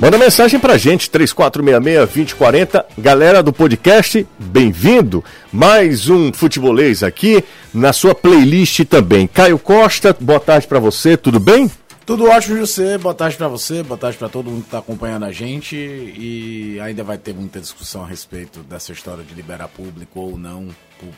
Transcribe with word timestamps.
Manda 0.00 0.16
mensagem 0.16 0.60
pra 0.60 0.78
gente, 0.78 1.10
3466-2040. 1.10 2.84
Galera 2.96 3.42
do 3.42 3.52
podcast, 3.52 4.24
bem-vindo. 4.38 5.24
Mais 5.52 6.08
um 6.08 6.32
futebolês 6.32 7.02
aqui 7.02 7.42
na 7.74 7.92
sua 7.92 8.14
playlist 8.14 8.84
também. 8.84 9.26
Caio 9.26 9.58
Costa, 9.58 10.16
boa 10.20 10.38
tarde 10.38 10.68
para 10.68 10.78
você, 10.78 11.16
tudo 11.16 11.40
bem? 11.40 11.68
Tudo 12.06 12.26
ótimo, 12.26 12.58
José. 12.58 12.96
Boa 12.96 13.12
tarde 13.12 13.36
para 13.36 13.48
você, 13.48 13.82
boa 13.82 13.98
tarde 13.98 14.16
para 14.16 14.28
todo 14.28 14.48
mundo 14.48 14.60
que 14.60 14.68
está 14.68 14.78
acompanhando 14.78 15.24
a 15.24 15.32
gente. 15.32 15.74
E 15.76 16.78
ainda 16.80 17.02
vai 17.02 17.18
ter 17.18 17.34
muita 17.34 17.60
discussão 17.60 18.04
a 18.04 18.06
respeito 18.06 18.60
dessa 18.60 18.92
história 18.92 19.24
de 19.24 19.34
liberar 19.34 19.66
público 19.66 20.20
ou 20.20 20.38
não, 20.38 20.68
por 21.00 21.08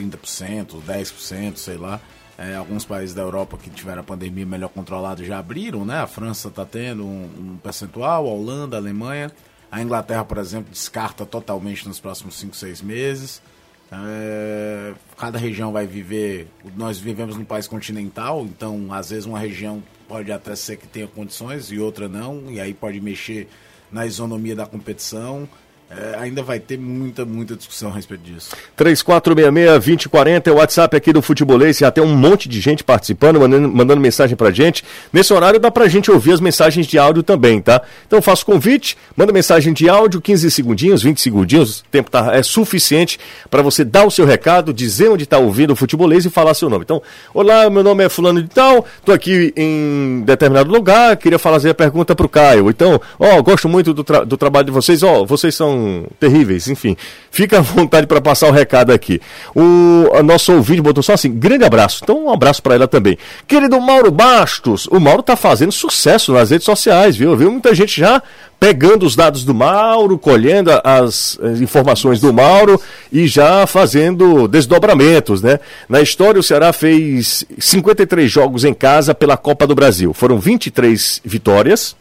30%, 0.00 0.80
10%, 0.86 1.56
sei 1.56 1.76
lá. 1.76 2.00
É, 2.38 2.54
alguns 2.54 2.84
países 2.84 3.12
da 3.12 3.22
Europa 3.22 3.58
que 3.58 3.68
tiveram 3.68 4.00
a 4.00 4.04
pandemia 4.04 4.46
melhor 4.46 4.68
controlada 4.68 5.24
já 5.24 5.40
abriram, 5.40 5.84
né? 5.84 5.98
A 5.98 6.06
França 6.06 6.46
está 6.46 6.64
tendo 6.64 7.04
um, 7.04 7.24
um, 7.24 7.58
percentual, 7.60 8.28
a 8.28 8.30
Holanda, 8.30 8.76
a 8.76 8.78
Alemanha. 8.78 9.32
A 9.70 9.82
Inglaterra, 9.82 10.24
por 10.24 10.38
exemplo, 10.38 10.70
descarta 10.70 11.26
totalmente 11.26 11.86
nos 11.86 11.98
próximos 11.98 12.36
5, 12.36 12.54
6 12.54 12.80
meses. 12.80 13.42
É, 13.90 14.94
cada 15.16 15.36
região 15.36 15.72
vai 15.72 15.84
viver. 15.84 16.48
Nós 16.76 16.98
vivemos 16.98 17.36
num 17.36 17.44
país 17.44 17.66
continental, 17.66 18.44
então 18.44 18.92
às 18.92 19.10
vezes 19.10 19.26
uma 19.26 19.38
região 19.38 19.82
pode 20.06 20.30
até 20.30 20.54
ser 20.54 20.76
que 20.76 20.86
tenha 20.86 21.08
condições 21.08 21.72
e 21.72 21.78
outra 21.78 22.08
não, 22.08 22.50
e 22.50 22.60
aí 22.60 22.72
pode 22.72 23.00
mexer 23.00 23.48
na 23.90 24.06
isonomia 24.06 24.54
da 24.54 24.64
competição. 24.64 25.48
É, 25.90 26.18
ainda 26.18 26.42
vai 26.42 26.60
ter 26.60 26.78
muita, 26.78 27.24
muita 27.24 27.56
discussão 27.56 27.88
a 27.88 27.94
respeito 27.94 28.22
disso. 28.22 28.54
3466-2040 28.76 30.46
é 30.46 30.50
o 30.50 30.56
WhatsApp 30.56 30.94
aqui 30.94 31.14
do 31.14 31.22
Futebolês. 31.22 31.78
Já 31.78 31.90
tem 31.90 32.04
um 32.04 32.14
monte 32.14 32.46
de 32.46 32.60
gente 32.60 32.84
participando, 32.84 33.40
mandando, 33.40 33.68
mandando 33.70 33.98
mensagem 33.98 34.36
pra 34.36 34.50
gente. 34.50 34.84
Nesse 35.10 35.32
horário 35.32 35.58
dá 35.58 35.70
pra 35.70 35.88
gente 35.88 36.10
ouvir 36.10 36.32
as 36.32 36.40
mensagens 36.40 36.86
de 36.86 36.98
áudio 36.98 37.22
também, 37.22 37.62
tá? 37.62 37.80
Então 38.06 38.20
faço 38.20 38.44
convite, 38.44 38.98
manda 39.16 39.32
mensagem 39.32 39.72
de 39.72 39.88
áudio, 39.88 40.20
15 40.20 40.50
segundinhos, 40.50 41.02
20 41.02 41.22
segundinhos. 41.22 41.80
O 41.80 41.84
tempo 41.90 42.10
tá, 42.10 42.34
é 42.34 42.42
suficiente 42.42 43.18
para 43.50 43.62
você 43.62 43.82
dar 43.82 44.06
o 44.06 44.10
seu 44.10 44.26
recado, 44.26 44.74
dizer 44.74 45.08
onde 45.08 45.24
está 45.24 45.38
ouvindo 45.38 45.72
o 45.72 45.76
Futebolês 45.76 46.26
e 46.26 46.30
falar 46.30 46.52
seu 46.52 46.68
nome. 46.68 46.84
Então, 46.84 47.00
olá, 47.32 47.70
meu 47.70 47.82
nome 47.82 48.04
é 48.04 48.10
Fulano 48.10 48.42
de 48.42 48.48
Tal, 48.48 48.84
tô 49.06 49.12
aqui 49.12 49.54
em 49.56 50.22
determinado 50.26 50.70
lugar, 50.70 51.16
queria 51.16 51.38
fazer 51.38 51.70
a 51.70 51.74
pergunta 51.74 52.14
pro 52.14 52.28
Caio. 52.28 52.68
Então, 52.68 53.00
ó, 53.18 53.40
gosto 53.40 53.70
muito 53.70 53.94
do, 53.94 54.04
tra 54.04 54.22
do 54.22 54.36
trabalho 54.36 54.66
de 54.66 54.72
vocês, 54.72 55.02
ó, 55.02 55.24
vocês 55.24 55.54
são 55.54 55.77
terríveis, 56.18 56.68
enfim. 56.68 56.96
Fica 57.30 57.58
à 57.58 57.60
vontade 57.60 58.06
para 58.06 58.20
passar 58.20 58.48
o 58.48 58.52
recado 58.52 58.92
aqui. 58.92 59.20
O 59.54 60.22
nosso 60.22 60.52
ouvinte 60.52 60.80
botou 60.80 61.02
só 61.02 61.12
assim, 61.12 61.32
grande 61.32 61.64
abraço. 61.64 62.00
Então, 62.02 62.24
um 62.24 62.32
abraço 62.32 62.62
para 62.62 62.74
ela 62.74 62.88
também. 62.88 63.18
Querido 63.46 63.80
Mauro 63.80 64.10
Bastos, 64.10 64.86
o 64.86 64.98
Mauro 64.98 65.22
tá 65.22 65.36
fazendo 65.36 65.72
sucesso 65.72 66.32
nas 66.32 66.50
redes 66.50 66.64
sociais, 66.64 67.16
viu? 67.16 67.36
Viu 67.36 67.50
muita 67.50 67.74
gente 67.74 68.00
já 68.00 68.22
pegando 68.60 69.06
os 69.06 69.14
dados 69.14 69.44
do 69.44 69.54
Mauro, 69.54 70.18
colhendo 70.18 70.70
as, 70.82 71.38
as 71.40 71.60
informações 71.60 72.20
do 72.20 72.32
Mauro 72.32 72.80
e 73.12 73.26
já 73.26 73.66
fazendo 73.66 74.48
desdobramentos, 74.48 75.42
né? 75.42 75.60
Na 75.88 76.00
história, 76.00 76.40
o 76.40 76.42
Ceará 76.42 76.72
fez 76.72 77.44
53 77.58 78.30
jogos 78.30 78.64
em 78.64 78.74
casa 78.74 79.14
pela 79.14 79.36
Copa 79.36 79.66
do 79.66 79.74
Brasil. 79.74 80.12
Foram 80.12 80.38
23 80.38 81.20
vitórias, 81.24 81.94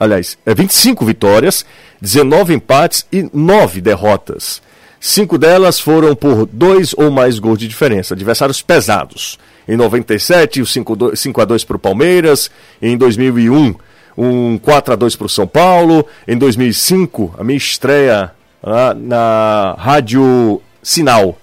aliás, 0.00 0.38
é 0.46 0.54
25 0.54 1.04
vitórias, 1.04 1.64
19 2.00 2.54
empates 2.54 3.06
e 3.12 3.28
9 3.32 3.80
derrotas. 3.80 4.62
Cinco 4.98 5.38
delas 5.38 5.78
foram 5.78 6.14
por 6.14 6.46
dois 6.46 6.94
ou 6.94 7.10
mais 7.10 7.38
gols 7.38 7.58
de 7.58 7.68
diferença, 7.68 8.14
adversários 8.14 8.60
pesados. 8.60 9.38
Em 9.68 9.76
97, 9.76 10.62
o 10.62 10.66
5 10.66 11.40
a 11.40 11.44
2 11.44 11.64
para 11.64 11.76
o 11.76 11.78
Palmeiras. 11.78 12.50
Em 12.82 12.98
2001, 12.98 13.74
um 14.18 14.58
4 14.58 14.94
a 14.94 14.96
2 14.96 15.16
para 15.16 15.26
o 15.26 15.28
São 15.28 15.46
Paulo. 15.46 16.04
Em 16.26 16.36
2005, 16.36 17.36
a 17.38 17.44
minha 17.44 17.56
estreia 17.56 18.32
ah, 18.62 18.94
na 18.94 19.76
Rádio 19.78 20.60
Sinal, 20.82 21.38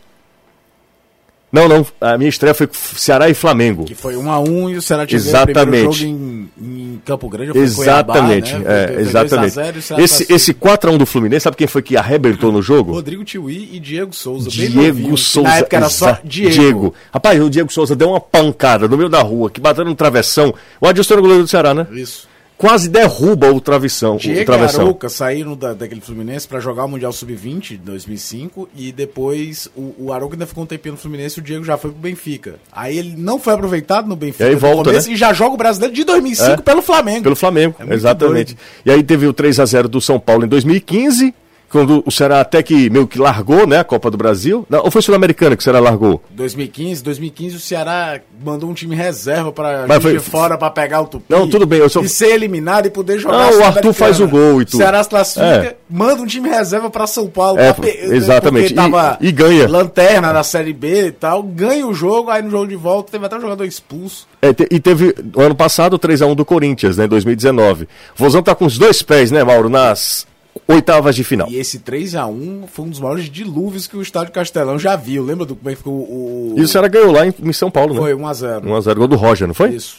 não, 1.51 1.67
não. 1.67 1.85
A 2.01 2.17
minha 2.17 2.29
estreia 2.29 2.53
foi 2.53 2.67
Ceará 2.71 3.29
e 3.29 3.33
Flamengo. 3.33 3.85
Que 3.85 3.95
foi 3.95 4.17
1 4.17 4.21
um 4.21 4.31
a 4.31 4.39
1 4.39 4.43
um, 4.43 4.69
e 4.69 4.75
o 4.75 4.81
Ceará 4.81 5.05
tinha 5.05 5.17
exatamente. 5.17 5.87
o 5.87 5.91
jogo 5.93 6.11
em, 6.11 6.49
em, 6.61 7.01
Campo 7.05 7.29
Grande. 7.29 7.53
Foi 7.53 7.61
exatamente. 7.61 8.51
Cuiabá, 8.51 8.69
né? 8.69 8.95
é, 8.95 9.01
exatamente. 9.01 9.53
0, 9.53 10.01
esse, 10.01 10.31
esse 10.31 10.53
4 10.53 10.89
a 10.89 10.93
1 10.93 10.97
do 10.97 11.05
Fluminense, 11.05 11.43
sabe 11.43 11.55
quem 11.55 11.67
foi 11.67 11.81
que 11.81 11.95
arrebentou 11.95 12.51
no 12.51 12.61
jogo? 12.61 12.91
Rodrigo 12.91 13.23
Tiwi 13.23 13.69
e 13.71 13.79
Diego 13.79 14.13
Souza. 14.13 14.49
Diego 14.49 14.81
novinho, 14.81 15.17
Souza. 15.17 15.49
Na 15.49 15.57
época 15.57 15.77
era 15.77 15.89
só 15.89 16.17
Diego. 16.23 16.51
Diego. 16.51 16.93
Rapaz, 17.13 17.41
o 17.41 17.49
Diego 17.49 17.71
Souza 17.71 17.95
deu 17.95 18.09
uma 18.09 18.19
pancada 18.19 18.87
no 18.87 18.97
meio 18.97 19.09
da 19.09 19.21
rua, 19.21 19.49
que 19.49 19.61
bateu 19.61 19.85
no 19.85 19.95
travessão. 19.95 20.53
O 20.81 20.87
Adilson 20.87 21.13
era 21.13 21.19
o 21.19 21.23
goleiro 21.23 21.43
do 21.43 21.49
Ceará, 21.49 21.73
né? 21.73 21.87
Isso 21.91 22.27
quase 22.57 22.89
derruba 22.89 23.51
o 23.51 23.61
travessão. 23.61 24.17
Diego 24.17 24.41
o 24.41 24.45
travessão. 24.45 24.81
e 24.81 24.83
Arouca 24.83 25.09
saíram 25.09 25.55
da, 25.55 25.73
daquele 25.73 26.01
Fluminense 26.01 26.47
para 26.47 26.59
jogar 26.59 26.85
o 26.85 26.87
Mundial 26.89 27.13
Sub-20 27.13 27.61
de 27.61 27.77
2005 27.77 28.69
e 28.75 28.91
depois 28.91 29.69
o, 29.75 29.93
o 29.99 30.13
Arouca 30.13 30.35
ainda 30.35 30.47
ficou 30.47 30.63
um 30.63 30.67
tempinho 30.67 30.93
no 30.93 30.99
Fluminense 30.99 31.39
e 31.39 31.41
o 31.41 31.43
Diego 31.43 31.63
já 31.63 31.77
foi 31.77 31.91
pro 31.91 31.99
Benfica. 31.99 32.55
Aí 32.71 32.97
ele 32.97 33.15
não 33.15 33.39
foi 33.39 33.53
aproveitado 33.53 34.07
no 34.07 34.15
Benfica 34.15 34.45
e 34.45 34.47
aí 34.47 34.55
volta, 34.55 34.89
começo, 34.89 35.07
né? 35.07 35.13
e 35.13 35.17
já 35.17 35.31
joga 35.33 35.53
o 35.53 35.57
Brasileiro 35.57 35.93
de 35.93 36.03
2005 36.03 36.51
é, 36.51 36.57
pelo 36.57 36.81
Flamengo. 36.81 37.23
Pelo 37.23 37.35
Flamengo, 37.35 37.75
é 37.79 37.93
exatamente. 37.93 38.55
Doido. 38.55 38.59
E 38.85 38.91
aí 38.91 39.03
teve 39.03 39.27
o 39.27 39.33
3 39.33 39.59
a 39.59 39.65
0 39.65 39.87
do 39.87 40.01
São 40.01 40.19
Paulo 40.19 40.45
em 40.45 40.47
2015 40.47 41.33
quando 41.69 42.03
o 42.05 42.11
Ceará 42.11 42.41
até 42.41 42.63
que 42.63 42.89
meio 42.89 43.07
que 43.07 43.19
largou, 43.19 43.67
né, 43.67 43.79
a 43.79 43.83
Copa 43.83 44.09
do 44.09 44.17
Brasil. 44.17 44.65
Não, 44.69 44.83
ou 44.83 44.91
foi 44.91 45.01
Sul-Americana 45.01 45.55
que 45.55 45.61
o 45.61 45.63
Ceará 45.63 45.79
largou? 45.79 46.21
2015, 46.31 47.03
2015 47.03 47.55
o 47.55 47.59
Ceará 47.59 48.19
mandou 48.43 48.69
um 48.69 48.73
time 48.73 48.95
reserva 48.95 49.51
para 49.51 49.87
foi... 49.99 50.19
fora 50.19 50.57
para 50.57 50.69
pegar 50.69 51.01
o 51.01 51.07
Tupi. 51.07 51.25
Não, 51.29 51.47
tudo 51.49 51.65
bem, 51.65 51.79
eu 51.79 51.89
sou... 51.89 52.03
e 52.03 52.09
ser 52.09 52.29
eliminado 52.29 52.85
e 52.85 52.89
poder 52.89 53.19
jogar. 53.19 53.51
Não, 53.51 53.59
o 53.59 53.63
Arthur 53.63 53.93
faz 53.93 54.19
o 54.19 54.27
gol 54.27 54.61
e 54.61 54.65
tudo. 54.65 54.75
O 54.75 54.77
Ceará 54.77 55.03
se 55.03 55.09
classifica, 55.09 55.45
é. 55.45 55.77
manda 55.89 56.21
um 56.21 56.25
time 56.25 56.49
reserva 56.49 56.89
para 56.89 57.05
São 57.07 57.27
Paulo, 57.27 57.59
é, 57.59 57.73
pra... 57.73 57.87
exatamente. 57.89 58.73
E, 59.21 59.27
e, 59.27 59.31
ganha. 59.31 59.67
Lanterna 59.67 60.31
na 60.31 60.43
Série 60.43 60.73
B 60.73 61.07
e 61.07 61.11
tal, 61.11 61.43
ganha 61.43 61.85
o 61.85 61.93
jogo, 61.93 62.29
aí 62.29 62.41
no 62.41 62.49
jogo 62.49 62.67
de 62.67 62.75
volta 62.75 63.11
teve 63.11 63.25
até 63.25 63.37
um 63.37 63.41
jogador 63.41 63.65
expulso. 63.65 64.27
É, 64.41 64.49
e 64.71 64.79
teve 64.79 65.15
ano 65.37 65.55
passado 65.55 65.93
o 65.95 65.99
3 65.99 66.21
a 66.21 66.27
1 66.27 66.35
do 66.35 66.45
Corinthians, 66.45 66.97
né, 66.97 67.07
2019. 67.07 67.83
O 67.83 67.87
Vozão 68.15 68.41
tá 68.41 68.55
com 68.55 68.65
os 68.65 68.77
dois 68.77 69.01
pés, 69.01 69.31
né, 69.31 69.43
Mauro, 69.43 69.69
nas 69.69 70.25
oitavas 70.67 71.15
de 71.15 71.23
final. 71.23 71.47
E 71.49 71.57
esse 71.57 71.79
3 71.79 72.15
a 72.15 72.27
1 72.27 72.65
foi 72.67 72.85
um 72.85 72.89
dos 72.89 72.99
maiores 72.99 73.29
dilúvios 73.29 73.87
que 73.87 73.95
o 73.95 74.01
estádio 74.01 74.33
Castelão 74.33 74.77
já 74.77 74.95
viu. 74.95 75.23
Lembra 75.23 75.45
do 75.45 75.55
como 75.55 75.69
é 75.69 75.71
que 75.73 75.77
ficou 75.77 75.93
o. 75.93 76.55
E 76.57 76.61
o 76.61 76.67
Ceará 76.67 76.87
ganhou 76.87 77.11
lá 77.11 77.25
em, 77.25 77.33
em 77.41 77.53
São 77.53 77.71
Paulo, 77.71 77.93
né? 77.93 77.99
Foi 77.99 78.13
1x0. 78.13 78.61
1x0, 78.63 78.95
gol 78.95 79.07
do 79.07 79.15
Roger, 79.15 79.47
não 79.47 79.53
foi? 79.53 79.69
Isso. 79.69 79.97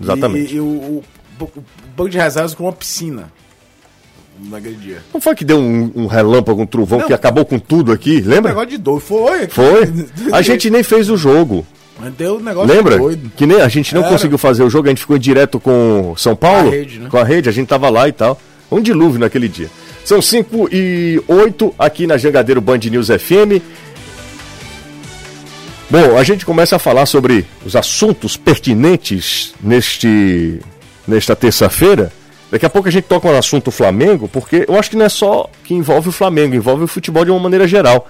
Exatamente. 0.00 0.54
E, 0.54 0.56
e 0.56 0.60
o, 0.60 0.64
o, 0.64 1.04
o, 1.40 1.64
banco 1.96 2.10
de 2.10 2.18
reservas 2.18 2.54
com 2.54 2.64
uma 2.64 2.72
piscina. 2.72 3.30
Naquele 4.40 4.76
dia. 4.76 5.02
Não 5.12 5.20
foi 5.20 5.34
que 5.34 5.44
deu 5.44 5.58
um, 5.58 5.90
um 5.96 6.06
relâmpago, 6.06 6.62
um 6.62 6.66
trovão 6.66 7.00
não, 7.00 7.06
que 7.08 7.12
acabou 7.12 7.44
com 7.44 7.58
tudo 7.58 7.90
aqui? 7.90 8.20
Lembra? 8.20 8.52
Um 8.52 8.54
negócio 8.54 8.70
de 8.70 8.78
doido. 8.78 9.00
Foi. 9.00 9.48
Foi. 9.48 9.82
A 10.32 10.40
gente 10.42 10.70
nem 10.70 10.84
fez 10.84 11.10
o 11.10 11.16
jogo. 11.16 11.66
Mas 11.98 12.14
deu 12.14 12.36
um 12.36 12.40
negócio 12.40 12.72
Lembra? 12.72 12.96
doido. 12.96 13.32
Que 13.36 13.44
nem 13.44 13.60
a 13.60 13.66
gente 13.66 13.92
não 13.92 14.02
Era. 14.02 14.10
conseguiu 14.12 14.38
fazer 14.38 14.62
o 14.62 14.70
jogo, 14.70 14.86
a 14.86 14.90
gente 14.90 15.00
ficou 15.00 15.18
direto 15.18 15.58
com 15.58 16.14
São 16.16 16.36
Paulo. 16.36 16.62
Com 16.62 16.68
a 16.68 16.70
rede, 16.70 16.98
né? 17.00 17.08
Com 17.10 17.18
a 17.18 17.24
rede, 17.24 17.48
a 17.48 17.52
gente 17.52 17.66
tava 17.66 17.90
lá 17.90 18.06
e 18.06 18.12
tal. 18.12 18.40
Um 18.70 18.80
dilúvio 18.80 19.18
naquele 19.18 19.48
dia. 19.48 19.68
São 20.08 20.22
5 20.22 20.70
e 20.72 21.22
8 21.28 21.74
aqui 21.78 22.06
na 22.06 22.16
Jangadeiro 22.16 22.62
Band 22.62 22.78
News 22.78 23.08
FM. 23.08 23.60
Bom, 25.90 26.16
a 26.16 26.24
gente 26.24 26.46
começa 26.46 26.76
a 26.76 26.78
falar 26.78 27.04
sobre 27.04 27.44
os 27.62 27.76
assuntos 27.76 28.34
pertinentes 28.34 29.52
neste, 29.62 30.60
nesta 31.06 31.36
terça-feira. 31.36 32.10
Daqui 32.50 32.64
a 32.64 32.70
pouco 32.70 32.88
a 32.88 32.90
gente 32.90 33.04
toca 33.04 33.30
no 33.30 33.36
assunto 33.36 33.70
Flamengo, 33.70 34.28
porque 34.28 34.64
eu 34.66 34.78
acho 34.78 34.88
que 34.88 34.96
não 34.96 35.04
é 35.04 35.10
só 35.10 35.46
que 35.62 35.74
envolve 35.74 36.08
o 36.08 36.12
Flamengo, 36.12 36.54
envolve 36.54 36.84
o 36.84 36.88
futebol 36.88 37.22
de 37.22 37.30
uma 37.30 37.40
maneira 37.40 37.68
geral. 37.68 38.08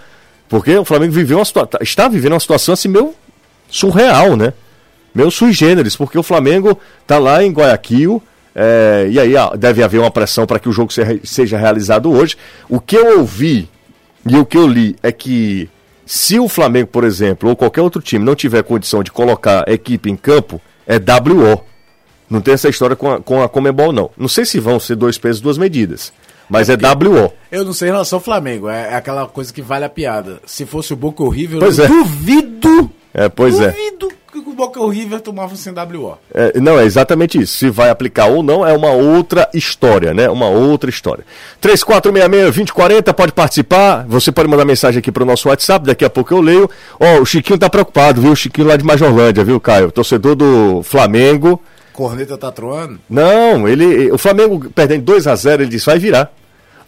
Porque 0.49 0.77
o 0.77 0.85
Flamengo 0.85 1.13
viveu 1.13 1.39
uma 1.39 1.45
situação, 1.45 1.81
está 1.81 2.07
vivendo 2.07 2.35
uma 2.35 2.39
situação 2.39 2.75
assim 2.75 2.87
meio 2.87 3.13
surreal, 3.69 4.37
né? 4.37 4.53
Meio 5.13 5.33
sui 5.33 5.53
generis, 5.53 5.97
porque 5.97 6.17
o 6.17 6.23
Flamengo 6.23 6.79
está 7.03 7.19
lá 7.19 7.43
em 7.43 7.51
Guayaquil, 7.51 8.23
é, 8.61 9.07
e 9.09 9.21
aí 9.21 9.35
deve 9.57 9.85
haver 9.85 10.01
uma 10.01 10.11
pressão 10.11 10.45
para 10.45 10.59
que 10.59 10.69
o 10.69 10.73
jogo 10.73 10.93
seja 11.23 11.57
realizado 11.57 12.11
hoje. 12.11 12.37
O 12.69 12.81
que 12.81 12.97
eu 12.97 13.21
ouvi 13.21 13.69
e 14.27 14.37
o 14.37 14.45
que 14.45 14.59
eu 14.59 14.67
li 14.67 14.97
é 15.01 15.13
que 15.13 15.71
se 16.05 16.41
o 16.41 16.49
Flamengo, 16.49 16.89
por 16.89 17.05
exemplo, 17.05 17.49
ou 17.49 17.55
qualquer 17.55 17.83
outro 17.83 18.03
time 18.03 18.25
não 18.25 18.35
tiver 18.35 18.65
condição 18.65 19.01
de 19.01 19.13
colocar 19.13 19.65
a 19.69 19.73
equipe 19.73 20.11
em 20.11 20.17
campo, 20.17 20.61
é 20.89 20.97
WO. 20.97 21.65
Não 22.29 22.41
tem 22.41 22.55
essa 22.55 22.69
história 22.69 22.97
com 22.97 23.13
a, 23.13 23.21
com 23.21 23.41
a 23.41 23.49
Comebol, 23.49 23.93
não. 23.93 24.11
Não 24.19 24.27
sei 24.29 24.45
se 24.45 24.59
vão 24.59 24.81
ser 24.81 24.97
dois 24.97 25.17
pesos, 25.19 25.41
duas 25.41 25.57
medidas. 25.57 26.13
Mas 26.49 26.69
é, 26.69 26.73
é 26.73 26.77
WO. 26.77 27.33
Eu 27.53 27.65
não 27.65 27.73
sei 27.73 27.89
em 27.89 27.93
relação 27.93 28.17
ao 28.17 28.25
Flamengo. 28.25 28.69
É, 28.69 28.93
é, 28.93 28.95
aquela 28.97 29.29
coisa 29.29 29.53
que 29.53 29.63
vale 29.63 29.85
a 29.85 29.89
piada. 29.89 30.41
Se 30.45 30.67
fosse 30.67 30.93
o 30.93 30.97
Boca 30.97 31.23
horrível, 31.23 31.61
pois 31.61 31.79
eu 31.79 31.85
é. 31.85 31.89
duvido. 31.89 32.91
É, 33.15 33.29
pois 33.29 33.57
duvido 33.57 34.09
é. 34.11 34.18
Que 34.49 34.53
o 34.53 34.55
Boca 34.55 34.81
e 34.81 34.83
o 34.83 34.89
River 34.89 35.21
tomavam 35.21 35.57
sem 35.57 35.73
WO. 35.73 36.17
É, 36.33 36.59
não, 36.59 36.79
é 36.79 36.85
exatamente 36.85 37.39
isso. 37.39 37.59
Se 37.59 37.69
vai 37.69 37.91
aplicar 37.91 38.27
ou 38.27 38.43
não 38.43 38.67
é 38.67 38.73
uma 38.73 38.91
outra 38.91 39.49
história, 39.53 40.15
né? 40.15 40.29
Uma 40.31 40.49
outra 40.49 40.89
história. 40.89 41.25
3466-2040, 41.63 43.13
pode 43.13 43.33
participar. 43.33 44.07
Você 44.09 44.33
pode 44.33 44.49
mandar 44.49 44.65
mensagem 44.65 45.01
aqui 45.01 45.13
para 45.13 45.23
o 45.23 45.27
nosso 45.27 45.49
WhatsApp, 45.49 45.87
daqui 45.87 46.05
a 46.05 46.11
pouco 46.11 46.33
eu 46.33 46.41
leio. 46.41 46.71
Ó, 46.99 47.19
oh, 47.19 47.23
o 47.23 47.27
Chiquinho 47.27 47.59
tá 47.59 47.69
preocupado, 47.69 48.23
viu? 48.23 48.33
O 48.33 48.37
Chiquinho 48.37 48.67
lá 48.67 48.77
de 48.77 48.85
Majorlândia, 48.85 49.45
viu, 49.45 49.61
Caio? 49.61 49.93
Torcedor 49.93 50.35
do 50.35 50.83
Flamengo. 50.83 51.61
corneta 51.93 52.39
tá 52.39 52.51
troando? 52.51 52.99
Não, 53.09 53.69
ele, 53.69 54.11
o 54.11 54.17
Flamengo 54.17 54.71
perdendo 54.75 55.03
2 55.03 55.27
a 55.27 55.37
0 55.37 55.63
ele 55.63 55.71
disse, 55.71 55.85
vai 55.85 55.99
virar. 55.99 56.33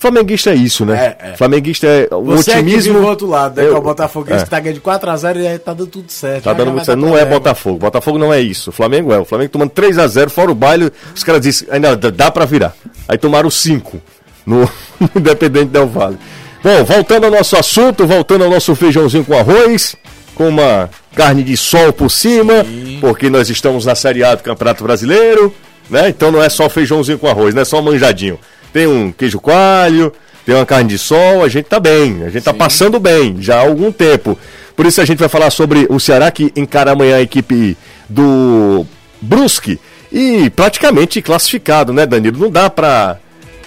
Flamenguista 0.00 0.50
é 0.50 0.54
isso, 0.54 0.86
né? 0.86 1.14
É, 1.20 1.28
é. 1.32 1.36
Flamenguista 1.36 1.86
é 1.86 2.08
o 2.10 2.22
Você 2.22 2.52
otimismo. 2.52 2.96
É 2.96 3.00
do 3.02 3.06
outro 3.06 3.26
lado, 3.26 3.60
né? 3.60 3.68
Eu, 3.68 3.74
é 3.74 3.78
o 3.78 3.82
Botafogo 3.82 4.32
é. 4.32 4.38
que 4.38 4.48
tá 4.48 4.58
ganhando 4.58 4.76
de 4.76 4.80
4x0 4.80 5.36
e 5.36 5.46
aí 5.46 5.58
tá 5.58 5.74
dando 5.74 5.88
tudo 5.88 6.10
certo. 6.10 6.44
Tá 6.44 6.54
dando 6.54 6.72
muito 6.72 6.86
certo. 6.86 6.98
Não 6.98 7.18
é 7.18 7.22
Botafogo. 7.26 7.78
Botafogo 7.78 8.16
não 8.16 8.32
é 8.32 8.40
isso. 8.40 8.70
O 8.70 8.72
Flamengo 8.72 9.12
é. 9.12 9.18
O 9.18 9.26
Flamengo 9.26 9.50
tomando 9.50 9.70
3x0, 9.72 10.30
fora 10.30 10.50
o 10.50 10.54
baile, 10.54 10.90
os 11.14 11.22
caras 11.22 11.42
dizem, 11.42 11.68
ainda 11.70 11.94
dá 11.96 12.30
pra 12.30 12.46
virar. 12.46 12.74
Aí 13.06 13.18
tomaram 13.18 13.50
5 13.50 14.00
no, 14.46 14.60
no 14.98 15.10
Independente 15.14 15.66
Del 15.66 15.86
Vale. 15.86 16.16
Bom, 16.64 16.82
voltando 16.82 17.24
ao 17.24 17.30
nosso 17.30 17.58
assunto, 17.58 18.06
voltando 18.06 18.44
ao 18.44 18.50
nosso 18.50 18.74
feijãozinho 18.74 19.26
com 19.26 19.36
arroz, 19.36 19.96
com 20.34 20.48
uma 20.48 20.88
carne 21.14 21.42
de 21.42 21.58
sol 21.58 21.92
por 21.92 22.10
cima, 22.10 22.64
Sim. 22.64 22.96
porque 23.02 23.28
nós 23.28 23.50
estamos 23.50 23.84
na 23.84 23.94
Série 23.94 24.24
A 24.24 24.34
do 24.34 24.42
Campeonato 24.42 24.82
Brasileiro, 24.82 25.54
né? 25.90 26.08
Então 26.08 26.32
não 26.32 26.42
é 26.42 26.48
só 26.48 26.70
feijãozinho 26.70 27.18
com 27.18 27.26
arroz, 27.28 27.54
não 27.54 27.60
é 27.60 27.66
só 27.66 27.82
manjadinho 27.82 28.38
tem 28.72 28.86
um 28.86 29.12
queijo 29.12 29.40
coalho, 29.40 30.12
tem 30.44 30.54
uma 30.54 30.66
carne 30.66 30.88
de 30.88 30.98
sol, 30.98 31.44
a 31.44 31.48
gente 31.48 31.66
tá 31.66 31.78
bem, 31.78 32.22
a 32.22 32.30
gente 32.30 32.42
tá 32.42 32.52
Sim. 32.52 32.58
tá 32.58 32.64
passando 32.64 32.98
bem 32.98 33.36
já 33.40 33.56
há 33.56 33.60
algum 33.60 33.92
tempo. 33.92 34.38
Por 34.74 34.86
isso 34.86 35.00
a 35.00 35.04
gente 35.04 35.18
vai 35.18 35.28
falar 35.28 35.50
sobre 35.50 35.86
o 35.90 36.00
Ceará 36.00 36.30
que 36.30 36.52
encara 36.56 36.92
amanhã 36.92 37.16
a 37.16 37.22
equipe 37.22 37.76
do 38.08 38.86
Brusque 39.20 39.78
e 40.10 40.50
praticamente 40.50 41.20
classificado, 41.20 41.92
né, 41.92 42.06
Danilo? 42.06 42.38
Não 42.38 42.50
dá 42.50 42.70
pra 42.70 43.18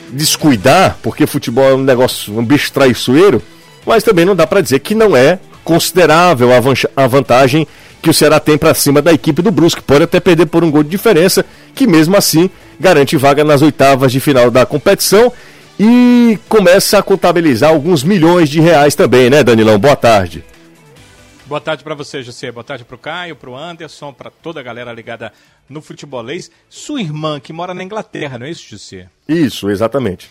descuidar, 0.09 0.97
porque 1.01 1.25
futebol 1.25 1.69
é 1.69 1.73
um 1.73 1.83
negócio, 1.83 2.38
um 2.38 2.44
bicho 2.44 2.71
traiçoeiro, 2.71 3.41
mas 3.85 4.03
também 4.03 4.25
não 4.25 4.35
dá 4.35 4.45
para 4.45 4.61
dizer 4.61 4.79
que 4.79 4.95
não 4.95 5.15
é 5.15 5.39
considerável 5.63 6.50
a 6.95 7.07
vantagem 7.07 7.67
que 8.01 8.09
o 8.09 8.13
Ceará 8.13 8.39
tem 8.39 8.57
para 8.57 8.73
cima 8.73 9.01
da 9.01 9.13
equipe 9.13 9.41
do 9.41 9.51
Brusque. 9.51 9.81
Pode 9.81 10.03
até 10.03 10.19
perder 10.19 10.47
por 10.47 10.63
um 10.63 10.69
gol 10.69 10.83
de 10.83 10.89
diferença, 10.89 11.45
que 11.73 11.88
mesmo 11.88 12.17
assim 12.17 12.50
garante 12.80 13.18
vaga 13.18 13.44
nas 13.44 13.62
oitavas 13.62 14.12
de 14.12 14.20
final 14.20 14.50
da 14.50 14.66
competição 14.66 15.31
e 15.80 16.38
começa 16.48 17.00
a 17.00 17.04
contabilizar 17.04 17.72
alguns 17.72 18.04
milhões 18.04 18.50
de 18.50 18.60
reais 18.60 18.96
também, 18.96 19.30
né, 19.30 19.44
Danilão? 19.44 19.80
Boa 19.80 19.96
tarde. 19.96 20.44
Boa 21.46 21.60
tarde 21.60 21.84
para 21.84 21.94
você, 21.94 22.24
José. 22.24 22.52
Boa 22.52 22.64
tarde 22.64 22.86
para 22.86 22.96
o 22.96 22.98
Caio, 22.98 23.36
para 23.36 23.50
o 23.50 23.56
Anderson, 23.56 24.14
para 24.14 24.31
toda 24.31 24.60
a 24.60 24.64
galera 24.64 24.94
ligada 24.94 25.34
no 25.70 25.81
futebolês. 25.81 26.50
Sua 26.70 27.02
irmã 27.02 27.40
que 27.40 27.52
mora 27.52 27.74
na 27.74 27.84
Inglaterra, 27.84 28.40
não 28.40 28.46
é 28.46 28.50
isso, 28.50 28.68
José? 28.70 29.10
Isso, 29.28 29.70
exatamente. 29.70 30.30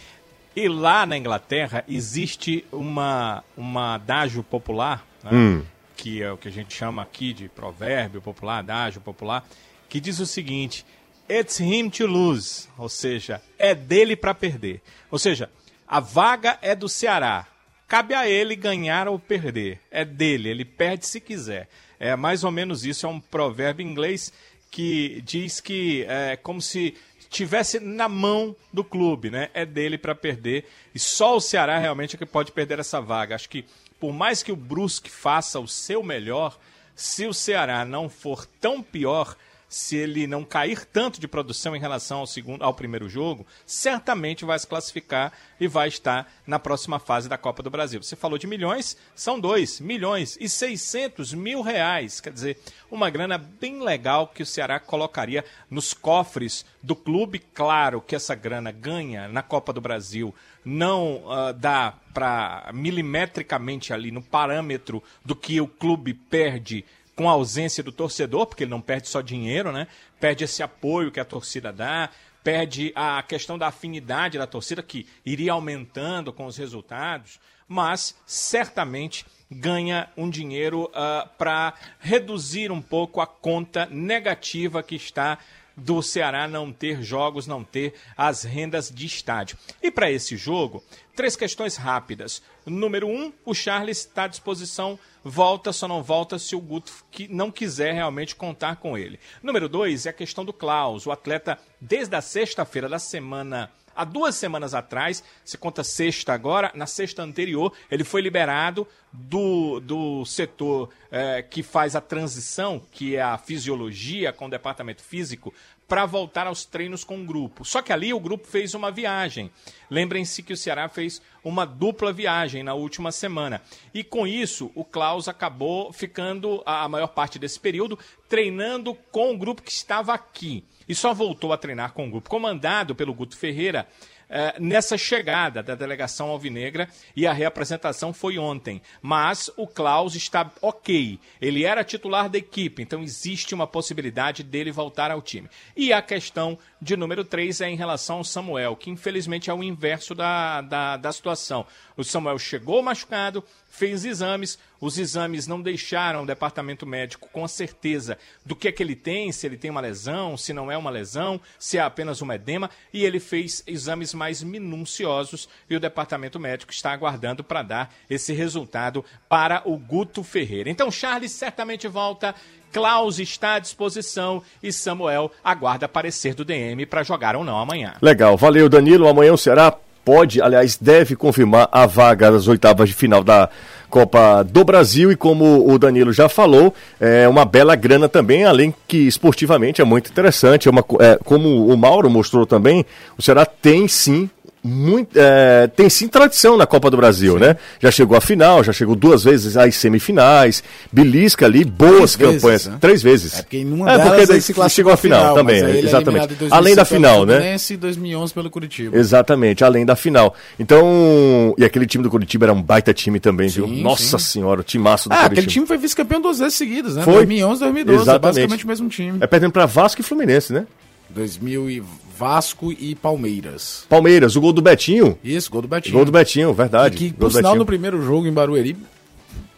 E 0.55 0.69
lá 0.69 1.06
na 1.06 1.17
Inglaterra 1.17 1.85
existe 1.89 2.65
uma, 2.73 3.43
uma 3.56 3.94
adágio 3.94 4.43
popular, 4.43 5.06
né, 5.23 5.31
hum. 5.33 5.62
que 5.97 6.23
é 6.23 6.31
o 6.31 6.37
que 6.37 6.49
a 6.49 6.53
gente 6.53 6.75
chama 6.75 7.03
aqui 7.03 7.33
de 7.33 7.49
provérbio 7.49 8.21
popular, 8.21 8.59
adágio 8.59 9.00
popular, 9.00 9.47
que 9.89 10.00
diz 10.00 10.19
o 10.19 10.27
seguinte: 10.27 10.85
It's 11.30 11.60
him 11.60 11.88
to 11.90 12.06
lose, 12.06 12.69
ou 12.76 12.88
seja, 12.88 13.40
é 13.58 13.74
dele 13.74 14.16
para 14.16 14.34
perder. 14.34 14.82
Ou 15.10 15.19
seja, 15.19 15.50
a 15.86 16.00
vaga 16.00 16.58
é 16.60 16.74
do 16.74 16.88
Ceará. 16.88 17.46
Cabe 17.86 18.14
a 18.14 18.28
ele 18.28 18.56
ganhar 18.56 19.08
ou 19.08 19.19
perder. 19.19 19.80
É 19.90 20.04
dele, 20.04 20.48
ele 20.48 20.64
perde 20.64 21.06
se 21.06 21.20
quiser. 21.20 21.69
É 21.98 22.16
mais 22.16 22.44
ou 22.44 22.50
menos 22.50 22.84
isso, 22.84 23.06
é 23.06 23.08
um 23.08 23.20
provérbio 23.20 23.86
inglês 23.86 24.32
que 24.70 25.20
diz 25.22 25.60
que 25.60 26.04
é 26.08 26.36
como 26.36 26.60
se 26.60 26.96
tivesse 27.28 27.78
na 27.78 28.08
mão 28.08 28.56
do 28.72 28.82
clube, 28.82 29.30
né? 29.30 29.50
É 29.54 29.64
dele 29.64 29.96
para 29.96 30.14
perder 30.14 30.66
e 30.94 30.98
só 30.98 31.36
o 31.36 31.40
Ceará 31.40 31.78
realmente 31.78 32.16
é 32.16 32.19
que 32.19 32.26
pode 32.26 32.52
perder 32.52 32.78
essa 32.78 33.00
vaga. 33.00 33.34
Acho 33.34 33.48
que 33.48 33.64
por 34.00 34.12
mais 34.12 34.42
que 34.42 34.50
o 34.50 34.56
Brusque 34.56 35.10
faça 35.10 35.60
o 35.60 35.69
seu 35.69 36.02
melhor, 36.02 36.58
se 36.96 37.26
o 37.26 37.32
Ceará 37.32 37.84
não 37.84 38.08
for 38.08 38.46
tão 38.60 38.82
pior, 38.82 39.36
se 39.72 39.96
ele 39.96 40.26
não 40.26 40.44
cair 40.44 40.84
tanto 40.84 41.19
de 41.19 41.26
produção 41.26 41.74
em 41.74 41.80
relação 41.80 42.19
ao 42.19 42.26
segundo, 42.26 42.62
ao 42.62 42.74
primeiro 42.74 43.08
jogo, 43.08 43.46
certamente 43.64 44.44
vai 44.44 44.58
se 44.58 44.66
classificar 44.66 45.32
e 45.58 45.66
vai 45.66 45.88
estar 45.88 46.30
na 46.46 46.58
próxima 46.58 46.98
fase 46.98 47.26
da 47.26 47.38
Copa 47.38 47.62
do 47.62 47.70
Brasil. 47.70 48.02
Você 48.02 48.14
falou 48.14 48.36
de 48.36 48.46
milhões, 48.46 48.98
são 49.14 49.40
dois 49.40 49.80
milhões 49.80 50.36
e 50.38 50.46
600 50.46 51.32
mil 51.32 51.62
reais, 51.62 52.20
quer 52.20 52.34
dizer, 52.34 52.58
uma 52.90 53.08
grana 53.08 53.38
bem 53.38 53.82
legal 53.82 54.28
que 54.28 54.42
o 54.42 54.46
Ceará 54.46 54.78
colocaria 54.78 55.42
nos 55.70 55.94
cofres 55.94 56.66
do 56.82 56.94
clube. 56.94 57.38
Claro 57.38 58.02
que 58.02 58.14
essa 58.14 58.34
grana 58.34 58.70
ganha 58.70 59.26
na 59.26 59.42
Copa 59.42 59.72
do 59.72 59.80
Brasil 59.80 60.34
não 60.62 61.24
uh, 61.24 61.52
dá 61.56 61.94
para 62.12 62.70
milimetricamente 62.74 63.92
ali 63.92 64.10
no 64.10 64.22
parâmetro 64.22 65.02
do 65.24 65.34
que 65.34 65.60
o 65.60 65.66
clube 65.66 66.12
perde 66.12 66.84
com 67.14 67.29
a 67.29 67.32
ausência 67.32 67.82
do 67.82 67.93
torcedor, 67.93 68.47
porque 68.47 68.64
ele 68.64 68.70
não 68.70 68.81
perde 68.81 69.09
só 69.09 69.20
dinheiro, 69.20 69.73
né? 69.73 69.87
Perde 70.19 70.44
esse 70.44 70.62
apoio 70.62 71.11
que 71.11 71.20
a 71.20 71.25
torcida 71.25 71.73
dá, 71.73 72.09
perde 72.43 72.93
a 72.94 73.23
questão 73.23 73.56
da 73.56 73.69
afinidade 73.69 74.38
da 74.38 74.47
torcida, 74.47 74.82
que 74.82 75.06
iria 75.25 75.53
aumentando 75.53 76.32
com 76.32 76.47
os 76.47 76.56
resultados, 76.56 77.38
mas 77.69 78.17
certamente 78.26 79.25
ganha 79.50 80.09
um 80.17 80.29
dinheiro 80.29 80.85
uh, 80.85 80.91
ah, 80.94 81.31
para 81.37 81.75
reduzir 82.00 82.73
um 82.73 82.81
pouco 82.81 83.20
a 83.20 83.26
conta 83.26 83.87
negativa 83.87 84.82
que 84.82 84.97
está 84.97 85.38
do 85.76 86.02
Ceará 86.02 86.46
não 86.46 86.72
ter 86.72 87.02
jogos, 87.02 87.46
não 87.46 87.64
ter 87.64 87.94
as 88.16 88.42
rendas 88.42 88.90
de 88.90 89.06
estádio. 89.06 89.58
E 89.82 89.90
para 89.90 90.10
esse 90.10 90.36
jogo, 90.36 90.82
três 91.16 91.36
questões 91.36 91.76
rápidas. 91.76 92.42
Número 92.64 93.06
um, 93.06 93.32
o 93.44 93.54
Charles 93.54 93.98
está 93.98 94.24
à 94.24 94.28
disposição, 94.28 94.98
volta, 95.24 95.72
só 95.72 95.88
não 95.88 96.02
volta 96.02 96.38
se 96.38 96.54
o 96.54 96.60
Guto 96.60 96.92
não 97.30 97.50
quiser 97.50 97.92
realmente 97.92 98.36
contar 98.36 98.76
com 98.76 98.96
ele. 98.96 99.19
Número 99.42 99.69
dois 99.69 100.06
é 100.06 100.10
a 100.10 100.14
questão 100.14 100.44
do 100.44 100.52
Klaus. 100.52 101.06
O 101.06 101.12
atleta, 101.12 101.58
desde 101.80 102.14
a 102.14 102.20
sexta-feira 102.20 102.88
da 102.88 102.98
semana 102.98 103.70
há 103.94 104.05
duas 104.05 104.35
semanas 104.35 104.75
atrás, 104.75 105.23
se 105.44 105.56
conta 105.59 105.85
sexta 105.85 106.33
agora, 106.33 106.71
na 106.75 106.87
sexta 106.87 107.23
anterior, 107.23 107.73
ele 107.91 108.05
foi 108.05 108.21
liberado 108.21 108.87
do, 109.12 109.81
do 109.81 110.25
setor 110.25 110.91
é, 111.11 111.43
que 111.43 111.62
faz 111.62 111.94
a 111.94 112.00
transição, 112.00 112.81
que 112.91 113.17
é 113.17 113.23
a 113.23 113.37
fisiologia 113.37 114.33
com 114.33 114.47
o 114.47 114.50
departamento 114.50 115.03
físico, 115.03 115.53
para 115.93 116.06
voltar 116.06 116.47
aos 116.47 116.65
treinos 116.65 117.05
com 117.05 117.21
o 117.21 117.27
grupo. 117.27 117.67
Só 117.67 117.83
que 117.83 117.93
ali 117.93 118.15
o 118.15 118.21
grupo 118.21 118.47
fez 118.47 118.73
uma 118.73 118.91
viagem. 118.91 119.50
Lembrem-se 119.91 120.43
que 120.43 120.55
o 120.55 120.56
Ceará 120.56 120.89
fez 120.89 121.21
uma 121.44 121.67
dupla 121.67 122.11
viagem 122.11 122.62
na 122.62 122.73
última 122.73 123.12
semana. 123.12 123.61
E 123.93 124.03
com 124.03 124.27
isso, 124.27 124.71
o 124.75 124.87
Klaus 124.87 125.29
acabou 125.29 125.93
ficando 125.93 126.62
a 126.65 126.89
maior 126.89 127.09
parte 127.09 127.39
desse 127.39 127.61
período 127.61 127.99
treinando 128.27 128.94
com 129.11 129.35
o 129.35 129.37
grupo 129.37 129.61
que 129.61 129.71
estava 129.71 130.15
aqui 130.15 130.65
e 130.93 130.94
só 130.94 131.15
voltou 131.15 131.55
a 131.55 131.56
treinar 131.56 131.94
com 131.94 132.06
o 132.06 132.11
grupo 132.11 132.29
comandado 132.29 132.94
pelo 132.94 133.15
Guto 133.15 133.35
Ferreira 133.35 133.89
eh, 134.29 134.56
nessa 134.61 134.99
chegada 134.99 135.63
da 135.63 135.75
delegação 135.75 136.29
alvinegra 136.29 136.87
e 137.17 137.27
a 137.27 137.32
reapresentação 137.32 138.13
foi 138.13 138.37
ontem. 138.37 138.82
Mas 139.01 139.51
o 139.56 139.67
Klaus 139.67 140.15
está 140.15 140.51
ok. 140.61 141.19
Ele 141.41 141.65
era 141.65 141.82
titular 141.82 142.29
da 142.29 142.37
equipe, 142.37 142.82
então 142.82 143.03
existe 143.03 143.55
uma 143.55 143.67
possibilidade 143.67 144.43
dele 144.43 144.70
voltar 144.70 145.11
ao 145.11 145.22
time. 145.22 145.49
E 145.75 145.94
a 145.94 146.03
questão 146.03 146.58
de 146.82 146.96
número 146.96 147.24
3 147.24 147.60
é 147.60 147.70
em 147.70 147.77
relação 147.77 148.17
ao 148.17 148.24
Samuel, 148.24 148.74
que 148.74 148.91
infelizmente 148.91 149.48
é 149.48 149.55
o 149.55 149.62
inverso 149.62 150.17
da, 150.17 150.60
da, 150.60 150.96
da 150.96 151.12
situação. 151.12 151.65
O 151.96 152.03
Samuel 152.03 152.41
chegou 152.41 152.82
machucado, 152.82 153.44
fez 153.70 154.05
exames, 154.05 154.58
os 154.81 154.98
exames 154.98 155.46
não 155.46 155.62
deixaram 155.62 156.24
o 156.24 156.27
departamento 156.27 156.84
médico 156.84 157.29
com 157.32 157.46
certeza 157.46 158.19
do 158.44 158.56
que 158.56 158.67
é 158.67 158.72
que 158.72 158.82
ele 158.82 158.96
tem, 158.96 159.31
se 159.31 159.46
ele 159.46 159.56
tem 159.56 159.70
uma 159.70 159.81
lesão, 159.81 160.36
se 160.36 160.53
não 160.53 160.72
é 160.72 160.77
uma 160.77 160.91
lesão, 160.91 161.41
se 161.56 161.79
é 161.79 161.81
apenas 161.81 162.20
um 162.20 162.32
edema, 162.32 162.69
e 162.93 163.05
ele 163.05 163.20
fez 163.20 163.62
exames 163.65 164.12
mais 164.12 164.43
minuciosos 164.43 165.48
e 165.70 165.77
o 165.77 165.81
departamento 165.81 166.41
médico 166.41 166.72
está 166.72 166.93
aguardando 166.93 167.44
para 167.44 167.62
dar 167.62 167.94
esse 168.10 168.32
resultado 168.32 169.05
para 169.29 169.62
o 169.65 169.79
Guto 169.79 170.24
Ferreira. 170.24 170.69
Então, 170.69 170.91
Charles 170.91 171.31
certamente 171.31 171.86
volta. 171.86 172.34
Klaus 172.72 173.19
está 173.19 173.55
à 173.55 173.58
disposição 173.58 174.43
e 174.62 174.72
Samuel 174.72 175.31
aguarda 175.44 175.86
aparecer 175.86 176.34
do 176.34 176.44
DM 176.44 176.86
para 176.86 177.02
jogar 177.02 177.36
ou 177.36 177.44
não 177.44 177.58
amanhã. 177.58 177.94
Legal, 178.00 178.36
valeu 178.36 178.69
Danilo. 178.69 179.06
Amanhã 179.06 179.32
o 179.32 179.38
Ceará 179.38 179.76
pode, 180.05 180.41
aliás, 180.41 180.76
deve 180.76 181.14
confirmar 181.14 181.69
a 181.70 181.86
vaga 181.86 182.32
das 182.32 182.48
oitavas 182.48 182.88
de 182.88 182.94
final 182.94 183.22
da 183.22 183.48
Copa 183.88 184.43
do 184.43 184.64
Brasil 184.64 185.12
e 185.12 185.17
como 185.17 185.70
o 185.70 185.79
Danilo 185.79 186.12
já 186.12 186.29
falou, 186.29 186.74
é 186.98 187.29
uma 187.29 187.44
bela 187.44 187.76
grana 187.76 188.08
também, 188.08 188.44
além 188.44 188.74
que 188.88 189.06
esportivamente 189.06 189.82
é 189.82 189.84
muito 189.84 190.10
interessante, 190.10 190.67
é 190.67 190.70
uma, 190.70 190.84
é, 190.98 191.19
como 191.22 191.67
o 191.67 191.76
Mauro 191.76 192.08
mostrou 192.08 192.46
também, 192.46 192.86
o 193.19 193.22
Ceará 193.22 193.44
tem 193.44 193.86
sim 193.86 194.31
muito, 194.64 195.19
é, 195.19 195.66
tem 195.66 195.90
sim 195.90 196.06
tradição 196.06 196.56
na 196.56 196.66
Copa 196.66 196.88
do 196.90 196.96
Brasil, 196.96 197.34
sim. 197.34 197.40
né? 197.40 197.56
Já 197.81 197.90
chegou 197.90 198.16
à 198.16 198.20
final, 198.20 198.62
já 198.62 198.72
chegou 198.72 198.94
duas 198.94 199.24
vezes 199.24 199.56
às 199.56 199.74
semifinais, 199.74 200.62
belisca 200.92 201.46
ali, 201.46 201.64
boas 201.64 202.14
Três 202.14 202.16
campanhas. 202.16 202.42
Vezes, 202.42 202.66
né? 202.69 202.78
Três 202.81 203.02
vezes. 203.02 203.38
É 203.38 203.42
porque 203.42 203.58
em 203.58 203.72
uma 203.72 203.90
é, 203.90 203.98
porque 203.98 204.26
daí 204.26 204.40
se 204.40 204.54
chegou 204.70 204.92
à 204.92 204.96
final, 204.96 205.20
final 205.20 205.34
também, 205.34 205.62
é, 205.62 205.81
exatamente. 205.81 206.28
além 206.50 206.74
da 206.74 206.84
final, 206.84 207.26
né? 207.26 207.56
e 207.70 207.76
2011 207.76 208.34
pelo 208.34 208.50
Curitiba. 208.50 208.96
Exatamente, 208.96 209.64
além 209.64 209.84
da 209.84 209.96
final. 209.96 210.34
Então, 210.58 211.54
e 211.58 211.64
aquele 211.64 211.86
time 211.86 212.04
do 212.04 212.10
Curitiba 212.10 212.46
era 212.46 212.52
um 212.52 212.62
baita 212.62 212.92
time 212.92 213.19
também, 213.19 213.48
sim, 213.48 213.62
viu? 213.62 213.66
Nossa 213.66 214.19
sim. 214.19 214.24
senhora, 214.24 214.60
o 214.60 214.64
timaço 214.64 215.08
do 215.08 215.12
ah, 215.12 215.16
Curitiba. 215.16 215.40
aquele 215.40 215.52
time 215.52 215.66
foi 215.66 215.78
vice-campeão 215.78 216.20
duas 216.20 216.38
vezes 216.38 216.54
seguidas, 216.54 216.96
né? 216.96 217.02
Foi. 217.02 217.14
2011, 217.14 217.60
2012, 217.60 217.98
é 217.98 218.02
exatamente. 218.02 218.22
basicamente 218.22 218.64
o 218.64 218.69
mesmo 218.69 218.88
time. 218.88 219.19
É 219.20 219.26
perdendo 219.26 219.52
para 219.52 219.66
Vasco 219.66 220.00
e 220.00 220.04
Fluminense, 220.04 220.52
né? 220.52 220.66
2000 221.12 221.70
e 221.70 221.82
Vasco 222.19 222.72
e 222.72 222.94
Palmeiras. 222.94 223.84
Palmeiras, 223.88 224.36
o 224.36 224.40
gol 224.40 224.52
do 224.52 224.62
Betinho. 224.62 225.19
Isso, 225.24 225.50
gol 225.50 225.62
do 225.62 225.69
Betinho. 225.69 225.94
Gol 225.94 226.04
do 226.04 226.12
Betinho, 226.12 226.52
verdade. 226.52 226.94
E 226.94 226.98
que, 226.98 227.12
por 227.12 227.32
sinal, 227.32 227.56
no 227.56 227.66
primeiro 227.66 228.02
jogo 228.02 228.26
em 228.26 228.32
Barueri, 228.32 228.76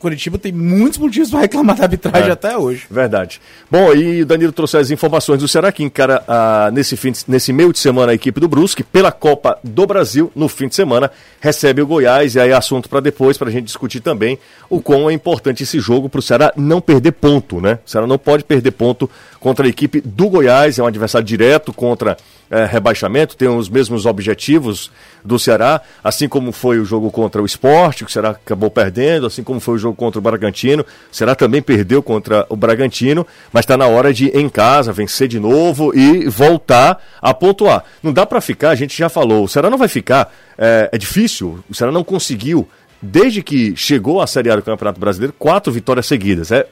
Curitiba 0.04 0.36
tem 0.38 0.52
muitos 0.52 0.98
motivos 0.98 1.30
para 1.30 1.40
reclamar 1.40 1.76
da 1.76 1.84
arbitragem 1.84 2.28
é, 2.28 2.32
até 2.32 2.58
hoje. 2.58 2.86
Verdade. 2.90 3.40
Bom, 3.70 3.94
e 3.94 4.20
o 4.20 4.26
Danilo 4.26 4.52
trouxe 4.52 4.76
as 4.76 4.90
informações 4.90 5.40
do 5.40 5.48
Ceará 5.48 5.72
que 5.72 5.82
encara 5.82 6.22
ah, 6.28 6.70
nesse, 6.70 6.94
fim, 6.94 7.10
nesse 7.26 7.54
meio 7.54 7.72
de 7.72 7.78
semana 7.78 8.12
a 8.12 8.14
equipe 8.14 8.38
do 8.38 8.46
Brusque 8.46 8.82
pela 8.82 9.10
Copa 9.10 9.58
do 9.64 9.86
Brasil 9.86 10.30
no 10.36 10.46
fim 10.46 10.68
de 10.68 10.74
semana 10.74 11.10
recebe 11.40 11.80
o 11.80 11.86
Goiás 11.86 12.34
e 12.34 12.40
aí 12.40 12.52
assunto 12.52 12.86
para 12.86 13.00
depois 13.00 13.38
para 13.38 13.48
a 13.48 13.50
gente 13.50 13.64
discutir 13.64 14.00
também 14.00 14.38
o 14.68 14.82
quão 14.82 15.08
é 15.08 15.14
importante 15.14 15.62
esse 15.62 15.80
jogo 15.80 16.10
para 16.10 16.18
o 16.18 16.22
Ceará 16.22 16.52
não 16.54 16.82
perder 16.82 17.12
ponto, 17.12 17.58
né? 17.58 17.78
O 17.86 17.90
Ceará 17.90 18.06
não 18.06 18.18
pode 18.18 18.44
perder 18.44 18.72
ponto 18.72 19.08
contra 19.40 19.64
a 19.64 19.68
equipe 19.68 20.02
do 20.02 20.28
Goiás, 20.28 20.78
é 20.78 20.82
um 20.82 20.86
adversário 20.86 21.26
direto 21.26 21.72
contra 21.72 22.16
é, 22.50 22.64
rebaixamento, 22.64 23.36
tem 23.36 23.48
os 23.48 23.68
mesmos 23.68 24.06
objetivos 24.06 24.90
do 25.24 25.38
Ceará, 25.38 25.80
assim 26.02 26.28
como 26.28 26.52
foi 26.52 26.78
o 26.78 26.84
jogo 26.84 27.10
contra 27.10 27.42
o 27.42 27.46
Esporte, 27.46 28.04
que 28.04 28.10
o 28.10 28.12
Ceará 28.12 28.30
acabou 28.30 28.70
perdendo, 28.70 29.26
assim 29.26 29.42
como 29.42 29.60
foi 29.60 29.74
o 29.74 29.78
jogo 29.78 29.93
contra 29.94 30.18
o 30.18 30.22
Bragantino, 30.22 30.84
o 30.84 31.34
também 31.34 31.62
perdeu 31.62 32.02
contra 32.02 32.46
o 32.48 32.56
Bragantino, 32.56 33.26
mas 33.52 33.64
está 33.64 33.76
na 33.76 33.86
hora 33.86 34.12
de, 34.12 34.28
em 34.28 34.48
casa, 34.48 34.92
vencer 34.92 35.28
de 35.28 35.38
novo 35.38 35.94
e 35.94 36.28
voltar 36.28 37.02
a 37.20 37.32
pontuar. 37.32 37.84
Não 38.02 38.12
dá 38.12 38.26
para 38.26 38.40
ficar, 38.40 38.70
a 38.70 38.74
gente 38.74 38.96
já 38.96 39.08
falou, 39.08 39.44
o 39.44 39.48
Ceará 39.48 39.70
não 39.70 39.78
vai 39.78 39.88
ficar, 39.88 40.32
é, 40.58 40.90
é 40.92 40.98
difícil, 40.98 41.64
o 41.70 41.74
Ceará 41.74 41.92
não 41.92 42.04
conseguiu 42.04 42.68
desde 43.00 43.42
que 43.42 43.76
chegou 43.76 44.20
à 44.20 44.26
Série 44.26 44.50
A 44.50 44.56
do 44.56 44.62
Campeonato 44.62 44.98
Brasileiro, 44.98 45.34
quatro 45.38 45.72
vitórias 45.72 46.06
seguidas. 46.06 46.50
É 46.50 46.66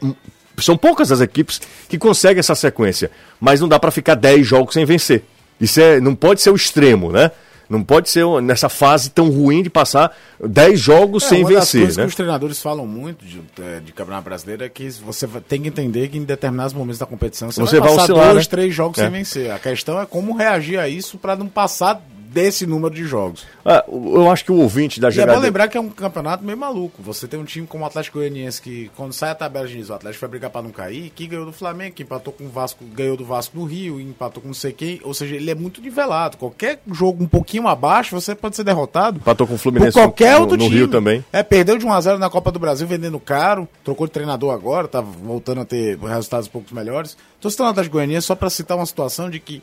são 0.59 0.77
poucas 0.77 1.11
as 1.11 1.21
equipes 1.21 1.61
que 1.89 1.99
conseguem 1.99 2.41
essa 2.41 2.55
sequência, 2.55 3.11
mas 3.41 3.61
não 3.61 3.69
dá 3.69 3.79
para 3.79 3.91
ficar 3.91 4.15
10 4.15 4.47
jogos 4.47 4.75
sem 4.75 4.85
vencer. 4.85 5.25
Isso 5.61 5.81
é, 5.81 6.01
não 6.01 6.15
pode 6.15 6.41
ser 6.41 6.51
o 6.51 6.57
extremo, 6.57 7.13
né? 7.13 7.31
Não 7.73 7.83
pode 7.83 8.11
ser 8.11 8.27
nessa 8.43 8.69
fase 8.69 9.09
tão 9.09 9.31
ruim 9.31 9.63
de 9.63 9.71
passar 9.71 10.15
10 10.39 10.79
jogos 10.79 11.25
é, 11.25 11.29
sem 11.29 11.41
uma 11.41 11.49
vencer. 11.49 11.81
Coisas 11.81 11.97
né? 11.97 12.03
que 12.05 12.09
os 12.11 12.15
treinadores 12.15 12.61
falam 12.61 12.87
muito 12.87 13.25
de, 13.25 13.41
é, 13.63 13.81
de 13.81 13.93
Campeonato 13.93 14.25
Brasileiro 14.25 14.63
é 14.63 14.69
que 14.69 14.91
você 14.91 15.27
tem 15.49 15.63
que 15.63 15.69
entender 15.69 16.09
que 16.09 16.19
em 16.19 16.25
determinados 16.25 16.75
momentos 16.75 16.99
da 16.99 17.07
competição 17.07 17.51
você, 17.51 17.61
você 17.61 17.81
vai, 17.81 17.89
vai 17.89 17.97
passar 17.97 18.13
oscilar, 18.13 18.33
dois, 18.33 18.47
né? 18.47 18.51
três 18.51 18.75
jogos 18.75 18.99
é. 18.99 19.05
sem 19.05 19.11
vencer. 19.11 19.51
A 19.51 19.59
questão 19.59 19.99
é 19.99 20.05
como 20.05 20.37
reagir 20.37 20.79
a 20.79 20.87
isso 20.87 21.17
para 21.17 21.35
não 21.35 21.49
passar 21.49 22.03
desse 22.33 22.67
número 22.67 22.95
de 22.95 23.05
jogos. 23.05 23.47
Ah, 23.65 23.85
eu 23.89 24.31
acho 24.31 24.45
que 24.45 24.53
o 24.53 24.57
ouvinte 24.57 25.01
da 25.01 25.11
E 25.11 25.21
é 25.21 25.27
bom 25.27 25.39
lembrar 25.39 25.69
que 25.69 25.77
é 25.77 25.81
um 25.81 25.91
campeonato 25.91 26.45
meio 26.45 26.57
maluco. 26.57 27.03
Você 27.03 27.29
tem 27.29 27.39
um 27.39 27.45
time 27.45 27.67
como 27.67 27.85
o 27.85 27.87
Atlético 27.87 28.19
Goianiense 28.19 28.61
que, 28.61 28.91
quando 28.97 29.13
sai 29.13 29.31
a 29.31 29.35
tabela, 29.35 29.67
diz 29.67 29.91
o 29.91 29.95
Atlético 29.95 30.21
vai 30.23 30.31
brigar 30.31 30.51
para 30.51 30.63
não 30.63 30.71
cair, 30.71 31.11
que 31.11 31.27
ganhou 31.27 31.45
do 31.45 31.53
Flamengo, 31.53 31.95
que 31.95 32.03
empatou 32.03 32.33
com 32.33 32.45
o 32.45 32.49
Vasco, 32.49 32.85
ganhou 32.85 33.17
do 33.17 33.25
Vasco 33.25 33.59
no 33.59 33.65
Rio, 33.65 34.01
empatou 34.01 34.43
com 34.43 34.49
não 34.49 34.55
sei 34.55 34.73
quem. 34.73 35.01
Ou 35.05 35.13
seja, 35.15 35.37
ele 35.37 35.51
é 35.51 35.55
muito 35.55 35.81
nivelado. 35.81 36.37
Qualquer 36.37 36.81
jogo 36.91 37.23
um 37.23 37.29
pouquinho 37.29 37.69
abaixo, 37.69 38.19
você 38.19 38.35
pode 38.35 38.57
ser 38.57 38.65
derrotado. 38.65 39.19
Empatou 39.19 39.47
com 39.47 39.55
o 39.55 39.59
Fluminense 39.59 39.93
por 39.93 40.01
qualquer 40.01 40.35
no, 40.35 40.41
outro 40.41 40.57
no 40.57 40.65
time. 40.65 40.77
Rio 40.77 40.89
também. 40.89 41.25
É, 41.33 41.43
perdeu 41.43 41.77
de 41.77 41.87
1x0 41.87 42.19
na 42.19 42.31
Copa 42.31 42.51
do 42.51 42.59
Brasil, 42.59 42.87
vendendo 42.87 43.21
caro, 43.21 43.69
trocou 43.85 44.07
de 44.07 44.13
treinador 44.13 44.53
agora, 44.53 44.89
tá 44.89 45.01
voltando 45.01 45.61
a 45.61 45.65
ter 45.65 45.99
resultados 45.99 46.49
um 46.49 46.51
pouco 46.51 46.75
melhores. 46.75 47.17
Tô 47.41 47.51
citando 47.51 47.69
o 47.69 47.73
Atlético 47.73 47.97
Goianiense 47.97 48.27
só 48.27 48.35
para 48.35 48.49
citar 48.49 48.77
uma 48.77 48.87
situação 48.87 49.29
de 49.29 49.41
que 49.41 49.63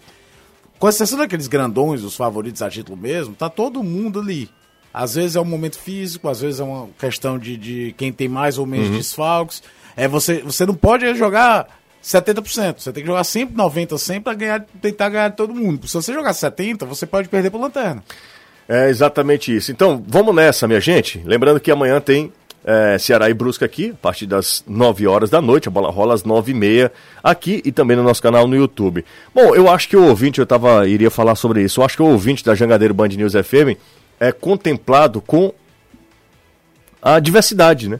com 0.80 0.88
exceção 0.88 1.20
daqueles 1.20 1.48
grandões, 1.48 2.04
os 2.04 2.16
favoritos 2.16 2.62
a 2.62 2.70
título 2.70 2.98
mesmo, 2.98 3.36
tá 3.36 3.50
todo 3.50 3.84
mundo 3.84 4.20
ali. 4.20 4.50
Às 4.94 5.16
vezes 5.16 5.36
é 5.36 5.42
um 5.42 5.46
momento 5.46 5.78
físico, 5.78 6.28
às 6.30 6.42
vezes 6.42 6.60
é 6.60 6.64
uma 6.64 6.88
questão 6.98 7.38
de, 7.38 7.58
de 7.58 7.94
quem 7.98 8.12
tem 8.12 8.28
mais 8.28 8.58
ou 8.58 8.66
menos 8.66 8.88
uhum. 8.88 8.98
desfalques. 8.98 9.62
É 9.96 10.08
você, 10.08 10.42
você 10.42 10.66
não 10.66 10.74
pode 10.74 11.14
jogar 11.16 11.68
70%, 12.04 12.80
você 12.80 12.92
tem 12.92 13.04
que 13.04 13.08
jogar 13.08 13.24
sempre 13.24 13.56
90, 13.56 13.98
100 13.98 14.22
para 14.22 14.34
ganhar, 14.34 14.66
tentar 14.82 15.10
ganhar 15.10 15.30
de 15.30 15.36
todo 15.36 15.54
mundo. 15.54 15.88
Se 15.88 15.94
você 15.94 16.14
jogar 16.14 16.34
70, 16.34 16.86
você 16.86 17.06
pode 17.06 17.28
perder 17.28 17.52
por 17.52 17.62
lanterna. 17.62 18.04
É 18.68 18.90
exatamente 18.90 19.56
isso. 19.56 19.72
Então, 19.72 20.04
vamos 20.08 20.34
nessa, 20.34 20.68
minha 20.68 20.80
gente. 20.80 21.22
Lembrando 21.26 21.60
que 21.60 21.72
amanhã 21.72 22.00
tem 22.00 22.32
é, 22.64 22.98
Ceará 22.98 23.30
e 23.30 23.34
Brusca 23.34 23.66
aqui, 23.66 23.92
a 23.92 23.96
partir 23.96 24.26
das 24.26 24.64
9 24.68 25.08
horas 25.08 25.30
da 25.30 25.42
noite, 25.42 25.68
a 25.68 25.72
bola 25.72 25.90
rola 25.90 26.14
às 26.14 26.24
9 26.24 26.52
e 26.52 26.56
meia 26.56 26.92
aqui 27.24 27.62
e 27.64 27.72
também 27.72 27.96
no 27.96 28.04
nosso 28.04 28.22
canal 28.22 28.48
no 28.48 28.56
YouTube. 28.56 29.06
Bom, 29.34 29.56
eu 29.56 29.70
acho 29.70 29.88
que 29.88 29.98
o 29.98 30.08
ouvinte, 30.08 30.40
eu 30.40 30.46
tava, 30.46 30.88
iria 30.88 31.10
falar 31.10 31.36
sobre 31.36 31.64
isso, 31.64 31.80
eu 31.80 31.86
acho 31.86 31.96
que 31.96 32.04
o 32.04 32.08
ouvinte 32.08 32.44
da 32.44 32.56
Jangadeiro 32.56 32.94
Band 32.94 33.10
News 33.10 33.34
FM 33.34 33.78
é 34.20 34.32
contemplado 34.32 35.22
com 35.22 35.54
a 37.02 37.20
diversidade, 37.20 37.88
né? 37.88 38.00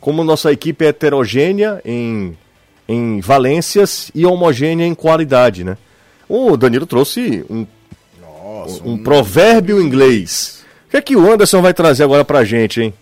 Como 0.00 0.24
nossa 0.24 0.50
equipe 0.50 0.84
é 0.84 0.88
heterogênea 0.88 1.80
em, 1.84 2.36
em 2.88 3.20
valências 3.20 4.10
e 4.14 4.26
homogênea 4.26 4.86
em 4.86 4.94
qualidade, 4.94 5.62
né? 5.62 5.76
O 6.28 6.56
Danilo 6.56 6.86
trouxe 6.86 7.44
um, 7.48 7.66
Nossa, 8.20 8.82
um, 8.82 8.92
um 8.92 8.98
provérbio 9.02 9.80
inglês. 9.80 10.64
O 10.86 10.90
que 10.90 10.96
é 10.96 11.02
que 11.02 11.16
o 11.16 11.30
Anderson 11.30 11.62
vai 11.62 11.74
trazer 11.74 12.02
agora 12.02 12.24
pra 12.24 12.44
gente, 12.44 12.80
hein? 12.80 12.94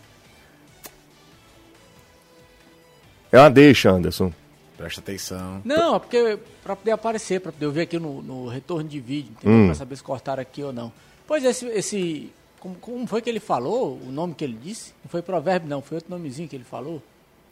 É 3.31 3.39
uma 3.39 3.51
deixa, 3.51 3.91
Anderson. 3.91 4.33
Presta 4.77 5.01
atenção. 5.01 5.61
Não, 5.65 5.97
é 5.97 5.99
porque 5.99 6.39
para 6.63 6.77
poder 6.77 6.93
aparecer, 6.93 7.41
para 7.41 7.51
poder 7.51 7.67
eu 7.67 7.73
ver 7.73 7.83
aqui 7.83 7.99
no, 7.99 8.23
no 8.23 8.47
retorno 8.47 8.89
de 8.89 9.01
vídeo, 9.01 9.33
entendeu? 9.33 9.57
Hum. 9.57 9.67
Para 9.67 9.75
saber 9.75 9.97
se 9.97 10.03
cortaram 10.03 10.41
aqui 10.41 10.63
ou 10.63 10.73
não. 10.73 10.93
Pois 11.27 11.45
esse, 11.45 11.67
esse 11.67 12.33
como, 12.61 12.75
como 12.77 13.07
foi 13.07 13.21
que 13.21 13.29
ele 13.29 13.41
falou? 13.41 13.99
O 14.07 14.11
nome 14.11 14.35
que 14.35 14.45
ele 14.45 14.59
disse? 14.61 14.93
Não 15.05 15.11
foi 15.11 15.23
provérbio, 15.23 15.69
não. 15.69 15.83
Foi 15.83 15.97
outro 15.97 16.11
nomezinho 16.11 16.49
que 16.49 16.57
ele 16.57 16.65
falou. 16.65 17.03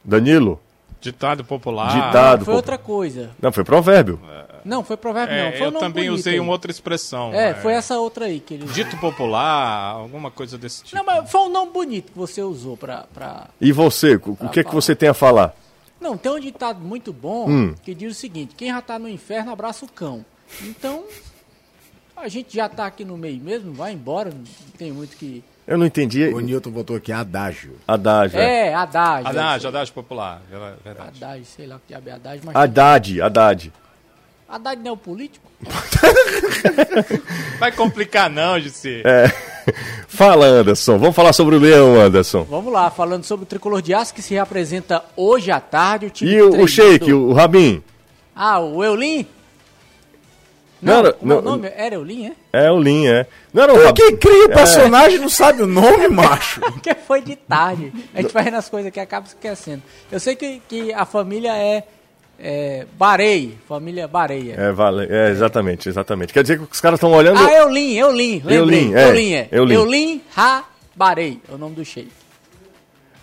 Danilo? 0.05 0.61
Ditado 1.01 1.45
popular. 1.45 1.93
Ditado. 1.93 2.45
Foi 2.45 2.53
pô. 2.53 2.57
outra 2.57 2.79
coisa. 2.79 3.31
Não, 3.41 3.53
foi 3.53 3.65
provérbio. 3.65 4.21
Não, 4.65 4.83
foi 4.83 4.97
provérbio, 4.97 5.35
É, 5.35 5.45
não. 5.45 5.59
Foi 5.59 5.67
eu 5.69 5.73
também 5.73 6.11
usei 6.11 6.35
aí. 6.35 6.41
uma 6.41 6.51
outra 6.51 6.71
expressão. 6.71 7.33
É, 7.33 7.55
foi 7.55 7.73
essa 7.73 7.99
outra 7.99 8.25
aí 8.25 8.41
que 8.41 8.55
ele 8.55 8.67
Dito 8.67 8.97
popular, 8.97 9.93
alguma 9.93 10.31
coisa 10.31 10.59
desse 10.59 10.83
tipo. 10.83 10.97
Não, 10.97 11.05
mas 11.05 11.31
foi 11.31 11.43
um 11.43 11.49
nome 11.49 11.71
bonito 11.71 12.11
que 12.11 12.19
você 12.19 12.43
usou 12.43 12.77
pra. 12.77 13.05
pra... 13.15 13.49
E 13.61 13.71
você, 13.71 14.17
o 14.17 14.37
o 14.41 14.49
que 14.49 14.61
é 14.61 14.65
que 14.65 14.75
você 14.75 14.97
tem 14.97 15.09
a 15.09 15.15
falar? 15.15 15.55
Não, 16.01 16.17
tem 16.17 16.31
um 16.33 16.41
ditado 16.41 16.81
muito 16.81 17.13
bom 17.13 17.49
Hum. 17.49 17.75
que 17.83 17.95
diz 17.95 18.13
o 18.13 18.21
seguinte: 18.21 18.55
quem 18.57 18.69
já 18.69 18.81
tá 18.83 18.99
no 18.99 19.09
inferno 19.09 19.51
abraça 19.53 19.85
o 19.85 19.89
cão. 19.89 20.25
Então, 20.63 21.05
a 22.17 22.29
gente 22.29 22.55
já 22.55 22.69
tá 22.69 22.87
aqui 22.87 23.05
no 23.05 23.17
meio 23.17 23.41
mesmo, 23.41 23.73
vai 23.73 23.93
embora, 23.93 24.31
não 24.31 24.45
tem 24.79 24.93
muito 24.93 25.17
que. 25.17 25.43
Eu 25.67 25.77
não 25.77 25.85
entendi. 25.87 26.23
O 26.29 26.39
Newton 26.39 26.71
botou 26.71 26.97
aqui 26.97 27.11
adágio. 27.11 27.77
Haddad, 27.89 28.37
é. 28.37 28.69
É, 28.69 28.75
Haddad. 28.75 29.27
Haddad, 29.27 29.67
Haddad 29.67 29.93
popular, 29.93 30.41
verdade. 30.85 31.09
Haddad, 31.25 31.45
sei 31.45 31.67
lá 31.67 31.77
o 31.77 31.81
que 31.81 31.89
diabo 31.89 32.09
é 32.09 32.13
Haddad, 32.13 32.41
mas. 32.45 32.55
Haddad, 32.55 33.21
Haddad. 33.21 33.73
Haddad 34.49 34.81
não 34.81 34.91
é 34.91 34.93
o 34.93 34.97
político? 34.97 35.51
Vai 37.59 37.73
complicar 37.73 38.31
não, 38.31 38.61
Jussi. 38.61 39.03
É. 39.05 39.56
Fala, 40.09 40.47
Anderson. 40.47 40.99
Vamos 40.99 41.15
falar 41.17 41.33
sobre 41.33 41.57
o 41.57 41.59
Leão, 41.59 42.01
Anderson. 42.01 42.45
Vamos 42.45 42.73
lá, 42.73 42.91
falando 42.91 43.25
sobre 43.25 43.45
o 43.45 43.47
tricolor 43.47 43.83
de 43.83 43.93
aço 43.95 44.15
que 44.15 44.23
se 44.23 44.35
reapresenta 44.35 45.05
hoje 45.17 45.51
à 45.51 45.61
tarde. 45.61 46.07
O 46.07 46.11
time 46.11 46.31
E 46.33 46.43
o, 46.43 46.63
o 46.63 46.69
Sheik, 46.69 47.13
o 47.13 47.33
Rabin? 47.33 47.83
Ah, 48.35 48.61
o 48.61 48.83
Eulin? 48.85 49.27
Não, 50.81 51.03
Não, 51.03 51.09
é 51.11 51.15
o 51.21 51.27
não- 51.27 51.43
nome? 51.43 51.73
Era 51.75 51.95
Eulin, 51.95 52.27
é? 52.53 52.67
É 52.67 52.71
o 52.71 52.79
Lin, 52.79 53.07
é. 53.07 53.27
Não 53.53 53.63
era 53.63 53.73
o 53.73 53.83
Rabin? 53.83 53.95
Quem 53.95 54.17
cria 54.17 54.45
o 54.45 54.49
personagem 54.51 55.19
não 55.19 55.29
sabe 55.29 55.63
o 55.63 55.67
nome, 55.67 56.07
macho. 56.09 56.61
Porque 56.73 56.95
foi 56.95 57.23
de 57.23 57.35
tarde. 57.35 57.93
A 58.15 58.21
gente 58.21 58.33
vai 58.33 58.51
nas 58.51 58.69
coisas 58.69 58.93
que 58.93 59.01
acaba 59.01 59.27
esquecendo. 59.27 59.83
Eu 60.13 60.21
sei 60.21 60.37
que, 60.37 60.61
que 60.69 60.93
a 60.93 61.07
família 61.07 61.57
é, 61.57 61.83
é 62.39 62.87
Barei, 62.99 63.57
família 63.69 64.07
Bareia. 64.07 64.55
É, 64.57 64.73
vale, 64.73 65.07
é, 65.11 65.31
exatamente, 65.31 65.89
exatamente. 65.89 66.33
Quer 66.33 66.43
dizer 66.43 66.59
que 66.59 66.65
os 66.71 66.81
caras 66.81 66.99
estão 66.99 67.13
olhando. 67.13 67.39
Ah, 67.39 67.53
Eulin, 67.53 67.95
Eulin, 67.95 68.43
lembrei. 68.45 68.59
Eulin, 68.59 68.95
é, 68.95 69.09
Eulin, 69.09 69.33
é. 69.33 69.49
Eulin. 69.53 69.75
Eulin 69.75 70.23
Ha 70.37 70.65
Barei, 70.95 71.41
é 71.49 71.55
o 71.55 71.59
nome 71.59 71.75
do 71.75 71.85
sheik. 71.85 72.11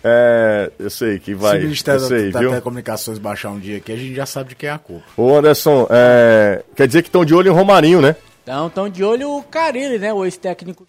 É, 0.06 0.70
eu 0.78 0.90
sei 0.90 1.18
que 1.18 1.34
vai. 1.34 1.52
Se 1.52 1.58
o 1.58 1.62
Ministério 1.62 2.00
eu 2.02 2.08
sei, 2.08 2.30
da, 2.30 2.40
da 2.40 2.48
Telecomunicações 2.48 3.18
baixar 3.18 3.50
um 3.50 3.58
dia 3.58 3.78
aqui, 3.78 3.90
a 3.90 3.96
gente 3.96 4.14
já 4.14 4.26
sabe 4.26 4.50
de 4.50 4.54
quem 4.54 4.68
é 4.68 4.72
a 4.72 4.78
culpa. 4.78 5.04
Ô, 5.16 5.34
Anderson, 5.34 5.86
é, 5.88 6.62
quer 6.76 6.86
dizer 6.86 7.02
que 7.02 7.08
estão 7.08 7.24
de 7.24 7.34
olho 7.34 7.50
em 7.50 7.54
Romarinho, 7.54 8.02
né? 8.02 8.14
Então, 8.42 8.66
estão 8.66 8.88
de 8.88 9.02
olho 9.02 9.30
o 9.30 9.42
Carilli, 9.42 9.98
né? 9.98 10.12
O 10.12 10.22
ex-técnico 10.24 10.86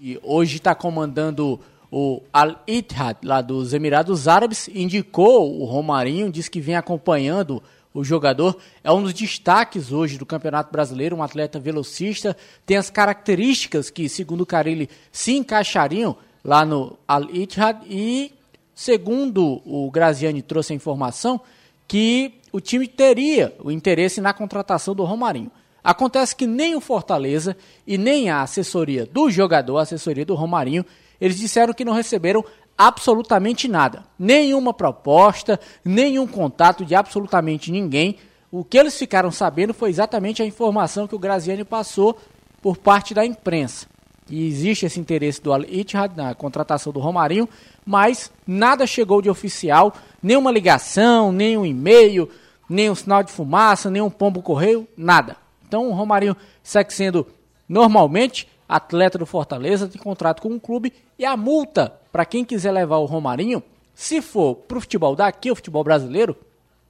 e 0.00 0.18
hoje 0.22 0.56
está 0.56 0.74
comandando 0.74 1.60
o 1.90 2.22
Al 2.32 2.62
Ittihad, 2.66 3.18
lá 3.24 3.40
dos 3.40 3.74
Emirados 3.74 4.28
Árabes, 4.28 4.68
indicou 4.72 5.60
o 5.60 5.64
Romarinho, 5.64 6.30
diz 6.30 6.48
que 6.48 6.60
vem 6.60 6.76
acompanhando 6.76 7.62
o 7.92 8.04
jogador. 8.04 8.56
É 8.84 8.92
um 8.92 9.02
dos 9.02 9.12
destaques 9.12 9.90
hoje 9.90 10.16
do 10.16 10.24
Campeonato 10.24 10.70
Brasileiro, 10.70 11.16
um 11.16 11.22
atleta 11.22 11.58
velocista, 11.58 12.36
tem 12.64 12.76
as 12.76 12.90
características 12.90 13.90
que, 13.90 14.08
segundo 14.08 14.42
o 14.42 14.46
Carilli, 14.46 14.88
se 15.10 15.32
encaixariam 15.32 16.16
lá 16.44 16.64
no 16.64 16.96
Al 17.06 17.24
Ittihad 17.30 17.82
e, 17.88 18.32
segundo 18.74 19.60
o 19.66 19.90
Graziani 19.90 20.42
trouxe 20.42 20.72
a 20.72 20.76
informação, 20.76 21.40
que 21.88 22.34
o 22.52 22.60
time 22.60 22.86
teria 22.86 23.54
o 23.62 23.70
interesse 23.70 24.20
na 24.20 24.32
contratação 24.32 24.94
do 24.94 25.04
Romarinho. 25.04 25.50
Acontece 25.82 26.36
que 26.36 26.46
nem 26.46 26.76
o 26.76 26.80
Fortaleza 26.80 27.56
e 27.86 27.96
nem 27.96 28.30
a 28.30 28.42
assessoria 28.42 29.06
do 29.06 29.30
jogador, 29.30 29.78
a 29.78 29.82
assessoria 29.82 30.24
do 30.24 30.34
Romarinho, 30.34 30.84
eles 31.20 31.36
disseram 31.38 31.74
que 31.74 31.84
não 31.84 31.92
receberam 31.92 32.44
absolutamente 32.76 33.68
nada. 33.68 34.04
Nenhuma 34.18 34.72
proposta, 34.72 35.60
nenhum 35.84 36.26
contato 36.26 36.84
de 36.84 36.94
absolutamente 36.94 37.70
ninguém. 37.70 38.16
O 38.50 38.64
que 38.64 38.78
eles 38.78 38.96
ficaram 38.96 39.30
sabendo 39.30 39.74
foi 39.74 39.90
exatamente 39.90 40.42
a 40.42 40.46
informação 40.46 41.06
que 41.06 41.14
o 41.14 41.18
Graziani 41.18 41.64
passou 41.64 42.18
por 42.62 42.76
parte 42.76 43.12
da 43.12 43.24
imprensa. 43.24 43.86
E 44.30 44.46
existe 44.46 44.86
esse 44.86 45.00
interesse 45.00 45.42
do 45.42 45.52
Al-Ittihad 45.52 46.16
na 46.16 46.34
contratação 46.34 46.92
do 46.92 47.00
Romarinho, 47.00 47.48
mas 47.84 48.30
nada 48.46 48.86
chegou 48.86 49.20
de 49.20 49.28
oficial, 49.28 49.92
nenhuma 50.22 50.52
ligação, 50.52 51.32
nem 51.32 51.58
um 51.58 51.66
e-mail, 51.66 52.30
nem 52.68 52.88
um 52.88 52.94
sinal 52.94 53.24
de 53.24 53.32
fumaça, 53.32 53.90
nem 53.90 54.00
um 54.00 54.10
pombo 54.10 54.40
correio, 54.40 54.86
nada. 54.96 55.36
Então 55.66 55.88
o 55.88 55.92
Romarinho 55.92 56.36
segue 56.62 56.94
sendo 56.94 57.26
normalmente 57.68 58.48
atleta 58.70 59.18
do 59.18 59.26
Fortaleza, 59.26 59.88
tem 59.88 60.00
contrato 60.00 60.40
com 60.40 60.54
o 60.54 60.60
clube 60.60 60.92
e 61.18 61.24
a 61.24 61.36
multa 61.36 61.92
para 62.12 62.24
quem 62.24 62.44
quiser 62.44 62.70
levar 62.70 62.98
o 62.98 63.04
Romarinho, 63.04 63.60
se 63.92 64.22
for 64.22 64.54
para 64.54 64.78
o 64.78 64.80
futebol 64.80 65.16
daqui, 65.16 65.50
o 65.50 65.56
futebol 65.56 65.82
brasileiro, 65.82 66.36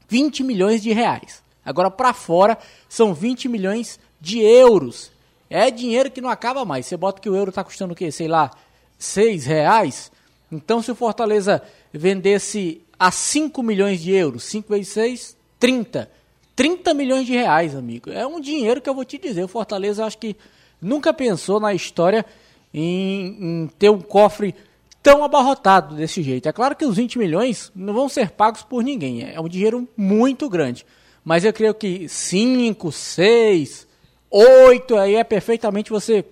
20 0.07 0.45
milhões 0.45 0.83
de 0.83 0.93
reais. 0.93 1.43
Agora 1.65 1.91
para 1.91 2.13
fora 2.13 2.59
são 2.87 3.15
20 3.15 3.49
milhões 3.49 3.99
de 4.21 4.41
euros. 4.41 5.11
É 5.49 5.71
dinheiro 5.71 6.11
que 6.11 6.21
não 6.21 6.29
acaba 6.29 6.65
mais. 6.65 6.85
Você 6.85 6.97
bota 6.97 7.21
que 7.21 7.31
o 7.31 7.35
euro 7.35 7.49
está 7.49 7.65
custando 7.65 7.95
o 7.95 7.97
quê? 7.97 8.13
Sei 8.13 8.29
lá, 8.29 8.51
6 8.99 9.47
reais. 9.47 10.13
Então 10.53 10.83
se 10.83 10.93
o 10.93 10.95
Fortaleza 10.95 11.63
vendesse 11.93 12.83
a 12.99 13.11
5 13.11 13.63
milhões 13.63 14.01
de 14.01 14.13
euros, 14.13 14.45
5 14.45 14.69
vezes 14.69 14.89
6, 14.89 15.37
30. 15.59 16.11
30 16.55 16.93
milhões 16.93 17.27
de 17.27 17.33
reais, 17.33 17.75
amigo. 17.75 18.11
É 18.11 18.27
um 18.27 18.39
dinheiro 18.39 18.83
que 18.83 18.89
eu 18.91 18.95
vou 18.95 19.05
te 19.05 19.17
dizer. 19.17 19.43
O 19.43 19.49
Fortaleza 19.49 20.05
acho 20.05 20.19
que 20.19 20.37
nunca 20.81 21.13
pensou 21.13 21.61
na 21.61 21.75
história 21.75 22.25
em, 22.73 23.37
em, 23.41 23.71
ter 23.79 23.91
um 23.91 24.01
cofre 24.01 24.55
tão 25.03 25.25
abarrotado 25.25 25.95
desse 25.95 26.23
jeito. 26.23 26.49
É 26.49 26.53
claro 26.53 26.77
que 26.77 26.85
os 26.85 26.97
20 26.97 27.19
milhões 27.19 27.73
não 27.75 27.95
vão 27.95 28.09
ser 28.09 28.31
pagos 28.31 28.63
por 28.63 28.83
ninguém, 28.83 29.23
é 29.23 29.41
um 29.41 29.49
dinheiro 29.49 29.89
muito 29.97 30.49
grande. 30.49 30.85
Mas 31.25 31.45
eu 31.45 31.53
creio 31.53 31.75
que 31.75 32.09
5, 32.09 32.91
6, 32.91 33.87
8 34.31 34.97
aí 34.97 35.17
é 35.17 35.25
perfeitamente 35.25 35.91
você 35.91 36.25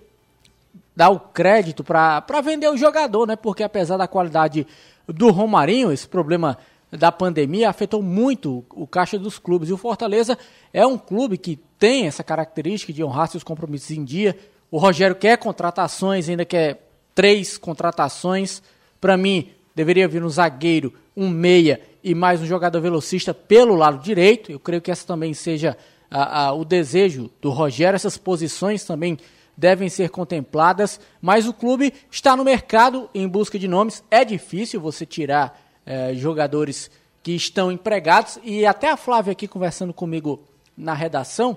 dar 0.97 1.11
o 1.11 1.21
crédito 1.21 1.85
para 1.85 2.41
vender 2.43 2.69
o 2.69 2.77
jogador, 2.77 3.27
né? 3.27 3.37
Porque 3.37 3.63
apesar 3.63 3.97
da 3.97 4.09
qualidade 4.09 4.67
do 5.07 5.31
Romarinho, 5.31 5.93
esse 5.93 6.09
problema 6.09 6.59
da 6.91 7.13
pandemia 7.13 7.69
afetou 7.69 8.03
muito 8.03 8.65
o 8.71 8.87
caixa 8.87 9.19
dos 9.19 9.39
clubes. 9.39 9.69
E 9.69 9.73
o 9.73 9.77
Fortaleza 9.77 10.39
é 10.73 10.87
um 10.87 10.99
clube 10.99 11.39
que 11.39 11.59
tem 11.79 12.07
essa 12.07 12.25
característica 12.25 12.93
de 12.93 13.05
honrar 13.05 13.29
seus 13.29 13.45
compromissos 13.45 13.91
em 13.91 14.05
dia. 14.05 14.37
O 14.71 14.79
Rogério 14.79 15.17
quer 15.17 15.39
contratações, 15.39 16.29
ainda 16.29 16.45
quer 16.45 16.91
três 17.15 17.57
contratações. 17.57 18.63
Para 19.01 19.17
mim, 19.17 19.51
deveria 19.75 20.09
vir 20.09 20.23
um 20.25 20.29
zagueiro, 20.29 20.93
um 21.17 21.29
meia 21.29 21.81
e 22.03 22.15
mais 22.15 22.41
um 22.41 22.47
jogador 22.47 22.81
velocista 22.81 23.33
pelo 23.33 23.75
lado 23.75 24.03
direito. 24.03 24.51
Eu 24.51 24.59
creio 24.59 24.83
que 24.83 24.91
essa 24.91 25.07
também 25.07 25.33
seja 25.35 25.77
a, 26.11 26.47
a, 26.47 26.53
o 26.53 26.65
desejo 26.65 27.31
do 27.41 27.51
Rogério. 27.51 27.97
Essas 27.97 28.19
posições 28.19 28.85
também 28.85 29.19
devem 29.57 29.89
ser 29.89 30.11
contempladas, 30.11 31.01
mas 31.21 31.49
o 31.49 31.53
clube 31.53 31.93
está 32.11 32.37
no 32.37 32.45
mercado 32.45 33.11
em 33.15 33.27
busca 33.27 33.59
de 33.59 33.67
nomes. 33.67 34.05
É 34.11 34.25
difícil 34.25 34.81
você 34.81 35.05
tirar 35.05 35.61
é, 35.85 36.15
jogadores 36.15 36.91
que 37.23 37.33
estão 37.33 37.71
empregados. 37.71 38.39
E 38.45 38.65
até 38.65 38.91
a 38.91 38.97
Flávia 38.97 39.33
aqui 39.33 39.49
conversando 39.49 39.93
comigo 39.93 40.45
na 40.77 40.95
redação, 40.95 41.57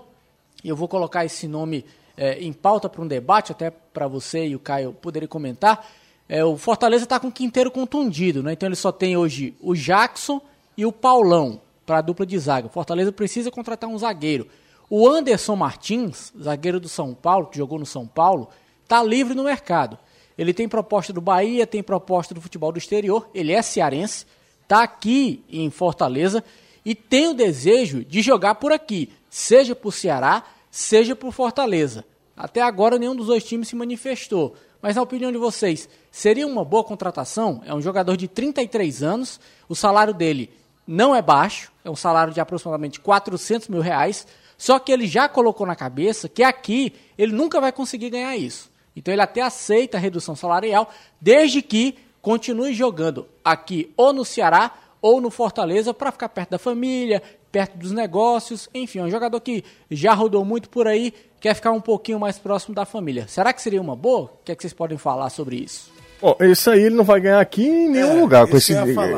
e 0.64 0.70
eu 0.70 0.76
vou 0.76 0.88
colocar 0.88 1.26
esse 1.26 1.48
nome 1.48 1.86
é, 2.18 2.40
em 2.40 2.54
pauta 2.54 2.90
para 2.90 3.02
um 3.02 3.08
debate, 3.08 3.52
até 3.52 3.70
para 3.70 4.08
você 4.08 4.48
e 4.48 4.56
o 4.56 4.60
Caio 4.60 4.94
poderem 4.94 5.28
comentar. 5.28 5.88
É, 6.28 6.44
o 6.46 6.56
Fortaleza 6.56 7.04
está 7.04 7.20
com 7.20 7.28
o 7.28 7.32
quinteiro 7.32 7.72
contundido, 7.72 8.42
né? 8.44 8.54
então 8.54 8.68
ele 8.68 8.76
só 8.76 8.92
tem 8.92 9.18
hoje 9.18 9.56
o 9.60 9.74
Jackson 9.74 10.42
e 10.78 10.86
o 10.86 10.92
Paulão 10.92 11.62
para 11.86 11.98
a 11.98 12.02
dupla 12.02 12.26
de 12.26 12.38
zaga. 12.38 12.68
O 12.68 12.70
Fortaleza 12.70 13.12
precisa 13.12 13.52
contratar 13.52 13.90
um 13.90 13.98
zagueiro. 13.98 14.48
O 14.90 15.08
Anderson 15.08 15.56
Martins, 15.56 16.34
zagueiro 16.40 16.80
do 16.80 16.90
São 16.90 17.14
Paulo, 17.14 17.48
que 17.48 17.58
jogou 17.58 17.80
no 17.80 17.86
São 17.86 18.06
Paulo, 18.06 18.50
está 18.84 19.02
livre 19.04 19.34
no 19.34 19.44
mercado. 19.44 19.98
Ele 20.38 20.54
tem 20.54 20.68
proposta 20.68 21.12
do 21.12 21.22
Bahia, 21.22 21.68
tem 21.68 21.84
proposta 21.84 22.34
do 22.34 22.42
futebol 22.42 22.72
do 22.72 22.78
exterior, 22.78 23.30
ele 23.34 23.52
é 23.52 23.62
cearense, 23.62 24.26
está 24.64 24.84
aqui 24.84 25.44
em 25.50 25.70
Fortaleza 25.70 26.44
e 26.84 26.96
tem 26.96 27.28
o 27.28 27.34
desejo 27.34 28.04
de 28.04 28.22
jogar 28.22 28.56
por 28.56 28.72
aqui, 28.72 29.12
seja 29.30 29.78
o 29.82 29.92
Ceará, 29.92 30.44
seja 30.72 31.16
para 31.16 31.28
o 31.28 31.32
Fortaleza. 31.32 32.06
Até 32.36 32.62
agora 32.62 32.98
nenhum 32.98 33.16
dos 33.16 33.28
dois 33.28 33.44
times 33.44 33.68
se 33.68 33.76
manifestou. 33.76 34.56
Mas 34.82 34.96
na 34.96 35.02
opinião 35.04 35.32
de 35.32 35.38
vocês, 35.38 35.88
seria 36.10 36.48
uma 36.48 36.66
boa 36.66 36.84
contratação? 36.84 37.62
É 37.66 37.74
um 37.74 37.82
jogador 37.82 38.18
de 38.18 38.28
33 38.28 39.04
anos, 39.04 39.40
o 39.70 39.76
salário 39.76 40.14
dele 40.14 40.50
não 40.88 41.16
é 41.16 41.22
baixo, 41.22 41.72
é 41.86 41.90
um 41.90 41.96
salário 41.96 42.34
de 42.34 42.40
aproximadamente 42.40 43.00
400 43.00 43.68
mil 43.68 43.82
reais, 43.82 44.26
só 44.58 44.80
que 44.80 44.92
ele 44.92 45.06
já 45.06 45.30
colocou 45.30 45.68
na 45.68 45.76
cabeça 45.76 46.28
que 46.28 46.42
aqui 46.42 46.94
ele 47.18 47.32
nunca 47.32 47.62
vai 47.62 47.72
conseguir 47.72 48.10
ganhar 48.10 48.36
isso. 48.36 48.72
Então 48.96 49.14
ele 49.14 49.22
até 49.22 49.42
aceita 49.42 49.98
a 49.98 50.00
redução 50.00 50.36
salarial, 50.36 50.90
desde 51.20 51.62
que 51.62 51.98
continue 52.22 52.74
jogando 52.74 53.28
aqui 53.44 53.92
ou 53.96 54.12
no 54.14 54.26
Ceará 54.26 54.72
ou 55.02 55.22
no 55.22 55.32
Fortaleza 55.32 55.94
para 55.94 56.12
ficar 56.12 56.30
perto 56.30 56.52
da 56.52 56.60
família, 56.60 57.22
perto 57.52 57.78
dos 57.78 57.92
negócios, 57.92 58.70
enfim, 58.74 59.00
é 59.00 59.04
um 59.04 59.10
jogador 59.12 59.40
que 59.42 59.64
já 59.90 60.14
rodou 60.14 60.46
muito 60.46 60.70
por 60.70 60.88
aí, 60.88 61.14
quer 61.40 61.54
ficar 61.54 61.72
um 61.72 61.82
pouquinho 61.82 62.20
mais 62.20 62.40
próximo 62.40 62.74
da 62.74 62.86
família. 62.86 63.28
Será 63.28 63.52
que 63.52 63.62
seria 63.62 63.82
uma 63.82 63.96
boa? 63.96 64.24
O 64.24 64.44
que, 64.46 64.52
é 64.52 64.56
que 64.56 64.62
vocês 64.62 64.74
podem 64.74 64.98
falar 64.98 65.30
sobre 65.30 65.58
isso? 65.58 65.92
Bom, 66.22 66.36
isso 66.42 66.70
aí 66.70 66.84
ele 66.84 66.96
não 66.96 67.04
vai 67.04 67.20
ganhar 67.20 67.42
aqui 67.42 67.66
em 67.66 67.90
nenhum 67.90 68.20
é, 68.20 68.22
lugar 68.22 68.48
com 68.48 68.56
esse, 68.56 68.74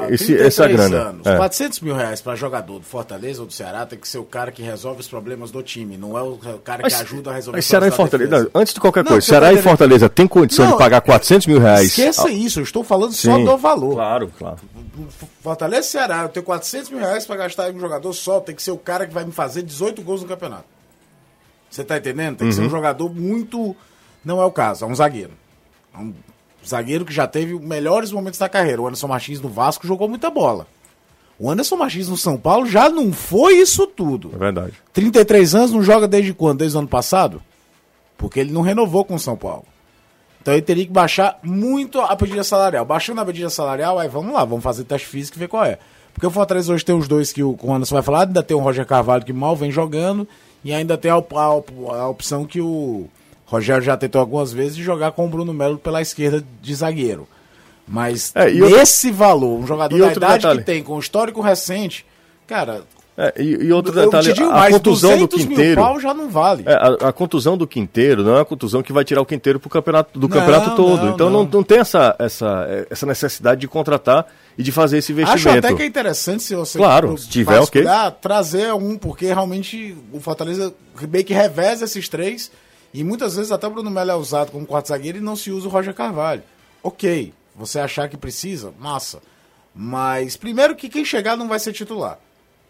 esse, 0.10 0.38
essa 0.38 0.66
grana. 0.70 1.10
Anos, 1.10 1.28
é. 1.28 1.36
400 1.36 1.82
mil 1.82 1.94
reais 1.94 2.22
para 2.22 2.34
jogador 2.36 2.80
do 2.80 2.86
Fortaleza 2.86 3.42
ou 3.42 3.48
do 3.48 3.52
Ceará 3.52 3.86
tem 3.86 4.00
que 4.00 4.08
ser 4.08 4.20
o 4.20 4.24
cara 4.24 4.54
que 4.54 4.62
resolve 4.62 5.02
os 5.02 5.08
problemas 5.08 5.52
do 5.52 5.62
time, 5.62 5.98
não 5.98 6.18
é 6.18 6.22
o 6.22 6.38
cara 6.64 6.82
mas, 6.82 6.96
que 6.96 7.02
ajuda 7.02 7.32
a 7.32 7.34
resolver 7.34 7.58
mas 7.58 7.66
Ceará 7.66 7.88
e 7.90 7.92
Fortaleza, 7.92 8.32
não, 8.32 8.62
antes 8.62 8.74
de 8.74 8.80
qualquer 8.80 9.04
não, 9.04 9.12
coisa, 9.12 9.28
Ceará 9.28 9.52
e 9.52 9.62
Fortaleza 9.62 10.08
tem 10.08 10.26
condição 10.26 10.66
não, 10.66 10.72
de 10.72 10.78
pagar 10.78 11.02
400 11.02 11.48
mil 11.48 11.60
reais? 11.60 11.88
Esqueça 11.88 12.30
isso, 12.30 12.62
eu 12.62 12.64
estou 12.64 12.86
falando 12.86 13.12
Sim, 13.12 13.32
só 13.32 13.38
do 13.38 13.58
valor. 13.58 13.96
Claro, 13.96 14.32
claro. 14.38 14.58
Fortaleza 15.42 15.88
e 15.88 15.92
Ceará, 15.92 16.22
eu 16.22 16.30
tenho 16.30 16.46
400 16.46 16.90
mil 16.90 17.00
reais 17.00 17.26
para 17.26 17.36
gastar 17.36 17.70
em 17.70 17.76
um 17.76 17.80
jogador 17.80 18.14
só, 18.14 18.40
tem 18.40 18.56
que 18.56 18.64
ser 18.64 18.72
o 18.72 18.78
cara 18.78 19.06
que 19.06 19.14
vai 19.14 19.26
me 19.26 19.34
fazer 19.34 19.62
18 19.62 20.02
gols 20.04 20.22
no 20.22 20.28
campeonato. 20.30 20.66
Você 21.70 21.84
tá 21.84 21.98
entendendo? 21.98 22.38
Tem 22.38 22.48
que 22.48 22.54
uhum. 22.54 22.54
ser 22.54 22.62
um 22.62 22.64
uhum. 22.66 22.70
jogador 22.70 23.14
muito. 23.14 23.76
Não 24.24 24.42
é 24.42 24.46
o 24.46 24.52
caso, 24.52 24.86
é 24.86 24.88
um 24.88 24.96
zagueiro. 24.96 25.32
É 25.94 25.98
um 25.98 26.14
Zagueiro 26.68 27.06
que 27.06 27.14
já 27.14 27.28
teve 27.28 27.58
melhores 27.60 28.12
momentos 28.12 28.40
da 28.40 28.50
carreira. 28.50 28.82
O 28.82 28.88
Anderson 28.88 29.08
Martins 29.08 29.42
no 29.42 29.50
Vasco 29.50 29.88
jogou 29.88 30.08
muita 30.08 30.30
bola. 30.30 30.68
O 31.40 31.50
Anderson 31.50 31.76
Martins 31.76 32.08
no 32.08 32.18
São 32.18 32.38
Paulo 32.38 32.66
já 32.66 32.90
não 32.90 33.12
foi 33.12 33.56
isso 33.56 33.88
tudo. 33.88 34.32
É 34.34 34.38
verdade. 34.38 34.74
33 34.94 35.56
anos 35.56 35.72
não 35.72 35.84
joga 35.84 36.08
desde 36.08 36.34
quando? 36.34 36.60
Desde 36.60 36.78
o 36.78 36.80
ano 36.80 36.88
passado? 36.88 37.42
Porque 38.18 38.40
ele 38.40 38.52
não 38.52 38.62
renovou 38.62 39.04
com 39.04 39.16
o 39.16 39.20
São 39.20 39.36
Paulo. 39.36 39.66
Então 40.42 40.54
ele 40.54 40.62
teria 40.62 40.86
que 40.86 40.92
baixar 40.92 41.40
muito 41.42 42.00
a 42.00 42.16
pedida 42.16 42.44
salarial. 42.44 42.86
Baixando 42.86 43.22
a 43.22 43.26
pedida 43.26 43.50
salarial, 43.50 43.98
aí 43.98 44.10
vamos 44.10 44.34
lá, 44.34 44.44
vamos 44.44 44.64
fazer 44.64 44.84
teste 44.84 45.08
físico 45.08 45.38
e 45.38 45.40
ver 45.40 45.48
qual 45.48 45.66
é. 45.66 45.80
Porque 46.14 46.28
o 46.28 46.32
Fortaleza 46.32 46.72
hoje 46.72 46.86
tem 46.86 46.96
os 46.96 47.08
dois 47.08 47.34
que 47.34 47.42
o 47.42 47.58
Anderson 47.68 47.96
vai 47.96 48.04
falar, 48.04 48.28
ainda 48.28 48.44
tem 48.44 48.56
o 48.56 48.60
Roger 48.60 48.86
Carvalho 48.86 49.26
que 49.26 49.34
mal 49.34 49.56
vem 49.56 49.72
jogando, 49.72 50.28
e 50.64 50.72
ainda 50.72 50.98
tem 50.98 51.10
a, 51.10 51.16
a, 51.16 51.98
a 51.98 52.08
opção 52.08 52.46
que 52.46 52.62
o 52.62 53.08
Rogério 53.54 53.84
já 53.84 53.96
tentou 53.96 54.20
algumas 54.20 54.52
vezes 54.52 54.78
jogar 54.78 55.12
com 55.12 55.26
o 55.26 55.30
Bruno 55.30 55.54
Melo 55.54 55.78
pela 55.78 56.02
esquerda 56.02 56.44
de 56.62 56.76
zagueiro. 56.76 57.28
Mas 57.88 58.32
é, 58.34 58.50
nesse 58.50 59.08
outro... 59.08 59.20
valor, 59.20 59.60
um 59.60 59.68
jogador 59.68 59.98
da 59.98 60.12
idade 60.12 60.36
detalhe. 60.36 60.60
que 60.60 60.66
tem, 60.66 60.82
com 60.82 60.98
histórico 60.98 61.42
recente, 61.42 62.06
cara, 62.48 62.84
é, 63.16 63.32
e, 63.38 63.66
e, 63.66 63.72
outro 63.72 63.94
detalhe, 63.94 64.32
a 64.32 64.46
mais, 64.50 64.74
contusão 64.74 65.20
do 65.20 65.28
Quinteiro. 65.28 65.60
Mil 65.60 65.76
pau 65.76 66.00
já 66.00 66.16
não 66.16 66.30
vale. 66.30 66.64
É, 66.66 66.74
a, 66.74 67.10
a, 67.10 67.14
contusão 67.14 67.56
do 67.56 67.68
Quinteiro 67.68 68.24
não 68.24 68.38
é 68.38 68.42
a 68.42 68.46
contusão 68.46 68.82
que 68.82 68.92
vai 68.92 69.04
tirar 69.04 69.22
o 69.22 69.26
Quinteiro 69.26 69.60
pro 69.60 69.70
campeonato, 69.70 70.18
do 70.18 70.28
não, 70.28 70.36
campeonato 70.36 70.76
todo. 70.76 71.06
Não, 71.06 71.14
então 71.14 71.30
não. 71.30 71.44
Não, 71.44 71.52
não 71.52 71.64
tem 71.64 71.78
essa, 71.78 72.16
essa, 72.18 72.88
essa 72.90 73.06
necessidade 73.06 73.62
de 73.62 73.68
contratar 73.68 74.26
e 74.58 74.64
de 74.64 74.72
fazer 74.72 74.98
esse 74.98 75.12
investimento. 75.12 75.50
Acho 75.50 75.60
até 75.60 75.76
que 75.76 75.84
é 75.84 75.86
interessante 75.86 76.42
se 76.42 76.56
você 76.56 76.80
claro, 76.80 77.16
se 77.16 77.30
tiver, 77.30 77.60
okay. 77.60 77.84
trazer 78.20 78.74
um, 78.74 78.98
porque 78.98 79.28
realmente 79.28 79.96
o 80.12 80.20
Fortaleza 80.20 80.74
meio 81.08 81.24
que 81.24 81.34
reveza 81.36 81.86
esses 81.86 82.10
três 82.10 82.52
e 82.94 83.04
muitas 83.04 83.36
vezes 83.36 83.52
até 83.52 83.66
o 83.66 83.72
Bruno 83.72 83.90
Melo 83.90 84.12
é 84.12 84.16
usado 84.16 84.52
como 84.52 84.66
quarto 84.66 84.90
zagueiro 84.90 85.18
e 85.18 85.22
não 85.22 85.36
se 85.36 85.52
usa 85.52 85.68
o 85.68 85.72
Roger 85.72 85.94
Carvalho. 85.94 86.44
Ok, 86.84 87.34
você 87.56 87.80
achar 87.80 88.08
que 88.08 88.18
precisa, 88.18 88.74
massa. 88.80 89.20
Mas 89.74 90.38
primeiro 90.38 90.76
que 90.76 90.90
quem 90.90 91.04
chegar 91.04 91.36
não 91.36 91.48
vai 91.48 91.60
ser 91.60 91.74
titular. 91.74 92.20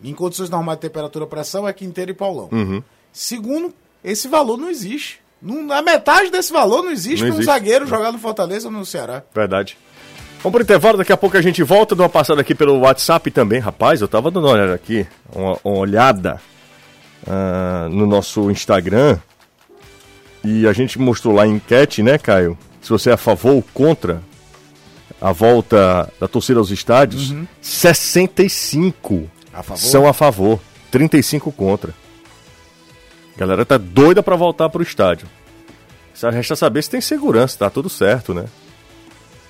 Em 0.02 0.14
condições 0.14 0.50
normais 0.50 0.78
de 0.78 0.82
temperatura 0.82 1.26
e 1.26 1.28
pressão 1.28 1.68
é 1.68 1.74
Quinteiro 1.74 2.12
e 2.12 2.14
Paulão. 2.14 2.50
Uhum. 2.52 2.82
Segundo, 3.12 3.74
esse 4.04 4.28
valor 4.28 4.58
não 4.58 4.70
existe. 4.70 5.22
Não, 5.42 5.72
a 5.74 5.82
metade 5.82 6.32
desse 6.32 6.54
valor 6.54 6.84
não 6.84 6.92
existe 6.92 7.26
para 7.26 7.36
um 7.36 7.44
zagueiro 7.44 7.86
jogar 7.86 8.12
no 8.12 8.20
Fortaleza 8.20 8.68
ou 8.68 8.74
no 8.74 8.86
Ceará. 8.86 9.24
Verdade. 9.34 9.78
Vamos 10.42 10.54
pro 10.54 10.64
intervalo, 10.64 10.98
daqui 10.98 11.12
a 11.12 11.18
pouco 11.18 11.38
a 11.38 11.42
gente 11.42 11.64
volta. 11.64 11.96
Dou 11.96 12.06
uma 12.06 12.10
passada 12.10 12.42
aqui 12.42 12.56
pelo 12.56 12.80
WhatsApp 12.80 13.30
também. 13.32 13.60
Rapaz, 13.60 14.02
eu 14.02 14.08
tava 14.08 14.32
dando 14.32 14.46
uma 14.46 14.54
olhada 14.54 14.74
aqui, 14.74 15.06
uma, 15.34 15.58
uma 15.64 15.78
olhada 15.78 16.42
uh, 17.28 17.90
no 17.90 18.06
nosso 18.06 18.50
Instagram. 18.52 19.20
E 20.44 20.68
a 20.68 20.74
gente 20.74 21.00
mostrou 21.00 21.34
lá 21.34 21.48
em 21.48 21.56
enquete, 21.56 22.04
né, 22.04 22.18
Caio? 22.18 22.58
Se 22.82 22.90
você 22.90 23.10
é 23.10 23.14
a 23.14 23.18
favor 23.18 23.54
ou 23.54 23.64
contra 23.74 24.22
a 25.22 25.32
volta 25.32 26.12
da 26.20 26.28
torcida 26.28 26.60
aos 26.60 26.70
estádios, 26.70 27.32
uhum. 27.32 27.48
65 27.62 29.30
a 29.54 29.64
são 29.76 30.08
a 30.08 30.14
favor. 30.14 30.60
35 30.92 31.52
contra. 31.52 31.94
A 33.36 33.40
galera 33.40 33.66
tá 33.66 33.78
doida 33.78 34.22
pra 34.22 34.36
voltar 34.36 34.70
pro 34.70 34.84
estádio. 34.84 35.28
Só 36.14 36.30
resta 36.30 36.56
saber 36.56 36.84
se 36.84 36.90
tem 36.90 37.02
segurança, 37.02 37.58
tá 37.58 37.70
tudo 37.70 37.90
certo, 37.90 38.34
né? 38.34 38.46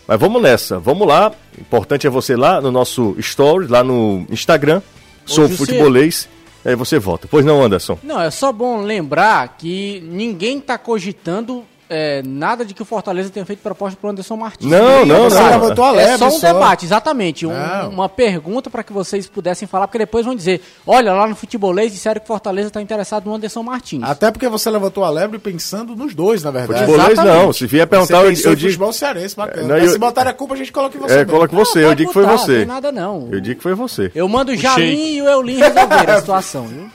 Mas 0.07 0.19
vamos 0.19 0.41
nessa, 0.41 0.79
vamos 0.79 1.07
lá. 1.07 1.31
Importante 1.57 2.07
é 2.07 2.09
você 2.09 2.35
lá 2.35 2.61
no 2.61 2.71
nosso 2.71 3.15
story, 3.17 3.67
lá 3.67 3.83
no 3.83 4.25
Instagram. 4.29 4.81
Sou 5.25 5.47
José. 5.47 5.57
futebolês. 5.57 6.29
Aí 6.65 6.75
você 6.75 6.97
volta. 6.99 7.27
Pois 7.29 7.45
não, 7.45 7.61
Anderson? 7.61 7.97
Não, 8.03 8.21
é 8.21 8.31
só 8.31 8.51
bom 8.51 8.81
lembrar 8.81 9.57
que 9.57 10.01
ninguém 10.05 10.59
tá 10.59 10.77
cogitando 10.77 11.65
é, 11.93 12.21
nada 12.25 12.65
de 12.65 12.73
que 12.73 12.81
o 12.81 12.85
Fortaleza 12.85 13.29
tenha 13.29 13.45
feito 13.45 13.59
proposta 13.61 13.97
pro 13.99 14.09
Anderson 14.09 14.35
Martins. 14.35 14.69
Não, 14.69 15.05
não, 15.05 15.29
Você 15.29 15.39
não. 15.39 15.49
levantou 15.51 15.85
a 15.85 16.01
É 16.01 16.17
só 16.17 16.27
um 16.27 16.31
só. 16.31 16.53
debate, 16.53 16.85
exatamente. 16.85 17.45
Um- 17.45 17.51
Não. 17.53 17.89
uma 17.89 18.09
pergunta 18.09 18.69
para 18.69 18.83
que 18.83 18.91
vocês 18.91 19.27
pudessem 19.27 19.67
falar, 19.67 19.87
porque 19.87 19.97
depois 19.99 20.25
vão 20.25 20.35
dizer: 20.35 20.61
olha, 20.87 21.13
lá 21.13 21.27
no 21.27 21.35
futebolês 21.35 21.91
disseram 21.91 22.19
que 22.19 22.25
o 22.25 22.27
Fortaleza 22.27 22.69
está 22.69 22.81
interessado 22.81 23.25
no 23.25 23.35
Anderson 23.35 23.61
Martins. 23.63 24.03
Até 24.03 24.31
porque 24.31 24.49
você 24.49 24.69
levantou 24.69 25.03
a 25.03 25.09
lebre 25.09 25.37
pensando 25.39 25.95
nos 25.95 26.15
dois, 26.15 26.41
na 26.43 26.51
verdade. 26.51 26.79
Futebolês 26.85 27.11
Exatamente. 27.11 27.43
não. 27.45 27.53
Se 27.53 27.67
vier 27.67 27.85
perguntar, 27.87 28.17
você 28.21 28.23
eu, 28.23 28.25
eu 28.25 28.31
em 28.31 28.55
digo. 28.55 28.69
futebol 28.71 28.93
cearense, 28.93 29.35
bacana. 29.35 29.67
Não, 29.67 29.77
eu- 29.77 29.89
se 29.91 29.97
botar 29.99 30.27
a 30.27 30.33
culpa, 30.33 30.55
a 30.55 30.57
gente 30.57 30.71
coloca 30.71 30.97
em 30.97 30.99
você. 30.99 31.19
É, 31.19 31.25
coloca 31.25 31.55
você. 31.55 31.81
Não, 31.81 31.89
Eu 31.89 31.95
digo 31.95 32.09
que 32.09 32.13
foi 32.13 32.25
você. 32.25 32.51
Não 32.51 32.57
tem 32.59 32.65
nada 32.65 32.91
não. 32.91 33.29
Eu 33.31 33.39
digo 33.39 33.57
que 33.57 33.63
foi 33.63 33.73
você. 33.75 34.11
Eu 34.15 34.27
mando 34.27 34.51
o 34.51 34.55
Jalim 34.55 35.15
e 35.17 35.21
o 35.21 35.27
Eulin 35.29 35.57
resolver 35.57 36.09
a 36.11 36.19
situação, 36.19 36.65
viu? 36.67 36.89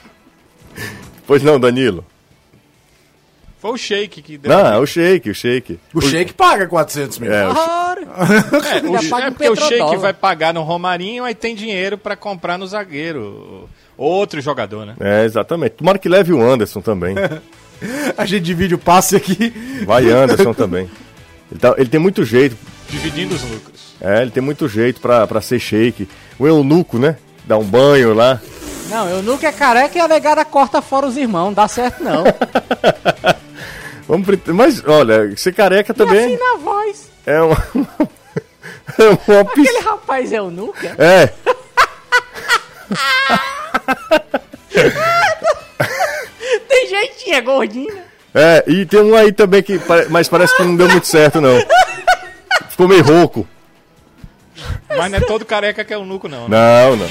Pois 1.25 1.43
não, 1.43 1.59
Danilo. 1.59 2.03
Foi 3.59 3.71
o 3.71 3.77
Sheik 3.77 4.21
que 4.21 4.37
deu. 4.37 4.49
Não, 4.51 4.65
é 4.73 4.77
o 4.77 4.85
Shake, 4.85 5.29
o 5.29 5.35
Shake. 5.35 5.79
O 5.93 6.01
Sheik 6.01 6.33
paga 6.33 6.65
400 6.65 7.19
mil. 7.19 7.31
É, 7.33 7.47
o 7.47 7.53
Claro. 7.53 8.01
É, 8.09 8.87
o, 8.87 8.95
é 8.95 9.31
porque 9.31 9.49
o 9.49 9.55
Sheik 9.55 9.69
petrodólar. 9.69 9.99
vai 9.99 10.13
pagar 10.13 10.53
no 10.53 10.63
Romarinho, 10.63 11.25
aí 11.25 11.35
tem 11.35 11.53
dinheiro 11.53 11.97
pra 11.97 12.15
comprar 12.15 12.57
no 12.57 12.65
zagueiro. 12.65 13.69
Outro 13.97 14.39
jogador, 14.39 14.85
né? 14.85 14.95
É, 14.99 15.25
exatamente. 15.25 15.71
Tomara 15.73 15.97
que 15.99 16.07
leve 16.07 16.31
o 16.31 16.41
Anderson 16.41 16.79
também. 16.79 17.15
A 18.17 18.25
gente 18.25 18.43
divide 18.43 18.75
o 18.75 18.77
passe 18.77 19.15
aqui. 19.15 19.53
Vai 19.85 20.09
Anderson 20.09 20.53
também. 20.53 20.89
Ele, 21.51 21.59
tá- 21.59 21.75
ele 21.77 21.89
tem 21.89 21.99
muito 21.99 22.23
jeito. 22.23 22.55
Dividindo 22.89 23.35
os 23.35 23.41
lucros. 23.43 23.95
É, 24.01 24.21
ele 24.21 24.31
tem 24.31 24.41
muito 24.41 24.67
jeito 24.69 25.01
pra, 25.01 25.27
pra 25.27 25.41
ser 25.41 25.59
shake. 25.59 26.07
O 26.37 26.47
eunuco, 26.47 26.97
né? 26.97 27.17
Dá 27.45 27.57
um 27.57 27.63
banho 27.63 28.13
lá. 28.13 28.39
Não, 28.89 29.07
eu 29.07 29.21
nunca 29.21 29.47
é 29.47 29.51
careca 29.51 29.97
e 29.97 30.01
a 30.01 30.07
negada 30.07 30.43
corta 30.43 30.81
fora 30.81 31.05
os 31.05 31.15
irmãos. 31.17 31.47
Não 31.47 31.53
dá 31.53 31.67
certo, 31.67 32.03
não. 32.03 32.23
Vamos 34.09 34.25
pre- 34.25 34.53
Mas, 34.53 34.83
olha, 34.85 35.35
ser 35.37 35.53
careca 35.53 35.91
E 35.91 35.95
também 35.95 36.33
assim 36.35 36.43
na 36.43 36.55
voz. 36.57 37.09
é 37.27 37.39
uma. 37.41 37.55
é 38.97 39.09
uma 39.31 39.45
pis- 39.45 39.69
Aquele 39.69 39.83
rapaz 39.87 40.33
é 40.33 40.41
o 40.41 40.49
Nuca? 40.49 40.95
É. 40.97 41.29
Tem 46.67 46.87
jeitinho, 46.87 47.35
é 47.35 47.41
gordinho. 47.41 47.97
É, 48.33 48.63
e 48.67 48.85
tem 48.85 48.99
um 49.01 49.15
aí 49.15 49.31
também 49.31 49.63
que. 49.63 49.79
Mas 50.09 50.27
parece 50.27 50.55
que 50.55 50.63
não 50.63 50.75
deu 50.75 50.87
muito 50.89 51.07
certo, 51.07 51.41
não. 51.41 51.59
Ficou 52.69 52.87
meio 52.87 53.03
rouco. 53.03 53.47
Mas 54.89 55.11
não 55.11 55.17
é 55.17 55.21
todo 55.21 55.45
careca 55.45 55.83
que 55.83 55.93
é 55.93 55.97
o 55.97 56.05
Nuco, 56.05 56.27
não. 56.27 56.47
né? 56.47 56.57
Não, 56.57 56.95
não. 56.95 57.07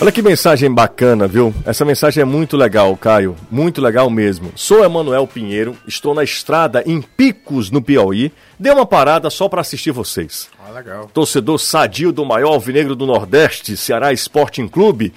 Olha 0.00 0.12
que 0.12 0.22
mensagem 0.22 0.72
bacana, 0.72 1.26
viu? 1.26 1.52
Essa 1.66 1.84
mensagem 1.84 2.22
é 2.22 2.24
muito 2.24 2.56
legal, 2.56 2.96
Caio. 2.96 3.34
Muito 3.50 3.80
legal 3.80 4.08
mesmo. 4.08 4.52
Sou 4.54 4.84
Emanuel 4.84 5.26
Pinheiro, 5.26 5.76
estou 5.88 6.14
na 6.14 6.22
estrada 6.22 6.84
em 6.86 7.02
Picos, 7.02 7.68
no 7.68 7.82
Piauí. 7.82 8.30
Dei 8.56 8.70
uma 8.70 8.86
parada 8.86 9.28
só 9.28 9.48
para 9.48 9.60
assistir 9.60 9.90
vocês. 9.90 10.48
Ah, 10.64 10.70
legal. 10.70 11.10
Torcedor 11.12 11.58
sadio 11.58 12.12
do 12.12 12.24
maior 12.24 12.52
alvinegro 12.52 12.94
do 12.94 13.06
Nordeste, 13.06 13.76
Ceará 13.76 14.12
Sporting 14.12 14.68
Clube. 14.68 15.12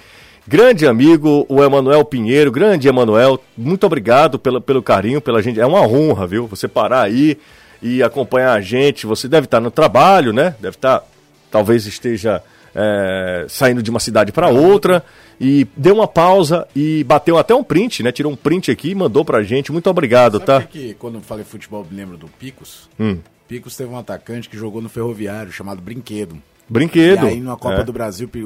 Grande 0.47 0.87
amigo, 0.87 1.45
o 1.47 1.63
Emanuel 1.63 2.03
Pinheiro. 2.03 2.51
Grande 2.51 2.87
Emanuel, 2.87 3.39
muito 3.55 3.85
obrigado 3.85 4.39
pelo, 4.39 4.59
pelo 4.59 4.81
carinho, 4.81 5.21
pela 5.21 5.43
gente. 5.43 5.59
É 5.59 5.65
uma 5.65 5.81
honra, 5.81 6.25
viu? 6.25 6.47
Você 6.47 6.67
parar 6.67 7.03
aí 7.03 7.37
e 7.83 8.01
acompanhar 8.01 8.53
a 8.53 8.61
gente. 8.61 9.05
Você 9.05 9.27
deve 9.27 9.45
estar 9.45 9.59
no 9.59 9.69
trabalho, 9.69 10.33
né? 10.33 10.55
Deve 10.59 10.75
estar, 10.75 11.03
talvez 11.51 11.85
esteja 11.85 12.41
é, 12.75 13.45
saindo 13.49 13.81
de 13.83 13.89
uma 13.89 13.99
cidade 13.99 14.31
para 14.31 14.49
outra. 14.49 15.03
E 15.39 15.65
deu 15.75 15.95
uma 15.95 16.07
pausa 16.07 16.67
e 16.75 17.03
bateu 17.03 17.35
até 17.37 17.55
um 17.55 17.63
print, 17.63 18.03
né? 18.03 18.11
Tirou 18.11 18.31
um 18.31 18.35
print 18.35 18.69
aqui 18.69 18.91
e 18.91 18.95
mandou 18.95 19.25
pra 19.25 19.41
gente. 19.41 19.71
Muito 19.71 19.89
obrigado, 19.89 20.33
Sabe 20.33 20.45
tá? 20.45 20.57
o 20.59 20.67
que, 20.67 20.67
que 20.89 20.93
quando 20.93 21.15
eu 21.15 21.21
falei 21.21 21.43
futebol, 21.43 21.85
me 21.89 21.97
lembro 21.97 22.15
do 22.15 22.27
Picos? 22.27 22.87
Hum. 22.99 23.17
Picos 23.47 23.75
teve 23.75 23.89
um 23.89 23.97
atacante 23.97 24.47
que 24.47 24.55
jogou 24.55 24.81
no 24.81 24.87
Ferroviário, 24.89 25.51
chamado 25.51 25.81
Brinquedo. 25.81 26.37
Brinquedo. 26.69 27.25
E 27.25 27.29
aí, 27.29 27.39
na 27.41 27.57
Copa 27.57 27.81
É. 27.81 27.83
do 27.83 27.91
Brasil, 27.91 28.29
o, 28.35 28.39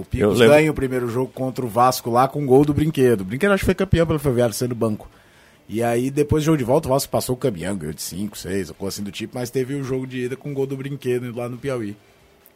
o 0.00 0.06
Picos 0.10 0.38
ganha 0.38 0.70
o 0.70 0.74
primeiro 0.74 1.08
jogo 1.08 1.30
contra 1.32 1.64
o 1.64 1.68
Vasco 1.68 2.10
lá 2.10 2.26
com 2.26 2.44
gol 2.44 2.64
do 2.64 2.74
Brinquedo. 2.74 3.20
O 3.20 3.24
Brinquedo 3.24 3.52
acho 3.52 3.60
que 3.60 3.66
foi 3.66 3.74
campeão 3.74 4.04
pelo 4.06 4.18
Ferroviário, 4.18 4.52
sendo 4.54 4.74
banco. 4.74 5.08
E 5.68 5.82
aí, 5.82 6.10
depois 6.10 6.42
do 6.42 6.46
jogo 6.46 6.58
de 6.58 6.64
volta, 6.64 6.88
o 6.88 6.90
Vasco 6.90 7.10
passou 7.10 7.34
o 7.34 7.38
caminhão, 7.38 7.76
ganhou 7.76 7.94
de 7.94 8.02
5, 8.02 8.36
6, 8.36 8.68
ou 8.70 8.74
coisa 8.74 8.96
assim 8.96 9.02
do 9.04 9.10
tipo, 9.12 9.36
mas 9.38 9.48
teve 9.48 9.74
o 9.74 9.82
jogo 9.84 10.06
de 10.06 10.24
ida 10.24 10.36
com 10.36 10.52
gol 10.52 10.66
do 10.66 10.76
Brinquedo 10.76 11.32
lá 11.34 11.48
no 11.48 11.56
Piauí. 11.56 11.96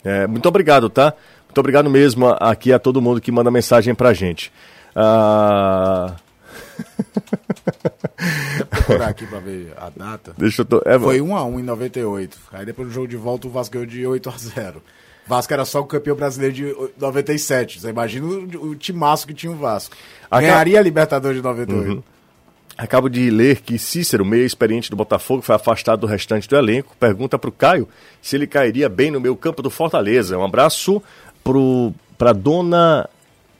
É, 0.04 0.26
muito 0.26 0.46
obrigado, 0.48 0.88
tá? 0.88 1.12
Muito 1.46 1.58
obrigado 1.58 1.90
mesmo 1.90 2.26
a- 2.28 2.50
aqui 2.50 2.72
a 2.72 2.78
todo 2.78 3.00
mundo 3.02 3.20
que 3.20 3.30
manda 3.32 3.50
mensagem 3.50 3.94
pra 3.94 4.12
gente. 4.12 4.52
Ah, 4.94 6.14
Vou 8.58 8.66
procurar 8.68 9.08
aqui 9.08 9.26
pra 9.26 9.38
ver 9.40 9.72
a 9.76 9.90
data. 9.94 10.32
deixa 10.36 10.62
eu. 10.62 10.66
To... 10.66 10.82
É, 10.84 10.98
Foi 10.98 11.20
1x1 11.20 11.58
em 11.60 11.62
98. 11.62 12.38
Aí 12.52 12.64
depois 12.66 12.88
do 12.88 12.94
jogo 12.94 13.08
de 13.08 13.16
volta, 13.16 13.46
o 13.46 13.50
Vasco 13.50 13.72
ganhou 13.74 13.86
de 13.86 14.02
8x0. 14.02 14.76
Vasco 15.26 15.52
era 15.52 15.64
só 15.64 15.80
o 15.80 15.84
campeão 15.86 16.16
brasileiro 16.16 16.54
de 16.54 16.76
97. 16.98 17.80
Você 17.80 17.88
imagina 17.90 18.26
o, 18.26 18.70
o 18.70 18.74
timaço 18.74 19.26
que 19.26 19.34
tinha 19.34 19.52
o 19.52 19.56
Vasco. 19.56 19.94
Ganharia 20.30 20.78
a 20.78 20.82
Libertadores 20.82 21.36
de 21.36 21.42
98. 21.42 22.02
Acabo 22.80 23.10
de 23.10 23.28
ler 23.28 23.60
que 23.60 23.78
Cícero, 23.78 24.24
meio 24.24 24.46
experiente 24.46 24.88
do 24.88 24.96
Botafogo, 24.96 25.42
foi 25.42 25.54
afastado 25.54 26.00
do 26.00 26.06
restante 26.06 26.48
do 26.48 26.56
elenco. 26.56 26.96
Pergunta 26.98 27.38
pro 27.38 27.52
Caio 27.52 27.86
se 28.22 28.36
ele 28.36 28.46
cairia 28.46 28.88
bem 28.88 29.10
no 29.10 29.20
meio 29.20 29.36
campo 29.36 29.60
do 29.60 29.68
Fortaleza. 29.68 30.38
Um 30.38 30.44
abraço 30.44 31.02
pro, 31.44 31.92
pra 32.16 32.32
dona 32.32 33.06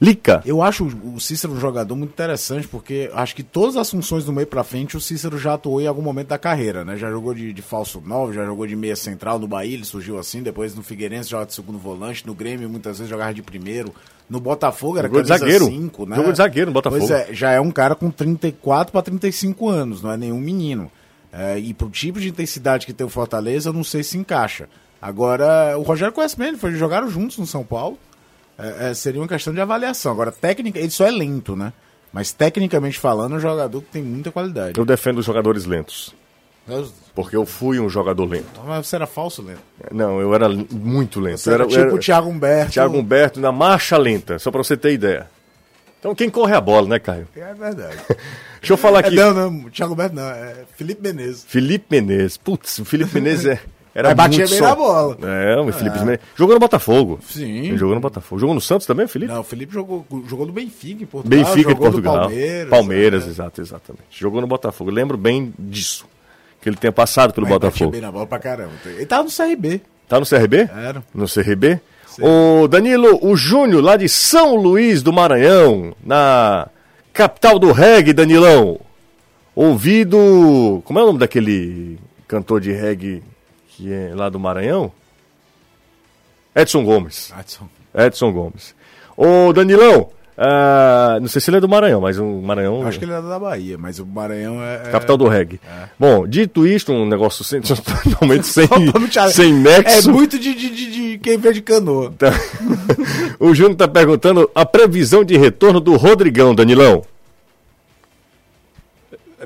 Lica. 0.01 0.43
Eu 0.47 0.63
acho 0.63 0.87
o 0.87 1.21
Cícero 1.21 1.53
um 1.53 1.61
jogador 1.61 1.95
muito 1.95 2.11
interessante, 2.11 2.67
porque 2.67 3.11
acho 3.13 3.37
que 3.37 3.43
todas 3.43 3.77
as 3.77 3.91
funções 3.91 4.25
do 4.25 4.33
meio 4.33 4.47
pra 4.47 4.65
frente 4.65 4.97
o 4.97 5.01
Cícero 5.01 5.39
já 5.39 5.55
atuou 5.55 5.79
em 5.79 5.87
algum 5.87 6.01
momento 6.01 6.29
da 6.29 6.39
carreira, 6.39 6.87
né? 6.87 6.97
Já 6.97 7.11
jogou 7.11 7.35
de, 7.35 7.53
de 7.53 7.61
falso 7.61 8.03
9, 8.05 8.33
já 8.33 8.47
jogou 8.47 8.67
de 8.67 8.75
meia 8.75 8.97
central 8.97 9.39
no 9.39 9.47
Bahia, 9.47 9.75
ele 9.75 9.85
surgiu 9.85 10.19
assim, 10.19 10.43
depois 10.43 10.75
no 10.75 10.83
Figueirense 10.83 11.29
jogava 11.29 11.49
de 11.49 11.55
segundo 11.55 11.79
volante, 11.79 12.27
no 12.27 12.35
Grêmio 12.35 12.69
muitas 12.71 12.97
vezes 12.99 13.11
jogava 13.11 13.35
de 13.35 13.43
primeiro, 13.43 13.95
no 14.29 14.41
Botafogo 14.41 14.97
era 14.97 15.07
Jogou 15.07 15.23
de 15.23 15.29
camisa 15.29 15.45
zagueiro. 15.45 15.67
5, 15.67 16.07
né? 16.07 16.17
Jogou 16.17 16.33
de 16.33 16.39
zagueiro 16.39 16.71
no 16.71 16.75
Botafogo. 16.75 17.07
Pois 17.07 17.11
é, 17.11 17.35
já 17.35 17.51
é 17.51 17.61
um 17.61 17.71
cara 17.71 17.95
com 17.95 18.11
34 18.11 18.93
para 18.93 19.03
35 19.03 19.69
anos, 19.69 20.01
não 20.01 20.11
é 20.11 20.17
nenhum 20.17 20.41
menino. 20.41 20.91
É, 21.31 21.59
e 21.59 21.75
pro 21.75 21.91
tipo 21.91 22.19
de 22.19 22.29
intensidade 22.31 22.87
que 22.87 22.95
tem 22.95 23.07
o 23.07 23.11
Fortaleza, 23.11 23.69
eu 23.69 23.73
não 23.75 23.85
sei 23.85 24.03
se 24.03 24.17
encaixa. 24.17 24.67
Agora, 25.01 25.77
o 25.79 25.83
Rogério 25.83 26.13
conhece 26.13 26.37
bem, 26.37 26.49
ele 26.49 26.57
foi, 26.57 26.73
jogaram 26.73 27.09
juntos 27.11 27.37
no 27.37 27.47
São 27.47 27.65
Paulo. 27.65 27.99
É, 28.63 28.91
é, 28.91 28.95
seria 28.95 29.21
uma 29.21 29.29
questão 29.29 29.53
de 29.55 29.61
avaliação. 29.61 30.13
Agora, 30.13 30.31
técnica, 30.33 30.79
ele 30.79 30.91
só 30.91 31.07
é 31.07 31.11
lento, 31.11 31.55
né? 31.57 31.73
Mas 32.13 32.33
tecnicamente 32.33 32.99
falando, 32.99 33.35
é 33.35 33.37
um 33.39 33.41
jogador 33.41 33.81
que 33.83 33.89
tem 33.93 34.03
muita 34.03 34.31
qualidade. 34.33 34.79
Eu 34.79 34.85
defendo 34.85 35.19
os 35.19 35.27
jogadores 35.27 35.65
lentos. 35.65 36.15
Mas 36.67 36.93
Porque 37.15 37.37
eu 37.37 37.47
fui 37.47 37.81
um 37.81 37.89
jogador 37.89 38.25
lento. 38.27 38.61
você 38.83 38.97
era 38.97 39.07
falso 39.07 39.43
lento. 39.43 39.61
Não, 39.93 40.21
eu 40.21 40.35
era 40.35 40.49
muito 40.49 41.21
lento. 41.21 41.39
Você 41.39 41.51
eu 41.51 41.55
era, 41.55 41.67
tipo 41.67 41.81
eu 41.81 41.95
o 41.95 41.99
Thiago 41.99 42.29
Humberto. 42.29 42.73
Thiago 42.73 42.97
Humberto 42.99 43.41
na 43.41 43.51
marcha 43.53 43.97
lenta, 43.97 44.39
só 44.39 44.51
pra 44.51 44.63
você 44.63 44.77
ter 44.77 44.93
ideia. 44.93 45.29
Então 45.99 46.15
quem 46.15 46.31
corre 46.31 46.55
a 46.55 46.61
bola, 46.61 46.89
né, 46.89 46.99
Caio? 46.99 47.29
É 47.37 47.55
verdade. 47.55 47.97
Deixa 48.61 48.73
eu 48.73 48.77
falar 48.77 49.05
É, 49.05 49.07
aqui. 49.07 49.17
não, 49.17 49.33
não, 49.51 49.71
Thiago 49.71 49.95
Humberto 49.95 50.15
não, 50.17 50.29
é 50.31 50.65
Felipe 50.77 51.03
Menezes. 51.03 51.45
Felipe 51.47 51.87
Menezes. 51.91 52.37
Putz, 52.37 52.79
o 52.79 52.85
Felipe 52.85 53.15
Menezes 53.15 53.47
é, 53.47 53.61
era 54.01 54.09
Mas 54.09 54.17
batia 54.17 54.47
bem 54.47 54.61
na 54.61 54.75
bola. 54.75 55.17
É, 55.23 55.61
o 55.61 55.73
Felipe 55.73 55.99
Menezes. 55.99 56.21
Jogou 56.35 56.55
no 56.55 56.61
Botafogo. 56.61 57.21
Sim. 57.23 57.67
Ele 57.67 57.77
jogou 57.77 57.95
no 57.95 58.01
Botafogo. 58.01 58.41
Jogou 58.41 58.55
no 58.55 58.61
Santos 58.61 58.87
também, 58.87 59.07
Felipe? 59.07 59.33
Não, 59.33 59.41
o 59.41 59.45
Felipe 59.45 59.73
jogou, 59.73 60.07
jogou 60.27 60.47
no 60.47 60.53
Benfica 60.53 61.03
em 61.03 61.07
Portugal. 61.07 61.39
Benfica 61.39 61.71
no 61.71 61.77
Portugal. 61.77 62.21
Palmeiras. 62.21 62.71
Palmeiras, 62.71 63.27
é. 63.27 63.31
exato, 63.31 63.61
exatamente. 63.61 64.05
Jogou 64.11 64.41
no 64.41 64.47
Botafogo. 64.47 64.91
Eu 64.91 64.95
lembro 64.95 65.17
bem 65.17 65.53
disso. 65.59 66.07
Que 66.61 66.69
ele 66.69 66.77
tenha 66.77 66.93
passado 66.93 67.33
pelo 67.33 67.47
Mas 67.47 67.55
batia 67.55 67.69
Botafogo. 67.69 67.91
bem 67.93 68.01
na 68.01 68.13
bola 68.13 68.27
pra 68.27 68.39
caramba. 68.39 68.73
Ele 68.85 69.07
tava 69.07 69.25
no 69.25 69.31
CRB. 69.31 69.81
Tá 70.09 70.19
no 70.19 70.27
CRB? 70.27 70.69
Era. 70.75 71.03
No 71.15 71.27
CRB? 71.27 71.81
O 72.21 72.67
Danilo, 72.69 73.19
o 73.23 73.37
Júnior, 73.37 73.83
lá 73.83 73.97
de 73.97 74.09
São 74.09 74.57
Luís 74.57 75.03
do 75.03 75.13
Maranhão, 75.13 75.95
na 76.05 76.69
capital 77.13 77.59
do 77.59 77.71
reggae, 77.73 78.13
Danilão. 78.13 78.79
Ouvido. 79.55 80.83
Como 80.85 80.99
é 80.99 81.03
o 81.03 81.07
nome 81.07 81.19
daquele 81.19 81.99
cantor 82.27 82.61
de 82.61 82.73
reggae 82.73 83.23
que 83.81 83.93
é 83.93 84.13
lá 84.15 84.29
do 84.29 84.39
Maranhão? 84.39 84.93
Edson 86.55 86.85
Gomes. 86.85 87.33
Adson. 87.35 87.67
Edson 87.95 88.31
Gomes. 88.33 88.75
Ô, 89.17 89.53
Danilão, 89.53 90.11
ah, 90.37 91.19
não 91.21 91.29
sei 91.29 91.41
se 91.41 91.49
ele 91.51 91.57
é 91.57 91.61
do 91.61 91.69
Maranhão, 91.69 92.01
mas 92.01 92.19
o 92.19 92.25
Maranhão. 92.25 92.83
Eu 92.83 92.89
acho 92.89 92.99
que 92.99 93.05
ele 93.05 93.13
era 93.13 93.23
da 93.23 93.39
Bahia, 93.39 93.79
mas 93.79 93.99
o 93.99 94.07
Maranhão 94.07 94.63
é. 94.63 94.77
é- 94.87 94.91
Capital 94.91 95.17
do 95.17 95.29
reggae. 95.29 95.61
Bom, 95.99 96.27
dito 96.27 96.67
isto, 96.67 96.93
um 96.93 97.07
negócio 97.07 97.43
sem, 97.43 97.61
totalmente 97.65 98.47
sem, 98.47 98.67
sem 99.33 99.51
É 99.51 99.57
nexo. 99.57 100.11
muito 100.11 100.39
de, 100.39 100.55
de, 100.55 100.71
de, 100.71 100.91
de 100.91 101.19
quem 101.19 101.39
vê 101.39 101.53
de 101.53 101.63
canoa. 101.63 102.13
Tá. 102.19 102.33
o 103.41 103.55
Júnior 103.55 103.73
está 103.73 103.89
perguntando 103.89 104.51
a 104.55 104.67
previsão 104.67 105.25
de 105.25 105.37
retorno 105.39 105.81
do 105.81 105.97
Rodrigão, 105.97 106.55
Danilão. 106.55 107.03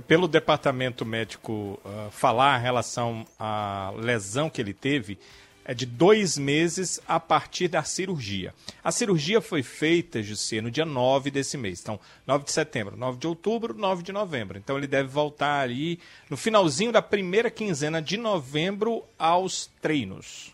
Pelo 0.09 0.27
departamento 0.27 1.05
médico 1.05 1.81
uh, 1.85 2.11
falar 2.11 2.59
em 2.59 2.63
relação 2.63 3.25
à 3.39 3.93
lesão 3.97 4.51
que 4.51 4.61
ele 4.61 4.75
teve, 4.75 5.19
é 5.65 5.73
de 5.73 5.87
dois 5.87 6.37
meses 6.37 7.01
a 7.09 7.19
partir 7.19 7.69
da 7.69 7.83
cirurgia. 7.83 8.53
A 8.83 8.93
cirurgia 8.93 9.41
foi 9.41 9.63
feita, 9.63 10.23
José, 10.23 10.61
no 10.61 10.71
dia 10.71 10.85
9 10.85 11.31
desse 11.31 11.57
mês. 11.57 11.81
Então, 11.81 11.99
9 12.27 12.45
de 12.45 12.53
setembro, 12.53 12.97
9 12.97 13.19
de 13.19 13.27
outubro, 13.27 13.73
9 13.73 14.03
de 14.03 14.13
novembro. 14.13 14.59
Então, 14.59 14.77
ele 14.77 14.87
deve 14.87 15.09
voltar 15.09 15.61
ali 15.61 15.99
no 16.29 16.37
finalzinho 16.37 16.93
da 16.93 17.01
primeira 17.01 17.51
quinzena 17.51 18.03
de 18.03 18.17
novembro 18.17 19.03
aos 19.19 19.71
treinos. 19.81 20.53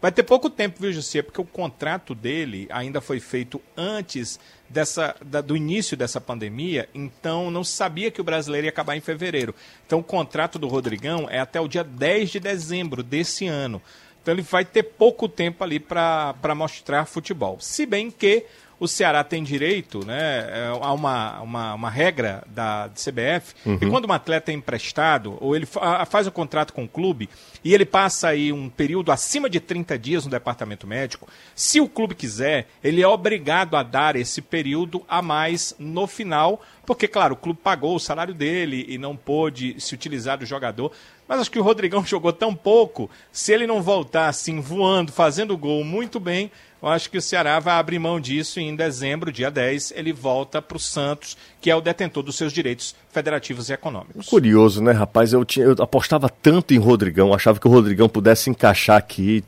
Vai 0.00 0.10
ter 0.10 0.22
pouco 0.22 0.48
tempo, 0.48 0.80
viu, 0.80 0.92
José? 0.92 1.20
Porque 1.20 1.40
o 1.40 1.44
contrato 1.44 2.14
dele 2.14 2.66
ainda 2.70 3.00
foi 3.00 3.20
feito 3.20 3.60
antes 3.76 4.40
dessa, 4.70 5.16
da, 5.20 5.40
do 5.40 5.56
início 5.56 5.96
dessa 5.96 6.20
pandemia, 6.20 6.88
então 6.94 7.50
não 7.50 7.64
se 7.64 7.72
sabia 7.72 8.10
que 8.10 8.20
o 8.20 8.24
brasileiro 8.24 8.66
ia 8.66 8.70
acabar 8.70 8.96
em 8.96 9.00
fevereiro. 9.00 9.54
Então 9.84 9.98
o 9.98 10.04
contrato 10.04 10.58
do 10.58 10.68
Rodrigão 10.68 11.26
é 11.28 11.40
até 11.40 11.60
o 11.60 11.66
dia 11.66 11.82
10 11.82 12.30
de 12.30 12.40
dezembro 12.40 13.02
desse 13.02 13.48
ano. 13.48 13.82
Então 14.22 14.34
ele 14.34 14.42
vai 14.42 14.64
ter 14.64 14.82
pouco 14.82 15.28
tempo 15.28 15.64
ali 15.64 15.80
para 15.80 16.54
mostrar 16.54 17.06
futebol. 17.06 17.58
Se 17.60 17.86
bem 17.86 18.10
que 18.10 18.46
o 18.80 18.88
Ceará 18.88 19.22
tem 19.22 19.44
direito 19.44 20.04
né, 20.06 20.48
é, 20.48 20.66
a 20.80 20.92
uma, 20.94 21.40
uma, 21.42 21.74
uma 21.74 21.90
regra 21.90 22.42
da 22.46 22.90
CBF, 22.94 23.54
uhum. 23.66 23.78
e 23.80 23.90
quando 23.90 24.08
um 24.08 24.12
atleta 24.12 24.50
é 24.50 24.54
emprestado, 24.54 25.36
ou 25.38 25.54
ele 25.54 25.66
faz 25.66 26.26
o 26.26 26.30
um 26.30 26.32
contrato 26.32 26.72
com 26.72 26.84
o 26.84 26.88
clube, 26.88 27.28
e 27.62 27.74
ele 27.74 27.84
passa 27.84 28.28
aí 28.28 28.50
um 28.50 28.70
período 28.70 29.12
acima 29.12 29.50
de 29.50 29.60
30 29.60 29.98
dias 29.98 30.24
no 30.24 30.30
departamento 30.30 30.86
médico, 30.86 31.28
se 31.54 31.78
o 31.78 31.86
clube 31.86 32.14
quiser, 32.14 32.68
ele 32.82 33.02
é 33.02 33.06
obrigado 33.06 33.76
a 33.76 33.82
dar 33.82 34.16
esse 34.16 34.40
período 34.40 35.04
a 35.06 35.20
mais 35.20 35.74
no 35.78 36.06
final, 36.06 36.62
porque, 36.86 37.06
claro, 37.06 37.34
o 37.34 37.36
clube 37.36 37.60
pagou 37.62 37.94
o 37.94 38.00
salário 38.00 38.34
dele 38.34 38.86
e 38.88 38.96
não 38.96 39.14
pôde 39.14 39.78
se 39.78 39.94
utilizar 39.94 40.38
do 40.38 40.46
jogador. 40.46 40.90
Mas 41.30 41.42
acho 41.42 41.50
que 41.52 41.60
o 41.60 41.62
Rodrigão 41.62 42.02
jogou 42.04 42.32
tão 42.32 42.52
pouco, 42.52 43.08
se 43.30 43.52
ele 43.52 43.64
não 43.64 43.80
voltar 43.80 44.26
assim, 44.26 44.60
voando, 44.60 45.12
fazendo 45.12 45.56
gol 45.56 45.84
muito 45.84 46.18
bem, 46.18 46.50
eu 46.82 46.88
acho 46.88 47.08
que 47.08 47.18
o 47.18 47.22
Ceará 47.22 47.60
vai 47.60 47.74
abrir 47.74 48.00
mão 48.00 48.18
disso 48.18 48.58
e 48.58 48.64
em 48.64 48.74
dezembro, 48.74 49.30
dia 49.30 49.48
10, 49.48 49.92
ele 49.94 50.12
volta 50.12 50.60
para 50.60 50.76
o 50.76 50.80
Santos, 50.80 51.36
que 51.60 51.70
é 51.70 51.76
o 51.76 51.80
detentor 51.80 52.24
dos 52.24 52.34
seus 52.34 52.52
direitos 52.52 52.96
federativos 53.12 53.68
e 53.68 53.74
econômicos. 53.74 54.26
Curioso, 54.26 54.82
né, 54.82 54.90
rapaz? 54.90 55.32
Eu, 55.32 55.44
tinha, 55.44 55.66
eu 55.66 55.76
apostava 55.78 56.28
tanto 56.28 56.74
em 56.74 56.78
Rodrigão, 56.78 57.32
achava 57.32 57.60
que 57.60 57.68
o 57.68 57.70
Rodrigão 57.70 58.08
pudesse 58.08 58.50
encaixar 58.50 58.96
aqui. 58.96 59.44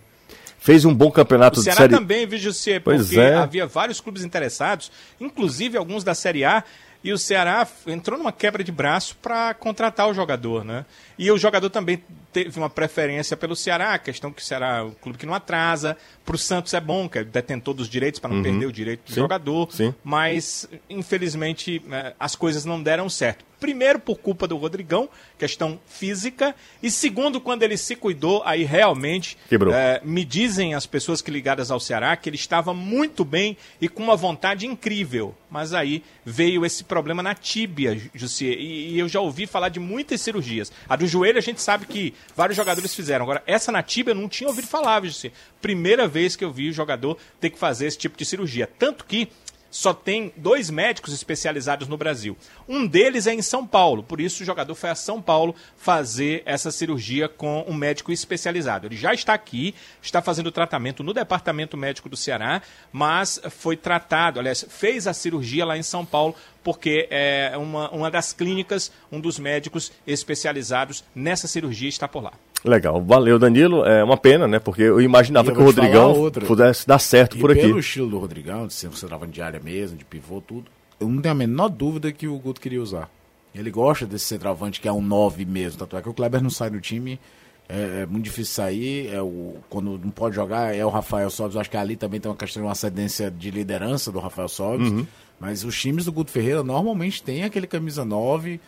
Fez 0.61 0.85
um 0.85 0.95
bom 0.95 1.11
campeonato 1.11 1.59
o 1.59 1.63
Ceará 1.65 1.75
de 1.75 1.83
série... 1.83 1.95
também, 1.95 2.25
viu, 2.25 2.39
José? 2.39 2.79
Porque 2.79 3.19
é. 3.19 3.35
havia 3.35 3.67
vários 3.67 4.01
clubes 4.01 4.23
interessados, 4.23 4.93
inclusive 5.21 5.77
alguns 5.77 6.05
da 6.05 6.15
Série 6.15 6.45
A, 6.45 6.63
e 7.05 7.13
o 7.13 7.19
Ceará 7.19 7.67
entrou 7.87 8.19
numa 8.19 8.33
quebra 8.33 8.63
de 8.63 8.71
braço 8.71 9.17
para 9.21 9.55
contratar 9.55 10.09
o 10.09 10.15
jogador, 10.15 10.65
né? 10.65 10.85
E 11.19 11.31
o 11.31 11.39
jogador 11.39 11.69
também 11.69 12.03
teve 12.33 12.57
uma 12.59 12.71
preferência 12.71 13.37
pelo 13.37 13.55
Ceará, 13.55 13.95
a 13.95 13.99
questão 13.99 14.33
que 14.33 14.41
o 14.41 14.45
Ceará 14.45 14.79
é 14.79 14.83
um 14.83 14.93
clube 14.93 15.19
que 15.19 15.27
não 15.27 15.35
atrasa. 15.35 15.97
Para 16.25 16.37
o 16.37 16.39
Santos 16.39 16.73
é 16.75 16.81
bom, 16.81 17.09
que 17.09 17.19
é 17.19 17.25
detentor 17.25 17.75
dos 17.75 17.89
direitos 17.89 18.21
para 18.21 18.31
não 18.31 18.37
uhum. 18.39 18.43
perder 18.43 18.67
o 18.67 18.73
direito 18.73 19.05
do 19.05 19.15
sim, 19.15 19.21
jogador. 19.21 19.73
Sim. 19.73 19.95
Mas, 20.03 20.69
infelizmente, 20.89 21.83
é, 21.91 22.15
as 22.19 22.35
coisas 22.35 22.65
não 22.65 22.83
deram 22.83 23.09
certo. 23.09 23.45
Primeiro, 23.63 24.01
por 24.01 24.19
culpa 24.19 24.49
do 24.49 24.57
Rodrigão, 24.57 25.09
questão 25.39 25.79
física. 25.87 26.53
E 26.83 26.91
segundo, 26.91 27.41
quando 27.41 27.63
ele 27.63 27.77
se 27.77 27.95
cuidou, 27.95 28.43
aí 28.45 28.65
realmente 28.65 29.39
é, 29.73 30.01
me 30.03 30.25
dizem 30.25 30.75
as 30.75 30.85
pessoas 30.85 31.23
que 31.23 31.31
ligadas 31.31 31.71
ao 31.71 31.79
Ceará 31.79 32.17
que 32.17 32.29
ele 32.29 32.35
estava 32.35 32.75
muito 32.75 33.25
bem 33.25 33.57
e 33.81 33.89
com 33.89 34.03
uma 34.03 34.17
vontade 34.17 34.67
incrível. 34.67 35.33
Mas 35.49 35.73
aí 35.73 36.03
veio 36.25 36.67
esse 36.67 36.83
problema 36.83 37.23
na 37.23 37.37
tíbia, 37.37 37.97
Jussi. 38.13 38.47
E, 38.47 38.95
e 38.95 38.99
eu 38.99 39.09
já 39.09 39.21
ouvi 39.21 39.47
falar 39.47 39.69
de 39.69 39.79
muitas 39.79 40.21
cirurgias. 40.21 40.73
A 40.89 40.97
do 40.97 41.07
joelho 41.07 41.39
a 41.39 41.43
gente 41.43 41.63
sabe 41.63 41.87
que 41.87 42.15
vários 42.35 42.57
jogadores 42.57 42.93
fizeram. 42.93 43.25
Agora, 43.25 43.45
essa 43.47 43.71
na 43.71 43.81
tíbia 43.83 44.11
eu 44.11 44.17
não 44.17 44.29
tinha 44.29 44.49
ouvido 44.49 44.67
falar, 44.67 44.99
viu, 44.99 45.11
Jussi. 45.11 45.31
Primeira 45.61 46.09
vez 46.09 46.35
que 46.35 46.45
eu 46.45 46.51
vi 46.51 46.69
o 46.69 46.73
jogador 46.73 47.17
ter 47.41 47.51
que 47.51 47.59
fazer 47.61 47.87
esse 47.87 47.99
tipo 47.99 48.19
de 48.19 48.25
cirurgia. 48.25 48.69
Tanto 48.77 49.05
que 49.05 49.29
só 49.73 49.95
tem 49.95 50.33
dois 50.37 50.69
médicos 50.69 51.15
especializados 51.15 51.89
no 51.89 51.97
Brasil. 51.97 52.37
Um 52.69 52.87
deles 52.87 53.27
é 53.27 53.33
em 53.33 53.41
São 53.41 53.67
Paulo, 53.67 54.03
por 54.03 54.21
isso 54.21 54.43
o 54.43 54.47
jogador 54.47 54.75
foi 54.75 54.91
a 54.91 54.95
São 54.95 55.21
Paulo 55.21 55.57
fazer 55.77 56.43
essa 56.45 56.71
cirurgia 56.71 57.27
com 57.27 57.65
um 57.67 57.73
médico 57.73 58.13
especializado. 58.13 58.87
Ele 58.87 58.97
já 58.97 59.15
está 59.15 59.33
aqui, 59.33 59.75
está 60.03 60.21
fazendo 60.21 60.53
tratamento 60.53 61.03
no 61.03 61.15
departamento 61.15 61.77
médico 61.77 62.09
do 62.09 62.17
Ceará, 62.17 62.61
mas 62.93 63.41
foi 63.51 63.77
tratado, 63.77 64.39
aliás, 64.39 64.65
fez 64.69 65.07
a 65.07 65.15
cirurgia 65.15 65.65
lá 65.65 65.77
em 65.77 65.83
São 65.83 66.05
Paulo 66.05 66.37
porque 66.63 67.09
é 67.11 67.57
uma, 67.57 67.91
uma 67.91 68.11
das 68.11 68.33
clínicas, 68.33 68.93
um 69.11 69.21
dos 69.21 69.39
médicos 69.39 69.91
especializados 70.07 71.03
nessa 71.15 71.49
cirurgia 71.49 71.89
está 71.89 72.07
por 72.07 72.23
lá. 72.23 72.33
Legal, 72.65 73.03
valeu 73.03 73.39
Danilo. 73.39 73.85
É 73.85 74.05
uma 74.05 74.17
pena, 74.17 74.47
né? 74.47 74.59
Porque 74.59 74.83
eu 74.83 75.01
imaginava 75.01 75.51
eu 75.51 75.55
que 75.55 75.61
o 75.61 75.65
Rodrigão 75.65 76.31
pudesse 76.47 76.87
dar 76.87 76.99
certo 76.99 77.37
e 77.37 77.41
por 77.41 77.51
aqui. 77.51 77.63
Pelo 77.63 77.81
estilo 77.81 78.09
do 78.09 78.19
Rodrigão, 78.19 78.67
de 78.67 78.75
sempre 78.75 78.99
você 78.99 79.07
trava 79.07 79.27
de 79.27 79.43
área 79.43 79.61
mesmo, 79.61 79.97
de 79.97 80.05
pivô, 80.05 80.41
tudo, 80.41 80.71
eu 81.01 81.09
não 81.09 81.21
tenho 81.21 81.33
a 81.33 81.37
menor 81.37 81.69
dúvida 81.69 82.13
que 82.13 82.29
o 82.29 82.39
Guto 82.39 82.61
queria 82.61 82.81
usar. 82.81 83.11
Ele 83.55 83.71
gosta 83.71 84.07
desse 84.07 84.25
centroavante 84.27 84.81
que 84.81 84.89
é 84.89 84.93
um 84.93 85.03
9 85.03 85.45
mesmo, 85.45 85.79
tanto 85.79 85.97
é 85.97 86.03
que 86.03 86.09
o 86.09 86.15
Kleber 86.15 86.43
não 86.43 86.49
sai 86.49 86.71
do 86.71 86.81
time, 86.81 87.21
é, 87.69 88.03
é, 88.03 88.07
muito 88.07 88.25
difícil 88.25 88.55
sair, 88.55 89.09
é 89.09 89.21
o, 89.21 89.57
quando 89.69 89.99
não 89.99 90.11
pode 90.11 90.35
jogar 90.35 90.75
é 90.75 90.85
o 90.85 90.89
Rafael 90.89 91.29
Sobis, 91.29 91.57
acho 91.57 91.71
que 91.71 91.77
ali 91.77 91.97
também 91.97 92.19
tem 92.19 92.31
uma 92.31 92.37
questão 92.37 92.63
de 92.63 92.67
uma 92.67 92.73
ascendência 92.73 93.31
de 93.31 93.51
liderança 93.51 94.11
do 94.11 94.21
Rafael 94.21 94.49
Sobis, 94.49 94.91
uhum. 94.91 95.07
mas 95.39 95.65
os 95.65 95.79
times 95.79 96.07
do 96.07 96.13
Guto 96.13 96.31
Ferreira 96.31 96.63
normalmente 96.63 97.23
tem 97.23 97.45
aquele 97.45 97.67
camisa 97.67 98.05
9, 98.05 98.53
de 98.53 98.61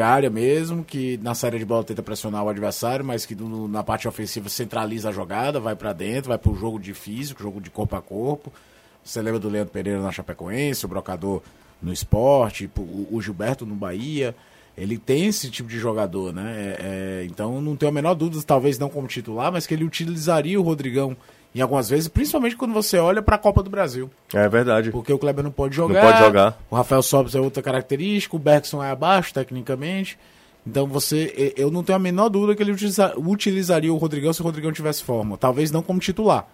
área 0.00 0.28
mesmo, 0.28 0.84
que 0.84 1.18
na 1.18 1.34
série 1.34 1.58
de 1.58 1.64
bola 1.64 1.84
tenta 1.84 2.02
pressionar 2.02 2.44
o 2.44 2.48
adversário, 2.48 3.04
mas 3.04 3.24
que 3.24 3.34
no, 3.34 3.68
na 3.68 3.82
parte 3.82 4.08
ofensiva 4.08 4.48
centraliza 4.48 5.08
a 5.08 5.12
jogada, 5.12 5.60
vai 5.60 5.76
para 5.76 5.92
dentro, 5.92 6.28
vai 6.28 6.38
para 6.38 6.50
o 6.50 6.56
jogo 6.56 6.78
de 6.78 6.94
físico, 6.94 7.42
jogo 7.42 7.60
de 7.60 7.70
corpo 7.70 7.94
a 7.94 8.02
corpo. 8.02 8.52
Você 9.04 9.22
lembra 9.22 9.38
do 9.38 9.48
Leandro 9.48 9.72
Pereira 9.72 10.02
na 10.02 10.10
Chapecoense, 10.10 10.84
o 10.84 10.88
Brocador 10.88 11.42
no 11.80 11.92
esporte, 11.92 12.68
o, 12.76 13.08
o 13.16 13.22
Gilberto 13.22 13.64
no 13.64 13.74
Bahia. 13.74 14.34
Ele 14.76 14.98
tem 14.98 15.26
esse 15.26 15.50
tipo 15.50 15.68
de 15.68 15.78
jogador, 15.78 16.32
né? 16.32 16.54
É, 16.56 16.76
é, 16.80 17.24
então 17.24 17.60
não 17.60 17.76
tenho 17.76 17.90
a 17.90 17.92
menor 17.92 18.14
dúvida, 18.14 18.42
talvez 18.44 18.78
não 18.78 18.88
como 18.88 19.08
titular, 19.08 19.50
mas 19.50 19.66
que 19.66 19.74
ele 19.74 19.84
utilizaria 19.84 20.60
o 20.60 20.62
Rodrigão 20.62 21.16
em 21.54 21.60
algumas 21.60 21.88
vezes, 21.88 22.08
principalmente 22.08 22.56
quando 22.56 22.74
você 22.74 22.98
olha 22.98 23.22
para 23.22 23.36
a 23.36 23.38
Copa 23.38 23.62
do 23.62 23.70
Brasil. 23.70 24.10
É 24.32 24.48
verdade. 24.48 24.90
Porque 24.90 25.12
o 25.12 25.18
Kleber 25.18 25.42
não 25.42 25.50
pode 25.50 25.74
jogar. 25.74 26.02
Não 26.02 26.10
pode 26.10 26.24
jogar. 26.24 26.58
O 26.70 26.76
Rafael 26.76 27.02
Sobres 27.02 27.34
é 27.34 27.40
outra 27.40 27.62
característica, 27.62 28.36
o 28.36 28.38
Bergson 28.38 28.82
é 28.82 28.90
abaixo 28.90 29.32
tecnicamente. 29.32 30.18
Então 30.66 30.86
você, 30.86 31.54
eu 31.56 31.70
não 31.70 31.82
tenho 31.82 31.96
a 31.96 32.00
menor 32.00 32.28
dúvida 32.28 32.54
que 32.54 32.62
ele 32.62 32.72
utiliza, 32.72 33.14
utilizaria 33.16 33.92
o 33.92 33.96
Rodrigão 33.96 34.32
se 34.32 34.42
o 34.42 34.44
Rodrigão 34.44 34.70
tivesse 34.70 35.02
forma. 35.02 35.38
Talvez 35.38 35.70
não 35.70 35.82
como 35.82 35.98
titular. 35.98 36.46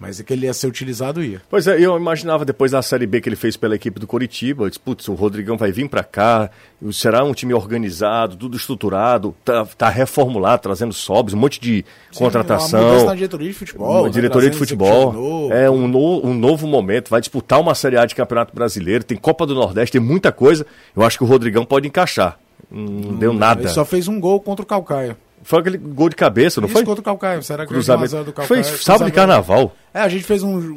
Mas 0.00 0.18
é 0.18 0.24
que 0.24 0.32
ele 0.32 0.46
ia 0.46 0.54
ser 0.54 0.66
utilizado, 0.66 1.22
ia. 1.22 1.42
Pois 1.50 1.66
é, 1.66 1.78
eu 1.78 1.94
imaginava 1.94 2.42
depois 2.42 2.72
da 2.72 2.80
Série 2.80 3.06
B 3.06 3.20
que 3.20 3.28
ele 3.28 3.36
fez 3.36 3.54
pela 3.54 3.74
equipe 3.74 4.00
do 4.00 4.06
Coritiba, 4.06 4.64
eu 4.64 4.68
disse, 4.70 4.80
putz, 4.80 5.06
o 5.08 5.14
Rodrigão 5.14 5.58
vai 5.58 5.70
vir 5.70 5.90
para 5.90 6.02
cá, 6.02 6.50
será 6.90 7.22
um 7.22 7.34
time 7.34 7.52
organizado, 7.52 8.34
tudo 8.34 8.56
estruturado, 8.56 9.36
tá, 9.44 9.66
tá 9.66 9.90
reformulado, 9.90 10.62
trazendo 10.62 10.94
sobres, 10.94 11.34
um 11.34 11.38
monte 11.38 11.60
de 11.60 11.84
Sim, 12.10 12.24
contratação. 12.24 13.04
na 13.04 13.14
diretoria 13.14 13.48
de 13.48 13.54
futebol. 13.54 14.04
Né, 14.04 14.10
diretoria 14.10 14.48
de 14.48 14.56
futebol. 14.56 15.12
Novo, 15.12 15.52
é 15.52 15.70
um, 15.70 15.86
no, 15.86 16.26
um 16.26 16.34
novo 16.34 16.66
momento, 16.66 17.10
vai 17.10 17.20
disputar 17.20 17.60
uma 17.60 17.74
Série 17.74 17.98
A 17.98 18.06
de 18.06 18.14
Campeonato 18.14 18.54
Brasileiro, 18.54 19.04
tem 19.04 19.18
Copa 19.18 19.44
do 19.44 19.54
Nordeste, 19.54 19.92
tem 19.92 20.00
muita 20.00 20.32
coisa. 20.32 20.64
Eu 20.96 21.02
acho 21.02 21.18
que 21.18 21.24
o 21.24 21.26
Rodrigão 21.26 21.66
pode 21.66 21.86
encaixar. 21.86 22.38
Não 22.70 22.84
hum, 22.84 23.16
deu 23.18 23.34
nada. 23.34 23.60
Ele 23.60 23.68
só 23.68 23.84
fez 23.84 24.08
um 24.08 24.18
gol 24.18 24.40
contra 24.40 24.62
o 24.62 24.66
Calcaia. 24.66 25.16
Foi 25.42 25.60
aquele 25.60 25.78
gol 25.78 26.10
de 26.10 26.16
cabeça, 26.16 26.60
não 26.60 26.66
Isso 26.66 26.76
foi? 26.76 26.84
contra 26.84 27.00
o 27.00 27.04
Calcaio, 27.04 27.42
será 27.42 27.64
que 27.64 27.72
Cruzamento. 27.72 28.24
do 28.24 28.32
Calcaio? 28.32 28.62
Foi 28.62 28.78
sábado 28.78 29.06
de 29.06 29.12
carnaval. 29.12 29.74
É, 29.92 30.00
a 30.00 30.08
gente 30.08 30.24
fez 30.24 30.42
um. 30.42 30.76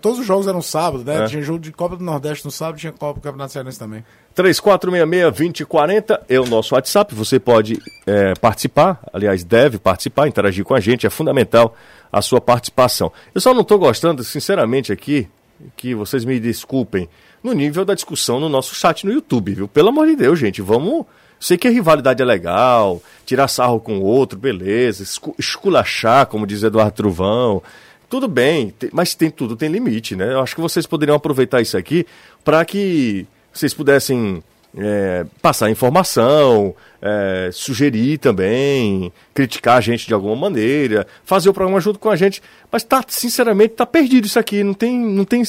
Todos 0.00 0.18
os 0.18 0.26
jogos 0.26 0.48
eram 0.48 0.62
sábado, 0.62 1.04
né? 1.04 1.24
É. 1.24 1.26
Tinha 1.26 1.42
jogo 1.42 1.58
de 1.58 1.70
Copa 1.70 1.96
do 1.96 2.02
Nordeste 2.02 2.44
no 2.44 2.50
sábado, 2.50 2.78
tinha 2.78 2.92
Copa 2.92 3.20
do 3.20 3.22
Campeonato 3.22 3.52
Cearense 3.52 3.78
também. 3.78 4.02
3466-2040 4.34 6.20
é 6.28 6.40
o 6.40 6.46
nosso 6.46 6.74
WhatsApp. 6.74 7.14
Você 7.14 7.38
pode 7.38 7.78
é, 8.06 8.32
participar, 8.34 8.98
aliás, 9.12 9.44
deve 9.44 9.78
participar, 9.78 10.26
interagir 10.26 10.64
com 10.64 10.74
a 10.74 10.80
gente, 10.80 11.06
é 11.06 11.10
fundamental 11.10 11.76
a 12.10 12.22
sua 12.22 12.40
participação. 12.40 13.12
Eu 13.34 13.40
só 13.40 13.52
não 13.52 13.60
estou 13.60 13.78
gostando, 13.78 14.24
sinceramente, 14.24 14.90
aqui, 14.90 15.28
que 15.76 15.94
vocês 15.94 16.24
me 16.24 16.40
desculpem, 16.40 17.08
no 17.42 17.52
nível 17.52 17.84
da 17.84 17.94
discussão 17.94 18.40
no 18.40 18.48
nosso 18.48 18.74
chat 18.74 19.04
no 19.04 19.12
YouTube, 19.12 19.54
viu? 19.54 19.68
Pelo 19.68 19.90
amor 19.90 20.06
de 20.06 20.16
Deus, 20.16 20.38
gente, 20.38 20.62
vamos 20.62 21.04
Sei 21.42 21.58
que 21.58 21.66
a 21.66 21.72
rivalidade 21.72 22.22
é 22.22 22.24
legal, 22.24 23.02
tirar 23.26 23.48
sarro 23.48 23.80
com 23.80 23.98
o 23.98 24.02
outro, 24.04 24.38
beleza, 24.38 25.02
esculachar, 25.36 26.26
como 26.26 26.46
diz 26.46 26.62
Eduardo 26.62 26.92
Truvão, 26.92 27.60
tudo 28.08 28.28
bem, 28.28 28.72
mas 28.92 29.16
tem 29.16 29.28
tudo 29.28 29.56
tem 29.56 29.68
limite, 29.68 30.14
né? 30.14 30.34
Eu 30.34 30.40
acho 30.40 30.54
que 30.54 30.60
vocês 30.60 30.86
poderiam 30.86 31.16
aproveitar 31.16 31.60
isso 31.60 31.76
aqui 31.76 32.06
para 32.44 32.64
que 32.64 33.26
vocês 33.52 33.74
pudessem 33.74 34.40
é, 34.78 35.26
passar 35.40 35.68
informação, 35.68 36.76
é, 37.00 37.50
sugerir 37.52 38.18
também, 38.18 39.12
criticar 39.34 39.78
a 39.78 39.80
gente 39.80 40.06
de 40.06 40.14
alguma 40.14 40.36
maneira, 40.36 41.08
fazer 41.24 41.48
o 41.48 41.52
programa 41.52 41.80
junto 41.80 41.98
com 41.98 42.08
a 42.08 42.14
gente. 42.14 42.40
Mas 42.70 42.84
tá, 42.84 43.04
sinceramente, 43.08 43.74
tá 43.74 43.84
perdido 43.84 44.26
isso 44.26 44.38
aqui. 44.38 44.62
Não 44.62 44.74
tem, 44.74 44.96
não 44.96 45.24
tem 45.24 45.42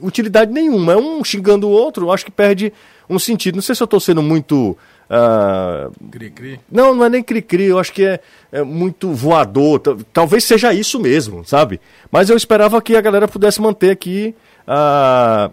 utilidade 0.00 0.52
nenhuma. 0.52 0.92
É 0.92 0.96
um 0.96 1.24
xingando 1.24 1.66
o 1.66 1.70
outro, 1.70 2.12
acho 2.12 2.26
que 2.26 2.30
perde 2.30 2.70
um 3.08 3.18
sentido. 3.18 3.56
Não 3.56 3.62
sei 3.62 3.74
se 3.74 3.82
eu 3.82 3.86
estou 3.86 4.00
sendo 4.00 4.22
muito. 4.22 4.76
Uh... 5.12 5.92
Cri-cri? 6.10 6.58
Não, 6.70 6.94
não 6.94 7.04
é 7.04 7.10
nem 7.10 7.22
cri-cri, 7.22 7.64
eu 7.64 7.78
acho 7.78 7.92
que 7.92 8.04
é, 8.04 8.20
é 8.50 8.62
muito 8.62 9.12
voador. 9.12 9.80
Talvez 10.12 10.44
seja 10.44 10.72
isso 10.72 10.98
mesmo, 10.98 11.44
sabe? 11.44 11.80
Mas 12.10 12.30
eu 12.30 12.36
esperava 12.36 12.80
que 12.80 12.96
a 12.96 13.00
galera 13.00 13.28
pudesse 13.28 13.60
manter 13.60 13.90
aqui. 13.90 14.34
Uh 14.66 15.52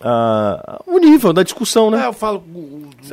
ah, 0.00 0.80
o 0.86 0.98
nível 0.98 1.32
da 1.32 1.42
discussão, 1.42 1.90
né? 1.90 2.02
É, 2.02 2.06
eu 2.06 2.12
falo. 2.12 2.44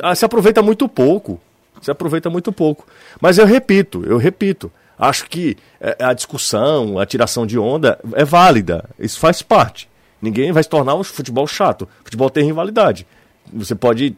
Ah, 0.02 0.14
se 0.14 0.24
aproveita 0.24 0.62
muito 0.62 0.88
pouco. 0.88 1.40
Se 1.80 1.90
aproveita 1.90 2.30
muito 2.30 2.52
pouco. 2.52 2.86
Mas 3.20 3.38
eu 3.38 3.46
repito, 3.46 4.04
eu 4.06 4.16
repito. 4.16 4.70
Acho 4.98 5.28
que 5.28 5.56
é, 5.80 5.96
a 6.00 6.14
discussão, 6.14 6.98
a 6.98 7.04
tiração 7.04 7.46
de 7.46 7.58
onda 7.58 7.98
é 8.14 8.24
válida. 8.24 8.88
Isso 8.98 9.18
faz 9.18 9.42
parte. 9.42 9.88
Ninguém 10.22 10.52
vai 10.52 10.62
se 10.62 10.68
tornar 10.68 10.94
um 10.94 11.04
futebol 11.04 11.46
chato. 11.46 11.88
Futebol 12.02 12.30
tem 12.30 12.44
rivalidade. 12.44 13.06
Você 13.52 13.74
pode, 13.74 14.16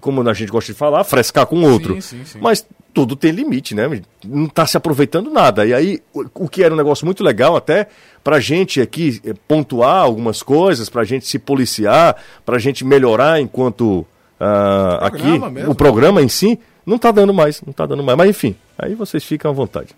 como 0.00 0.28
a 0.28 0.34
gente 0.34 0.50
gosta 0.50 0.72
de 0.72 0.78
falar, 0.78 1.04
frescar 1.04 1.46
com 1.46 1.62
outro. 1.62 1.94
Sim, 1.94 2.00
sim, 2.00 2.24
sim. 2.24 2.38
Mas 2.40 2.66
tudo 2.92 3.16
tem 3.16 3.30
limite, 3.30 3.74
né? 3.74 3.88
Não 4.24 4.46
está 4.46 4.66
se 4.66 4.76
aproveitando 4.76 5.30
nada. 5.30 5.64
E 5.64 5.72
aí, 5.72 6.00
o, 6.12 6.24
o, 6.34 6.48
que 6.48 6.62
era 6.62 6.74
um 6.74 6.76
negócio 6.76 7.04
muito 7.04 7.22
legal 7.22 7.56
até 7.56 7.88
para 8.22 8.36
a 8.36 8.40
gente 8.40 8.80
aqui 8.80 9.20
eh, 9.24 9.34
pontuar 9.46 10.02
algumas 10.02 10.42
coisas, 10.42 10.88
para 10.88 11.02
a 11.02 11.04
gente 11.04 11.26
se 11.26 11.38
policiar, 11.38 12.16
para 12.44 12.56
a 12.56 12.58
gente 12.58 12.84
melhorar 12.84 13.40
enquanto 13.40 14.00
uh, 14.40 15.04
aqui 15.04 15.38
mesmo. 15.50 15.70
o 15.70 15.74
programa 15.74 16.20
em 16.20 16.28
si, 16.28 16.58
não 16.84 16.96
está 16.96 17.10
dando 17.10 17.32
mais, 17.32 17.62
não 17.62 17.70
está 17.70 17.86
dando 17.86 18.02
mais. 18.02 18.18
Mas 18.18 18.30
enfim, 18.30 18.56
aí 18.78 18.94
vocês 18.94 19.24
ficam 19.24 19.50
à 19.50 19.54
vontade. 19.54 19.94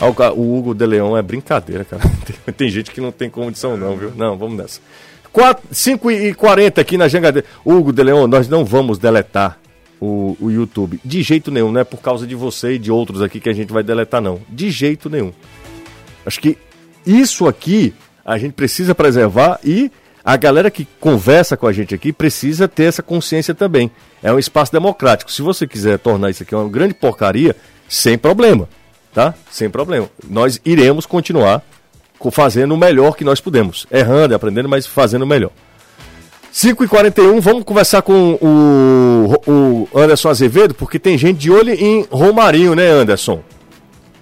Ah, 0.00 0.32
o 0.32 0.56
Hugo 0.56 0.74
de 0.74 0.86
Leão 0.86 1.16
é 1.16 1.20
brincadeira, 1.20 1.84
cara. 1.84 2.02
Tem, 2.24 2.54
tem 2.54 2.70
gente 2.70 2.90
que 2.90 3.02
não 3.02 3.12
tem 3.12 3.28
condição 3.28 3.76
não, 3.76 3.96
viu? 3.96 4.12
Não, 4.16 4.36
vamos 4.36 4.56
nessa. 4.56 4.80
5 5.70 6.10
e 6.10 6.34
40 6.34 6.80
aqui 6.80 6.96
na 6.96 7.08
Jangadeira. 7.08 7.46
Hugo 7.64 7.92
de 7.92 8.02
Leão, 8.02 8.26
nós 8.26 8.48
não 8.48 8.64
vamos 8.64 8.98
deletar 8.98 9.58
o, 10.00 10.36
o 10.40 10.50
YouTube. 10.50 11.00
De 11.04 11.22
jeito 11.22 11.50
nenhum, 11.50 11.70
não 11.70 11.80
é 11.80 11.84
por 11.84 12.00
causa 12.00 12.26
de 12.26 12.34
você 12.34 12.72
e 12.74 12.78
de 12.78 12.90
outros 12.90 13.22
aqui 13.22 13.38
que 13.38 13.48
a 13.48 13.52
gente 13.52 13.72
vai 13.72 13.82
deletar, 13.82 14.20
não. 14.20 14.40
De 14.48 14.70
jeito 14.70 15.08
nenhum. 15.10 15.32
Acho 16.24 16.40
que 16.40 16.56
isso 17.06 17.46
aqui 17.46 17.94
a 18.24 18.38
gente 18.38 18.52
precisa 18.52 18.94
preservar 18.94 19.60
e 19.64 19.90
a 20.24 20.36
galera 20.36 20.70
que 20.70 20.86
conversa 20.98 21.56
com 21.56 21.66
a 21.66 21.72
gente 21.72 21.94
aqui 21.94 22.12
precisa 22.12 22.68
ter 22.68 22.84
essa 22.84 23.02
consciência 23.02 23.54
também. 23.54 23.90
É 24.22 24.32
um 24.32 24.38
espaço 24.38 24.72
democrático. 24.72 25.32
Se 25.32 25.42
você 25.42 25.66
quiser 25.66 25.98
tornar 25.98 26.30
isso 26.30 26.42
aqui 26.42 26.54
uma 26.54 26.68
grande 26.68 26.94
porcaria, 26.94 27.56
sem 27.88 28.18
problema, 28.18 28.68
tá? 29.12 29.34
Sem 29.50 29.70
problema. 29.70 30.08
Nós 30.28 30.60
iremos 30.64 31.06
continuar 31.06 31.62
fazendo 32.28 32.74
o 32.74 32.76
melhor 32.76 33.16
que 33.16 33.22
nós 33.22 33.40
podemos. 33.40 33.86
Errando, 33.90 34.34
aprendendo, 34.34 34.68
mas 34.68 34.86
fazendo 34.86 35.22
o 35.22 35.26
melhor. 35.26 35.52
5h41, 36.52 37.40
vamos 37.40 37.62
conversar 37.62 38.02
com 38.02 38.34
o, 38.34 39.50
o 39.50 39.88
Anderson 39.94 40.28
Azevedo, 40.30 40.74
porque 40.74 40.98
tem 40.98 41.16
gente 41.16 41.38
de 41.38 41.50
olho 41.50 41.72
em 41.72 42.04
Romarinho, 42.10 42.74
né, 42.74 42.88
Anderson? 42.88 43.40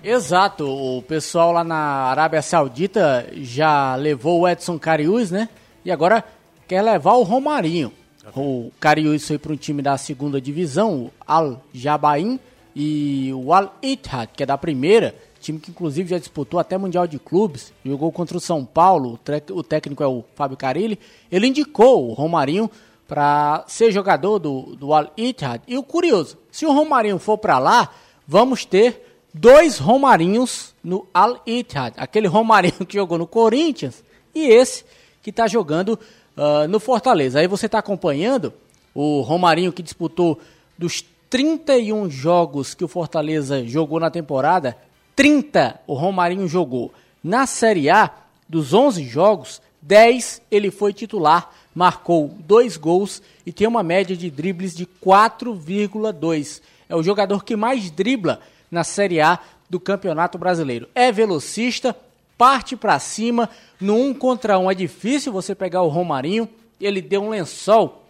Exato, 0.04 0.68
o 0.68 1.02
pessoal 1.02 1.52
lá 1.52 1.64
na 1.64 1.76
Arábia 1.76 2.42
Saudita 2.42 3.26
já 3.32 3.96
levou 3.96 4.40
o 4.40 4.48
Edson 4.48 4.78
Cariús, 4.78 5.30
né? 5.30 5.48
E 5.84 5.90
agora 5.90 6.22
quer 6.66 6.82
levar 6.82 7.14
o 7.14 7.22
Romarinho. 7.22 7.92
O 8.36 8.70
Cariús 8.78 9.26
foi 9.26 9.38
para 9.38 9.52
um 9.52 9.56
time 9.56 9.80
da 9.80 9.96
segunda 9.96 10.40
divisão, 10.40 10.94
o 10.94 11.10
Al 11.26 11.62
Jabain, 11.72 12.38
e 12.76 13.32
o 13.34 13.52
Al 13.52 13.76
Ittihad, 13.82 14.28
que 14.36 14.42
é 14.42 14.46
da 14.46 14.58
primeira, 14.58 15.14
time 15.48 15.58
que 15.58 15.70
inclusive 15.70 16.10
já 16.10 16.18
disputou 16.18 16.60
até 16.60 16.76
Mundial 16.76 17.06
de 17.06 17.18
Clubes, 17.18 17.72
jogou 17.84 18.12
contra 18.12 18.36
o 18.36 18.40
São 18.40 18.64
Paulo, 18.64 19.18
o 19.50 19.62
técnico 19.62 20.02
é 20.02 20.06
o 20.06 20.24
Fábio 20.34 20.56
Carilli, 20.56 20.98
ele 21.32 21.46
indicou 21.46 22.08
o 22.08 22.12
Romarinho 22.12 22.70
para 23.06 23.64
ser 23.66 23.90
jogador 23.90 24.38
do, 24.38 24.76
do 24.76 24.92
Al 24.92 25.10
Ittihad. 25.16 25.62
E 25.66 25.78
o 25.78 25.82
curioso, 25.82 26.36
se 26.52 26.66
o 26.66 26.72
Romarinho 26.72 27.18
for 27.18 27.38
para 27.38 27.58
lá, 27.58 27.88
vamos 28.26 28.66
ter 28.66 29.22
dois 29.32 29.78
Romarinhos 29.78 30.74
no 30.84 31.06
Al 31.14 31.40
Ittihad. 31.46 31.94
Aquele 31.96 32.26
Romarinho 32.26 32.84
que 32.86 32.98
jogou 32.98 33.16
no 33.16 33.26
Corinthians 33.26 34.04
e 34.34 34.46
esse 34.46 34.84
que 35.22 35.30
está 35.30 35.46
jogando 35.46 35.98
uh, 36.36 36.68
no 36.68 36.78
Fortaleza. 36.78 37.40
Aí 37.40 37.46
você 37.46 37.64
está 37.66 37.78
acompanhando 37.78 38.52
o 38.94 39.22
Romarinho 39.22 39.72
que 39.72 39.82
disputou 39.82 40.38
dos 40.76 41.02
31 41.30 42.10
jogos 42.10 42.74
que 42.74 42.84
o 42.84 42.88
Fortaleza 42.88 43.66
jogou 43.66 43.98
na 43.98 44.10
temporada, 44.10 44.76
30 45.18 45.80
o 45.84 45.94
Romarinho 45.94 46.46
jogou. 46.46 46.94
Na 47.24 47.44
Série 47.44 47.90
A, 47.90 48.08
dos 48.48 48.72
11 48.72 49.02
jogos, 49.02 49.60
10 49.82 50.42
ele 50.48 50.70
foi 50.70 50.92
titular, 50.92 51.50
marcou 51.74 52.32
2 52.46 52.76
gols 52.76 53.20
e 53.44 53.52
tem 53.52 53.66
uma 53.66 53.82
média 53.82 54.16
de 54.16 54.30
dribles 54.30 54.76
de 54.76 54.86
4,2. 54.86 56.62
É 56.88 56.94
o 56.94 57.02
jogador 57.02 57.42
que 57.42 57.56
mais 57.56 57.90
dribla 57.90 58.38
na 58.70 58.84
Série 58.84 59.20
A 59.20 59.40
do 59.68 59.80
Campeonato 59.80 60.38
Brasileiro. 60.38 60.88
É 60.94 61.10
velocista, 61.10 61.96
parte 62.36 62.76
para 62.76 62.96
cima, 63.00 63.50
no 63.80 63.96
um 63.96 64.14
contra 64.14 64.56
um 64.56 64.70
é 64.70 64.74
difícil 64.74 65.32
você 65.32 65.52
pegar 65.52 65.82
o 65.82 65.88
Romarinho. 65.88 66.48
Ele 66.80 67.02
deu 67.02 67.24
um 67.24 67.30
lençol 67.30 68.04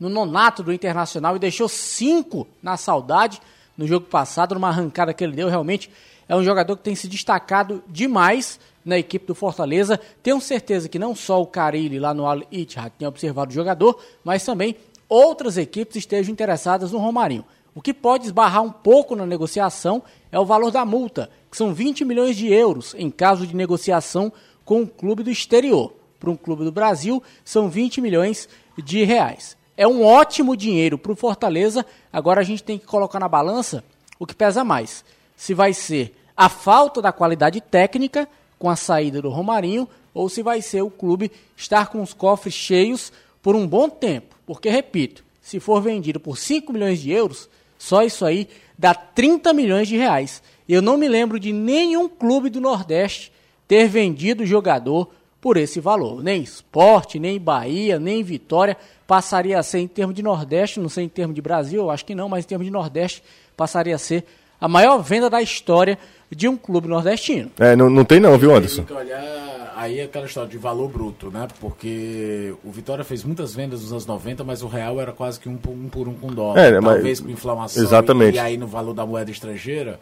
no 0.00 0.08
nonato 0.08 0.62
do 0.62 0.72
Internacional 0.72 1.36
e 1.36 1.40
deixou 1.40 1.68
cinco 1.68 2.48
na 2.62 2.78
saudade 2.78 3.38
no 3.76 3.86
jogo 3.86 4.06
passado, 4.06 4.54
numa 4.54 4.68
arrancada 4.68 5.12
que 5.12 5.22
ele 5.22 5.36
deu. 5.36 5.50
Realmente 5.50 5.90
é 6.28 6.36
um 6.36 6.42
jogador 6.42 6.76
que 6.76 6.82
tem 6.82 6.94
se 6.94 7.08
destacado 7.08 7.82
demais 7.88 8.58
na 8.84 8.98
equipe 8.98 9.26
do 9.26 9.34
Fortaleza. 9.34 9.98
Tenho 10.22 10.40
certeza 10.40 10.88
que 10.88 10.98
não 10.98 11.14
só 11.14 11.40
o 11.40 11.46
Carilli 11.46 11.98
lá 11.98 12.12
no 12.12 12.26
Al 12.26 12.42
Ittihad 12.50 12.92
tinha 12.98 13.08
observado 13.08 13.50
o 13.50 13.54
jogador, 13.54 13.98
mas 14.22 14.44
também 14.44 14.76
outras 15.08 15.56
equipes 15.56 15.96
estejam 15.96 16.32
interessadas 16.32 16.92
no 16.92 16.98
Romarinho. 16.98 17.44
O 17.74 17.82
que 17.82 17.92
pode 17.92 18.26
esbarrar 18.26 18.62
um 18.62 18.70
pouco 18.70 19.16
na 19.16 19.26
negociação 19.26 20.02
é 20.30 20.38
o 20.38 20.46
valor 20.46 20.70
da 20.70 20.84
multa, 20.84 21.28
que 21.50 21.56
são 21.56 21.74
20 21.74 22.04
milhões 22.04 22.36
de 22.36 22.52
euros 22.52 22.94
em 22.96 23.10
caso 23.10 23.46
de 23.46 23.56
negociação 23.56 24.32
com 24.64 24.82
um 24.82 24.86
clube 24.86 25.22
do 25.22 25.30
exterior. 25.30 25.92
Para 26.20 26.30
um 26.30 26.36
clube 26.36 26.64
do 26.64 26.72
Brasil, 26.72 27.22
são 27.44 27.68
20 27.68 28.00
milhões 28.00 28.48
de 28.78 29.04
reais. 29.04 29.56
É 29.76 29.86
um 29.88 30.04
ótimo 30.04 30.56
dinheiro 30.56 30.96
para 30.96 31.12
o 31.12 31.16
Fortaleza. 31.16 31.84
Agora 32.12 32.40
a 32.40 32.44
gente 32.44 32.62
tem 32.62 32.78
que 32.78 32.86
colocar 32.86 33.18
na 33.18 33.28
balança 33.28 33.82
o 34.18 34.26
que 34.26 34.34
pesa 34.34 34.62
mais 34.62 35.04
se 35.36 35.54
vai 35.54 35.72
ser 35.72 36.14
a 36.36 36.48
falta 36.48 37.00
da 37.00 37.12
qualidade 37.12 37.60
técnica 37.60 38.28
com 38.58 38.68
a 38.68 38.76
saída 38.76 39.20
do 39.20 39.30
Romarinho 39.30 39.88
ou 40.12 40.28
se 40.28 40.42
vai 40.42 40.62
ser 40.62 40.82
o 40.82 40.90
clube 40.90 41.30
estar 41.56 41.88
com 41.88 42.00
os 42.02 42.12
cofres 42.12 42.54
cheios 42.54 43.12
por 43.42 43.54
um 43.54 43.66
bom 43.66 43.88
tempo. 43.88 44.36
Porque, 44.46 44.68
repito, 44.68 45.24
se 45.40 45.60
for 45.60 45.80
vendido 45.80 46.18
por 46.18 46.38
5 46.38 46.72
milhões 46.72 47.00
de 47.00 47.10
euros, 47.10 47.48
só 47.78 48.02
isso 48.02 48.24
aí 48.24 48.48
dá 48.78 48.94
30 48.94 49.52
milhões 49.52 49.88
de 49.88 49.96
reais. 49.96 50.42
Eu 50.68 50.80
não 50.80 50.96
me 50.96 51.08
lembro 51.08 51.38
de 51.38 51.52
nenhum 51.52 52.08
clube 52.08 52.48
do 52.48 52.60
Nordeste 52.60 53.32
ter 53.68 53.88
vendido 53.88 54.46
jogador 54.46 55.10
por 55.40 55.58
esse 55.58 55.80
valor. 55.80 56.22
Nem 56.22 56.42
esporte, 56.42 57.18
nem 57.18 57.38
Bahia, 57.38 57.98
nem 57.98 58.22
Vitória 58.22 58.76
passaria 59.06 59.58
a 59.58 59.62
ser 59.62 59.80
em 59.80 59.86
termos 59.86 60.14
de 60.14 60.22
Nordeste, 60.22 60.80
não 60.80 60.88
sei 60.88 61.04
em 61.04 61.08
termos 61.08 61.34
de 61.34 61.42
Brasil, 61.42 61.82
eu 61.82 61.90
acho 61.90 62.06
que 62.06 62.14
não, 62.14 62.28
mas 62.28 62.44
em 62.44 62.48
termos 62.48 62.64
de 62.64 62.70
Nordeste 62.70 63.22
passaria 63.54 63.94
a 63.94 63.98
ser 63.98 64.24
a 64.60 64.68
maior 64.68 64.98
venda 65.02 65.28
da 65.28 65.42
história 65.42 65.98
de 66.30 66.48
um 66.48 66.56
clube 66.56 66.88
nordestino. 66.88 67.50
É, 67.58 67.76
não, 67.76 67.88
não 67.88 68.04
tem 68.04 68.18
não, 68.18 68.36
viu, 68.38 68.54
Anderson? 68.54 68.82
Tem 68.82 68.96
que 68.96 69.02
olhar 69.02 69.72
aí 69.76 70.00
aquela 70.00 70.26
história 70.26 70.48
de 70.48 70.58
valor 70.58 70.88
bruto, 70.88 71.30
né? 71.30 71.46
Porque 71.60 72.54
o 72.64 72.70
Vitória 72.70 73.04
fez 73.04 73.24
muitas 73.24 73.54
vendas 73.54 73.82
nos 73.82 73.92
anos 73.92 74.06
90, 74.06 74.44
mas 74.44 74.62
o 74.62 74.66
real 74.66 75.00
era 75.00 75.12
quase 75.12 75.38
que 75.38 75.48
um 75.48 75.56
por 75.56 75.72
um, 75.72 75.88
por 75.88 76.08
um 76.08 76.14
com 76.14 76.28
dólar. 76.28 76.58
É, 76.58 76.80
Talvez 76.80 77.20
mas... 77.20 77.20
com 77.20 77.30
inflamação 77.30 77.82
Exatamente. 77.82 78.34
E, 78.34 78.36
e 78.36 78.40
aí 78.40 78.56
no 78.56 78.66
valor 78.66 78.94
da 78.94 79.04
moeda 79.04 79.30
estrangeira 79.30 80.00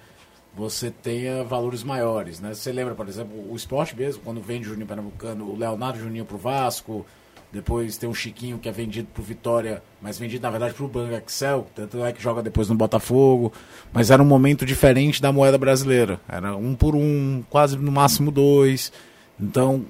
você 0.55 0.91
tenha 0.91 1.43
valores 1.45 1.83
maiores, 1.83 2.39
né? 2.39 2.53
Você 2.53 2.71
lembra, 2.73 2.95
por 2.95 3.09
exemplo, 3.09 3.33
o 3.51 3.57
esporte 3.57 3.97
mesmo, 3.97 4.23
quando 4.23 4.41
vende 4.41 4.67
o 4.67 4.71
Juninho 4.71 4.87
Pernambucano, 4.87 5.51
o 5.51 5.57
Leonardo 5.57 5.99
Juninho 5.99 6.27
pro 6.27 6.37
Vasco, 6.37 7.07
depois 7.53 7.99
tem 7.99 8.09
o 8.09 8.15
Chiquinho 8.15 8.59
que 8.59 8.69
é 8.69 8.73
vendido 8.73 9.09
pro 9.13 9.23
Vitória, 9.23 9.83
mas 10.01 10.19
vendido 10.19 10.43
na 10.43 10.51
verdade 10.51 10.73
pro 10.73 10.89
Banco 10.89 11.15
Excel, 11.15 11.67
tanto 11.75 12.03
é 12.03 12.11
que 12.11 12.23
joga 12.23 12.43
depois 12.43 12.69
no 12.69 12.75
Botafogo. 12.75 13.53
Mas 13.93 14.11
era 14.11 14.23
um 14.23 14.27
momento 14.27 14.65
diferente 14.65 15.21
da 15.21 15.31
moeda 15.31 15.59
brasileira. 15.59 16.19
Era 16.27 16.57
um 16.57 16.75
por 16.75 16.97
um, 16.97 17.43
quase 17.51 17.77
no 17.77 17.93
máximo 17.93 18.31
dois. 18.31 18.91
Então, 19.39 19.85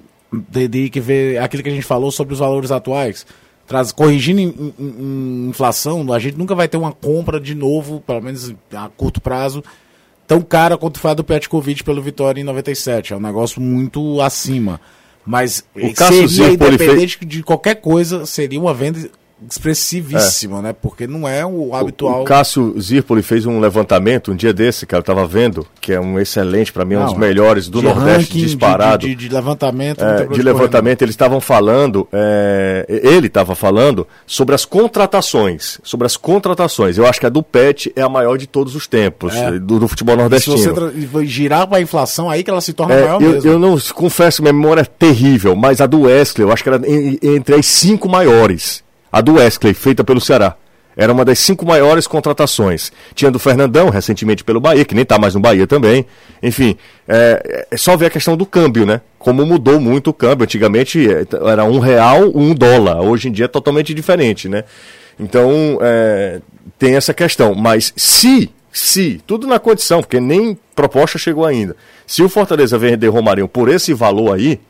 teria 0.50 0.90
que 0.90 1.00
ver 1.00 1.38
aquilo 1.38 1.62
que 1.62 1.68
a 1.68 1.72
gente 1.72 1.86
falou 1.86 2.10
sobre 2.10 2.34
os 2.34 2.40
valores 2.40 2.72
atuais. 2.72 3.24
Traz, 3.64 3.92
corrigindo 3.92 4.40
em, 4.40 4.48
em, 4.48 4.74
em 4.78 5.48
inflação, 5.48 6.12
a 6.12 6.18
gente 6.18 6.36
nunca 6.36 6.56
vai 6.56 6.66
ter 6.66 6.76
uma 6.76 6.92
compra 6.92 7.38
de 7.38 7.54
novo, 7.54 8.00
pelo 8.00 8.22
menos 8.22 8.52
a 8.74 8.88
curto 8.88 9.20
prazo, 9.20 9.62
tão 10.26 10.42
cara 10.42 10.76
quanto 10.76 10.98
foi 10.98 11.12
a 11.12 11.14
do 11.14 11.22
Petkovic 11.22 11.84
pelo 11.84 12.02
Vitória 12.02 12.40
em 12.40 12.44
97. 12.44 13.12
É 13.12 13.16
um 13.16 13.20
negócio 13.20 13.62
muito 13.62 14.20
acima. 14.20 14.80
Mas 15.24 15.64
o 15.74 15.92
seria, 15.94 16.52
independente 16.52 17.24
de 17.24 17.42
qualquer 17.42 17.76
coisa, 17.76 18.26
seria 18.26 18.60
uma 18.60 18.74
venda 18.74 19.08
expressivíssima, 19.48 20.58
é. 20.58 20.62
né? 20.62 20.72
Porque 20.72 21.06
não 21.06 21.28
é 21.28 21.44
o 21.44 21.74
habitual. 21.74 22.22
O, 22.22 22.24
Cássio 22.24 22.74
Zirpoli 22.80 23.22
fez 23.22 23.46
um 23.46 23.60
levantamento 23.60 24.32
um 24.32 24.36
dia 24.36 24.52
desse, 24.52 24.86
cara, 24.86 25.00
eu 25.00 25.04
tava 25.04 25.26
vendo, 25.26 25.66
que 25.80 25.92
é 25.92 26.00
um 26.00 26.18
excelente, 26.18 26.72
para 26.72 26.84
mim, 26.84 26.94
não, 26.94 27.02
um 27.02 27.06
dos 27.06 27.16
melhores 27.16 27.68
do 27.68 27.82
Nordeste 27.82 28.38
disparado. 28.38 29.06
De, 29.06 29.14
de, 29.14 29.28
de 29.28 29.34
levantamento. 29.34 30.02
É, 30.02 30.26
de 30.26 30.42
levantamento, 30.42 31.02
eles 31.02 31.12
estavam 31.12 31.40
falando, 31.40 32.08
é, 32.12 32.86
ele 32.88 33.26
estava 33.26 33.54
falando 33.54 34.06
sobre 34.26 34.54
as 34.54 34.64
contratações. 34.64 35.78
Sobre 35.82 36.06
as 36.06 36.16
contratações. 36.16 36.98
Eu 36.98 37.06
acho 37.06 37.20
que 37.20 37.26
a 37.26 37.30
do 37.30 37.42
Pet 37.42 37.92
é 37.94 38.02
a 38.02 38.08
maior 38.08 38.36
de 38.36 38.46
todos 38.46 38.74
os 38.74 38.86
tempos, 38.86 39.34
é. 39.34 39.52
do, 39.58 39.78
do, 39.78 39.88
futebol 39.88 40.16
nordestino. 40.16 40.58
se 40.58 40.68
você 40.68 41.26
girar 41.26 41.66
para 41.66 41.78
a 41.78 41.80
inflação, 41.80 42.30
aí 42.30 42.42
que 42.42 42.50
ela 42.50 42.60
se 42.60 42.72
torna 42.72 42.94
é, 42.94 43.02
maior 43.02 43.22
eu, 43.22 43.32
mesmo. 43.32 43.50
Eu 43.50 43.58
não 43.58 43.78
confesso, 43.94 44.42
minha 44.42 44.52
memória 44.52 44.82
é 44.82 44.84
terrível, 44.84 45.54
mas 45.54 45.80
a 45.80 45.86
do 45.86 46.02
Wesley, 46.02 46.46
eu 46.46 46.52
acho 46.52 46.62
que 46.62 46.68
era 46.68 46.80
entre 47.22 47.54
as 47.54 47.66
cinco 47.66 48.08
maiores 48.08 48.82
a 49.12 49.20
do 49.20 49.34
Wesley, 49.34 49.74
feita 49.74 50.02
pelo 50.02 50.20
Ceará. 50.20 50.56
Era 50.96 51.12
uma 51.12 51.24
das 51.24 51.38
cinco 51.38 51.64
maiores 51.64 52.06
contratações. 52.06 52.92
Tinha 53.14 53.30
do 53.30 53.38
Fernandão, 53.38 53.88
recentemente 53.88 54.44
pelo 54.44 54.60
Bahia, 54.60 54.84
que 54.84 54.94
nem 54.94 55.02
está 55.02 55.18
mais 55.18 55.34
no 55.34 55.40
Bahia 55.40 55.66
também. 55.66 56.04
Enfim, 56.42 56.76
é, 57.08 57.66
é, 57.70 57.76
só 57.76 57.96
ver 57.96 58.06
a 58.06 58.10
questão 58.10 58.36
do 58.36 58.44
câmbio, 58.44 58.84
né? 58.84 59.00
Como 59.18 59.44
mudou 59.46 59.80
muito 59.80 60.10
o 60.10 60.12
câmbio. 60.12 60.44
Antigamente 60.44 61.06
é, 61.08 61.24
era 61.50 61.64
um 61.64 61.78
real, 61.78 62.30
um 62.34 62.54
dólar. 62.54 63.00
Hoje 63.00 63.28
em 63.28 63.32
dia 63.32 63.46
é 63.46 63.48
totalmente 63.48 63.94
diferente, 63.94 64.48
né? 64.48 64.64
Então, 65.18 65.78
é, 65.80 66.40
tem 66.78 66.94
essa 66.94 67.14
questão. 67.14 67.54
Mas 67.54 67.94
se, 67.96 68.50
se, 68.70 69.20
tudo 69.26 69.46
na 69.46 69.58
condição, 69.58 70.02
porque 70.02 70.20
nem 70.20 70.58
proposta 70.74 71.18
chegou 71.18 71.46
ainda. 71.46 71.74
Se 72.06 72.22
o 72.22 72.28
Fortaleza 72.28 72.76
vender 72.76 73.08
Romarinho 73.08 73.48
por 73.48 73.70
esse 73.70 73.94
valor 73.94 74.34
aí, 74.34 74.60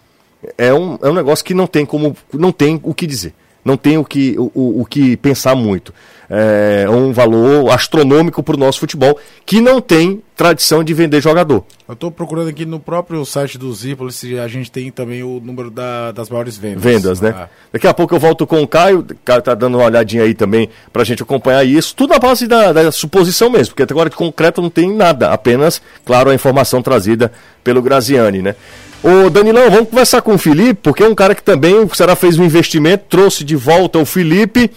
é 0.57 0.73
um, 0.73 0.99
é 1.03 1.09
um 1.09 1.15
negócio 1.15 1.45
que 1.45 1.55
não 1.55 1.67
tem 1.67 1.85
como, 1.85 2.17
não 2.33 2.53
tem 2.53 2.79
o 2.85 2.95
que 2.95 3.09
dizer 3.09 3.35
não 3.65 3.77
tem 3.77 3.99
o 3.99 4.05
que, 4.05 4.35
o, 4.39 4.81
o 4.81 4.85
que 4.85 5.17
pensar 5.17 5.55
muito. 5.55 5.93
É 6.35 6.89
um 6.89 7.13
valor 7.13 7.71
astronômico 7.71 8.43
para 8.43 8.57
o 8.57 8.59
nosso 8.59 8.81
futebol, 8.81 9.19
que 9.45 9.61
não 9.61 9.83
tem 9.83 10.23
tradição 10.35 10.83
de 10.83 10.95
vender 10.95 11.21
jogador. 11.21 11.63
Eu 11.87 11.93
estou 11.93 12.11
procurando 12.11 12.49
aqui 12.49 12.65
no 12.65 12.81
próprio 12.81 13.23
site 13.27 13.59
do 13.59 13.71
Zipoli 13.75 14.11
se 14.11 14.39
a 14.39 14.49
gente 14.49 14.73
tem 14.73 14.91
também 14.91 15.23
o 15.23 15.39
número 15.41 15.71
da, 15.71 16.11
das 16.11 16.31
maiores 16.31 16.57
vendas. 16.57 16.83
Vendas, 16.83 17.21
né? 17.21 17.35
Ah. 17.37 17.49
Daqui 17.71 17.87
a 17.87 17.93
pouco 17.93 18.15
eu 18.15 18.19
volto 18.19 18.47
com 18.47 18.63
o 18.63 18.67
Caio, 18.67 19.01
o 19.01 19.15
Caio 19.23 19.41
está 19.41 19.55
dando 19.55 19.77
uma 19.77 19.85
olhadinha 19.85 20.23
aí 20.23 20.33
também 20.33 20.71
para 20.91 21.03
a 21.03 21.05
gente 21.05 21.23
acompanhar 21.23 21.65
isso, 21.65 21.95
tudo 21.95 22.15
na 22.15 22.19
base 22.19 22.47
da, 22.49 22.73
da 22.73 22.91
suposição 22.91 23.51
mesmo, 23.51 23.73
porque 23.73 23.83
até 23.83 23.93
agora 23.93 24.09
de 24.09 24.17
concreto 24.17 24.63
não 24.63 24.71
tem 24.71 24.91
nada, 24.91 25.33
apenas, 25.33 25.83
claro, 26.03 26.31
a 26.31 26.35
informação 26.35 26.81
trazida 26.81 27.31
pelo 27.63 27.83
Graziani, 27.83 28.41
né? 28.41 28.57
Ô 29.05 29.29
Danilão, 29.29 29.69
vamos 29.69 29.91
conversar 29.91 30.23
com 30.23 30.33
o 30.35 30.39
Felipe, 30.39 30.81
porque 30.81 31.03
é 31.03 31.09
um 31.09 31.15
cara 31.15 31.35
que 31.35 31.43
também 31.43 31.75
o 31.75 31.93
Ceará 31.93 32.15
fez 32.15 32.39
um 32.39 32.45
investimento, 32.45 33.07
trouxe 33.09 33.43
de 33.43 33.57
volta 33.57 33.99
o 33.99 34.07
Felipe 34.07 34.71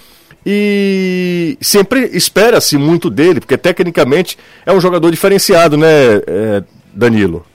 e 0.44 1.56
sempre 1.62 2.06
espera-se 2.08 2.76
muito 2.76 3.08
dele, 3.12 3.40
porque 3.40 3.56
tecnicamente 3.56 4.36
é 4.66 4.74
um 4.74 4.82
jogador 4.82 5.12
diferenciado, 5.12 5.78
né, 5.78 6.16
é, 6.26 6.64
Danilo? 6.92 7.46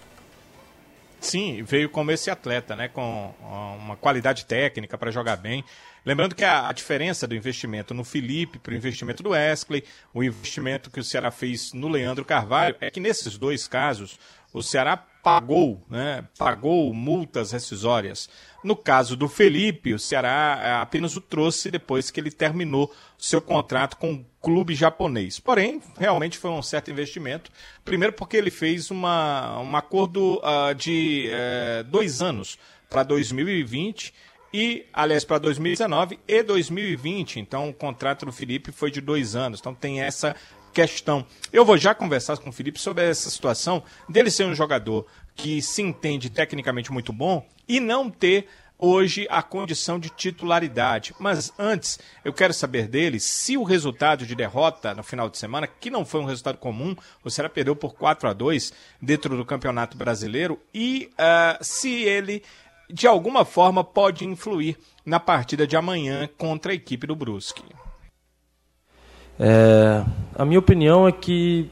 Sim, 1.20 1.60
veio 1.64 1.88
como 1.88 2.12
esse 2.12 2.30
atleta, 2.30 2.76
né, 2.76 2.86
com 2.86 3.34
uma 3.80 3.96
qualidade 3.96 4.46
técnica 4.46 4.96
para 4.96 5.10
jogar 5.10 5.36
bem. 5.36 5.64
Lembrando 6.06 6.36
que 6.36 6.44
a, 6.44 6.70
diferença 6.72 7.26
do 7.26 7.34
investimento 7.34 7.92
no 7.92 8.04
Felipe 8.04 8.60
para 8.60 8.72
o 8.72 8.76
investimento 8.76 9.24
do 9.24 9.30
Wesley, 9.30 9.82
o 10.14 10.22
investimento 10.22 10.88
que 10.88 11.00
o 11.00 11.04
Ceará 11.04 11.32
fez 11.32 11.72
no 11.72 11.88
Leandro 11.88 12.24
Carvalho, 12.24 12.76
é 12.80 12.92
que 12.92 13.00
nesses 13.00 13.36
dois 13.36 13.66
casos 13.66 14.18
o 14.52 14.62
Ceará 14.62 15.04
pagou, 15.22 15.84
né, 15.88 16.24
pagou 16.38 16.92
multas 16.94 17.52
rescisórias. 17.52 18.28
No 18.62 18.76
caso 18.76 19.16
do 19.16 19.28
Felipe, 19.28 19.94
o 19.94 19.98
Ceará 19.98 20.60
eh, 20.62 20.72
apenas 20.82 21.16
o 21.16 21.20
trouxe 21.20 21.70
depois 21.70 22.10
que 22.10 22.20
ele 22.20 22.30
terminou 22.30 22.92
seu 23.16 23.40
contrato 23.40 23.96
com 23.96 24.14
o 24.14 24.26
clube 24.40 24.74
japonês. 24.74 25.38
Porém, 25.38 25.80
realmente 25.98 26.38
foi 26.38 26.50
um 26.50 26.62
certo 26.62 26.90
investimento. 26.90 27.50
Primeiro 27.84 28.12
porque 28.12 28.36
ele 28.36 28.50
fez 28.50 28.90
uma, 28.90 29.60
um 29.60 29.76
acordo 29.76 30.40
uh, 30.40 30.74
de 30.74 31.30
uh, 31.30 31.84
dois 31.84 32.20
anos 32.20 32.58
para 32.88 33.02
2020 33.02 34.12
e, 34.52 34.84
aliás, 34.92 35.24
para 35.24 35.38
2019 35.38 36.18
e 36.26 36.42
2020. 36.42 37.40
Então, 37.40 37.68
o 37.68 37.74
contrato 37.74 38.26
do 38.26 38.32
Felipe 38.32 38.72
foi 38.72 38.90
de 38.90 39.00
dois 39.00 39.36
anos. 39.36 39.60
Então, 39.60 39.74
tem 39.74 40.02
essa 40.02 40.34
questão. 40.72 41.26
Eu 41.52 41.64
vou 41.64 41.76
já 41.76 41.94
conversar 41.94 42.36
com 42.38 42.50
o 42.50 42.52
Felipe 42.52 42.80
sobre 42.80 43.08
essa 43.08 43.30
situação 43.30 43.82
dele 44.08 44.30
ser 44.30 44.44
um 44.44 44.54
jogador 44.54 45.06
que 45.34 45.62
se 45.62 45.82
entende 45.82 46.30
tecnicamente 46.30 46.92
muito 46.92 47.12
bom 47.12 47.46
e 47.68 47.80
não 47.80 48.10
ter 48.10 48.46
hoje 48.80 49.26
a 49.30 49.42
condição 49.42 49.98
de 49.98 50.08
titularidade. 50.08 51.14
Mas 51.18 51.52
antes, 51.58 51.98
eu 52.24 52.32
quero 52.32 52.54
saber 52.54 52.88
dele 52.88 53.20
se 53.20 53.56
o 53.56 53.62
resultado 53.62 54.24
de 54.24 54.34
derrota 54.34 54.94
no 54.94 55.02
final 55.02 55.28
de 55.28 55.38
semana, 55.38 55.66
que 55.66 55.90
não 55.90 56.04
foi 56.04 56.20
um 56.20 56.24
resultado 56.24 56.58
comum, 56.58 56.96
o 57.22 57.30
Ceará 57.30 57.48
perdeu 57.48 57.76
por 57.76 57.94
4 57.94 58.28
a 58.28 58.32
2 58.32 58.72
dentro 59.00 59.36
do 59.36 59.44
Campeonato 59.44 59.96
Brasileiro, 59.96 60.58
e 60.72 61.10
uh, 61.12 61.62
se 61.62 62.02
ele 62.02 62.42
de 62.92 63.06
alguma 63.06 63.44
forma 63.44 63.84
pode 63.84 64.24
influir 64.24 64.76
na 65.04 65.20
partida 65.20 65.66
de 65.66 65.76
amanhã 65.76 66.28
contra 66.36 66.72
a 66.72 66.74
equipe 66.74 67.06
do 67.06 67.14
Brusque. 67.14 67.62
É, 69.40 70.04
a 70.36 70.44
minha 70.44 70.58
opinião 70.58 71.08
é 71.08 71.12
que 71.12 71.70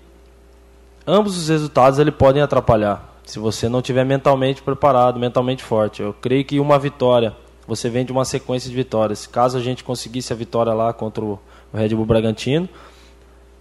ambos 1.06 1.36
os 1.36 1.48
resultados 1.48 1.98
ele 1.98 2.10
podem 2.10 2.40
atrapalhar 2.40 3.08
se 3.28 3.38
você 3.38 3.68
não 3.68 3.82
tiver 3.82 4.04
mentalmente 4.04 4.62
preparado, 4.62 5.20
mentalmente 5.20 5.62
forte. 5.62 6.00
Eu 6.00 6.14
creio 6.14 6.42
que 6.46 6.58
uma 6.58 6.78
vitória, 6.78 7.36
você 7.66 7.90
vem 7.90 8.02
de 8.02 8.10
uma 8.10 8.24
sequência 8.24 8.70
de 8.70 8.74
vitórias. 8.74 9.26
Caso 9.26 9.58
a 9.58 9.60
gente 9.60 9.84
conseguisse 9.84 10.32
a 10.32 10.36
vitória 10.36 10.72
lá 10.72 10.94
contra 10.94 11.22
o 11.22 11.38
Red 11.72 11.90
Bull 11.90 12.06
Bragantino, 12.06 12.66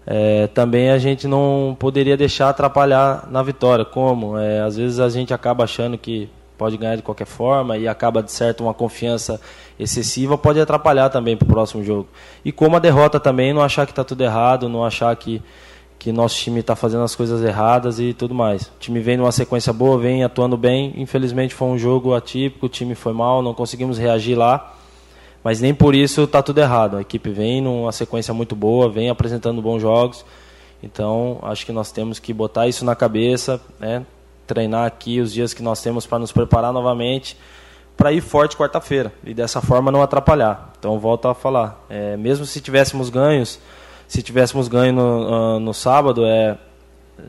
é, 0.06 0.48
também 0.48 0.90
a 0.90 0.98
gente 0.98 1.28
não 1.28 1.76
poderia 1.78 2.16
deixar 2.16 2.48
atrapalhar 2.48 3.28
na 3.30 3.44
vitória. 3.44 3.84
Como? 3.84 4.38
É, 4.38 4.62
às 4.62 4.78
vezes 4.78 5.02
a 5.02 5.10
gente 5.10 5.34
acaba 5.34 5.66
achando 5.66 5.98
que 5.98 6.30
pode 6.58 6.76
ganhar 6.78 6.96
de 6.96 7.02
qualquer 7.02 7.28
forma 7.28 7.78
e 7.78 7.88
acaba 7.88 8.24
de 8.24 8.32
certo 8.32 8.64
uma 8.64 8.74
confiança 8.74 9.40
excessiva 9.80 10.38
pode 10.38 10.60
atrapalhar 10.60 11.10
também 11.10 11.38
para 11.38 11.46
o 11.46 11.48
próximo 11.48 11.84
jogo. 11.84 12.08
E 12.44 12.52
como 12.52 12.76
a 12.76 12.80
derrota 12.80 13.20
também, 13.20 13.54
não 13.54 13.62
achar 13.62 13.86
que 13.86 13.92
está 13.92 14.04
tudo 14.04 14.24
errado, 14.24 14.68
não 14.68 14.84
achar 14.84 15.16
que, 15.16 15.42
que 16.00 16.12
nosso 16.12 16.36
time 16.36 16.60
está 16.62 16.76
fazendo 16.76 17.04
as 17.04 17.16
coisas 17.16 17.44
erradas 17.44 18.00
e 18.00 18.14
tudo 18.14 18.34
mais. 18.34 18.64
O 18.64 18.72
time 18.80 19.00
vem 19.00 19.18
numa 19.18 19.32
sequência 19.32 19.72
boa, 19.72 19.98
vem 20.00 20.24
atuando 20.24 20.58
bem. 20.58 20.94
Infelizmente 20.98 21.54
foi 21.54 21.68
um 21.68 21.78
jogo 21.78 22.16
atípico, 22.16 22.66
o 22.66 22.70
time 22.70 22.96
foi 22.96 23.14
mal, 23.14 23.42
não 23.42 23.54
conseguimos 23.54 23.98
reagir 23.98 24.36
lá. 24.36 24.74
Mas 25.44 25.62
nem 25.62 25.74
por 25.74 25.96
isso 25.96 26.24
está 26.24 26.42
tudo 26.42 26.60
errado. 26.60 26.98
A 26.98 27.02
equipe 27.02 27.30
vem 27.30 27.62
numa 27.62 27.92
sequência 27.92 28.34
muito 28.34 28.56
boa, 28.56 28.90
vem 28.90 29.10
apresentando 29.10 29.62
bons 29.62 29.80
jogos. 29.80 30.26
Então, 30.82 31.40
acho 31.42 31.66
que 31.66 31.72
nós 31.72 31.92
temos 31.92 32.20
que 32.20 32.34
botar 32.34 32.68
isso 32.68 32.84
na 32.84 32.96
cabeça, 32.96 33.62
né? 33.80 34.06
Treinar 34.48 34.86
aqui 34.86 35.20
os 35.20 35.34
dias 35.34 35.54
que 35.54 35.62
nós 35.62 35.82
temos 35.82 36.06
para 36.06 36.20
nos 36.20 36.32
preparar 36.32 36.72
novamente 36.74 37.38
para 37.98 38.14
ir 38.14 38.22
forte 38.22 38.56
quarta-feira 38.56 39.12
e 39.24 39.34
dessa 39.34 39.60
forma 39.60 39.92
não 39.92 40.04
atrapalhar. 40.04 40.72
Então 40.78 41.00
volto 41.00 41.28
a 41.28 41.34
falar, 41.34 41.84
é, 41.90 42.16
mesmo 42.16 42.46
se 42.46 42.62
tivéssemos 42.62 43.10
ganhos, 43.10 43.60
se 44.08 44.22
tivéssemos 44.22 44.68
ganho 44.68 44.94
no, 44.94 45.56
uh, 45.56 45.60
no 45.60 45.74
sábado, 45.74 46.24
é 46.24 46.58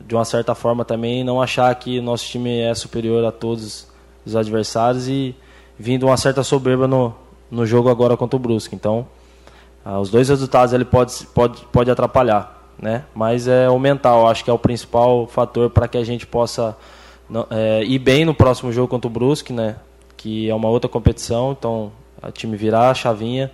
de 0.07 0.13
uma 0.13 0.23
certa 0.23 0.53
forma 0.53 0.85
também 0.85 1.23
não 1.23 1.41
achar 1.41 1.73
que 1.73 1.99
nosso 1.99 2.23
time 2.25 2.59
é 2.59 2.73
superior 2.75 3.25
a 3.25 3.31
todos 3.31 3.87
os 4.23 4.35
adversários 4.35 5.07
e 5.07 5.35
vindo 5.77 6.05
uma 6.05 6.15
certa 6.15 6.43
soberba 6.43 6.87
no, 6.87 7.15
no 7.49 7.65
jogo 7.65 7.89
agora 7.89 8.15
contra 8.15 8.37
o 8.37 8.39
Brusque. 8.39 8.75
Então, 8.75 9.07
uh, 9.83 9.97
os 9.97 10.11
dois 10.11 10.29
resultados 10.29 10.71
ele 10.71 10.85
pode, 10.85 11.25
pode, 11.33 11.65
pode 11.71 11.89
atrapalhar, 11.89 12.69
né? 12.79 13.05
Mas 13.15 13.47
é 13.47 13.67
o 13.67 13.79
mental, 13.79 14.27
acho 14.27 14.43
que 14.43 14.51
é 14.51 14.53
o 14.53 14.59
principal 14.59 15.25
fator 15.25 15.71
para 15.71 15.87
que 15.87 15.97
a 15.97 16.03
gente 16.03 16.27
possa 16.27 16.77
é, 17.49 17.83
ir 17.83 17.99
bem 17.99 18.25
no 18.25 18.33
próximo 18.33 18.71
jogo 18.71 18.87
contra 18.87 19.07
o 19.07 19.11
Brusque, 19.11 19.53
né? 19.53 19.77
que 20.19 20.49
é 20.49 20.53
uma 20.53 20.67
outra 20.67 20.89
competição, 20.89 21.53
então 21.57 21.93
a 22.21 22.29
time 22.29 22.57
virar 22.57 22.89
a 22.89 22.93
chavinha, 22.93 23.49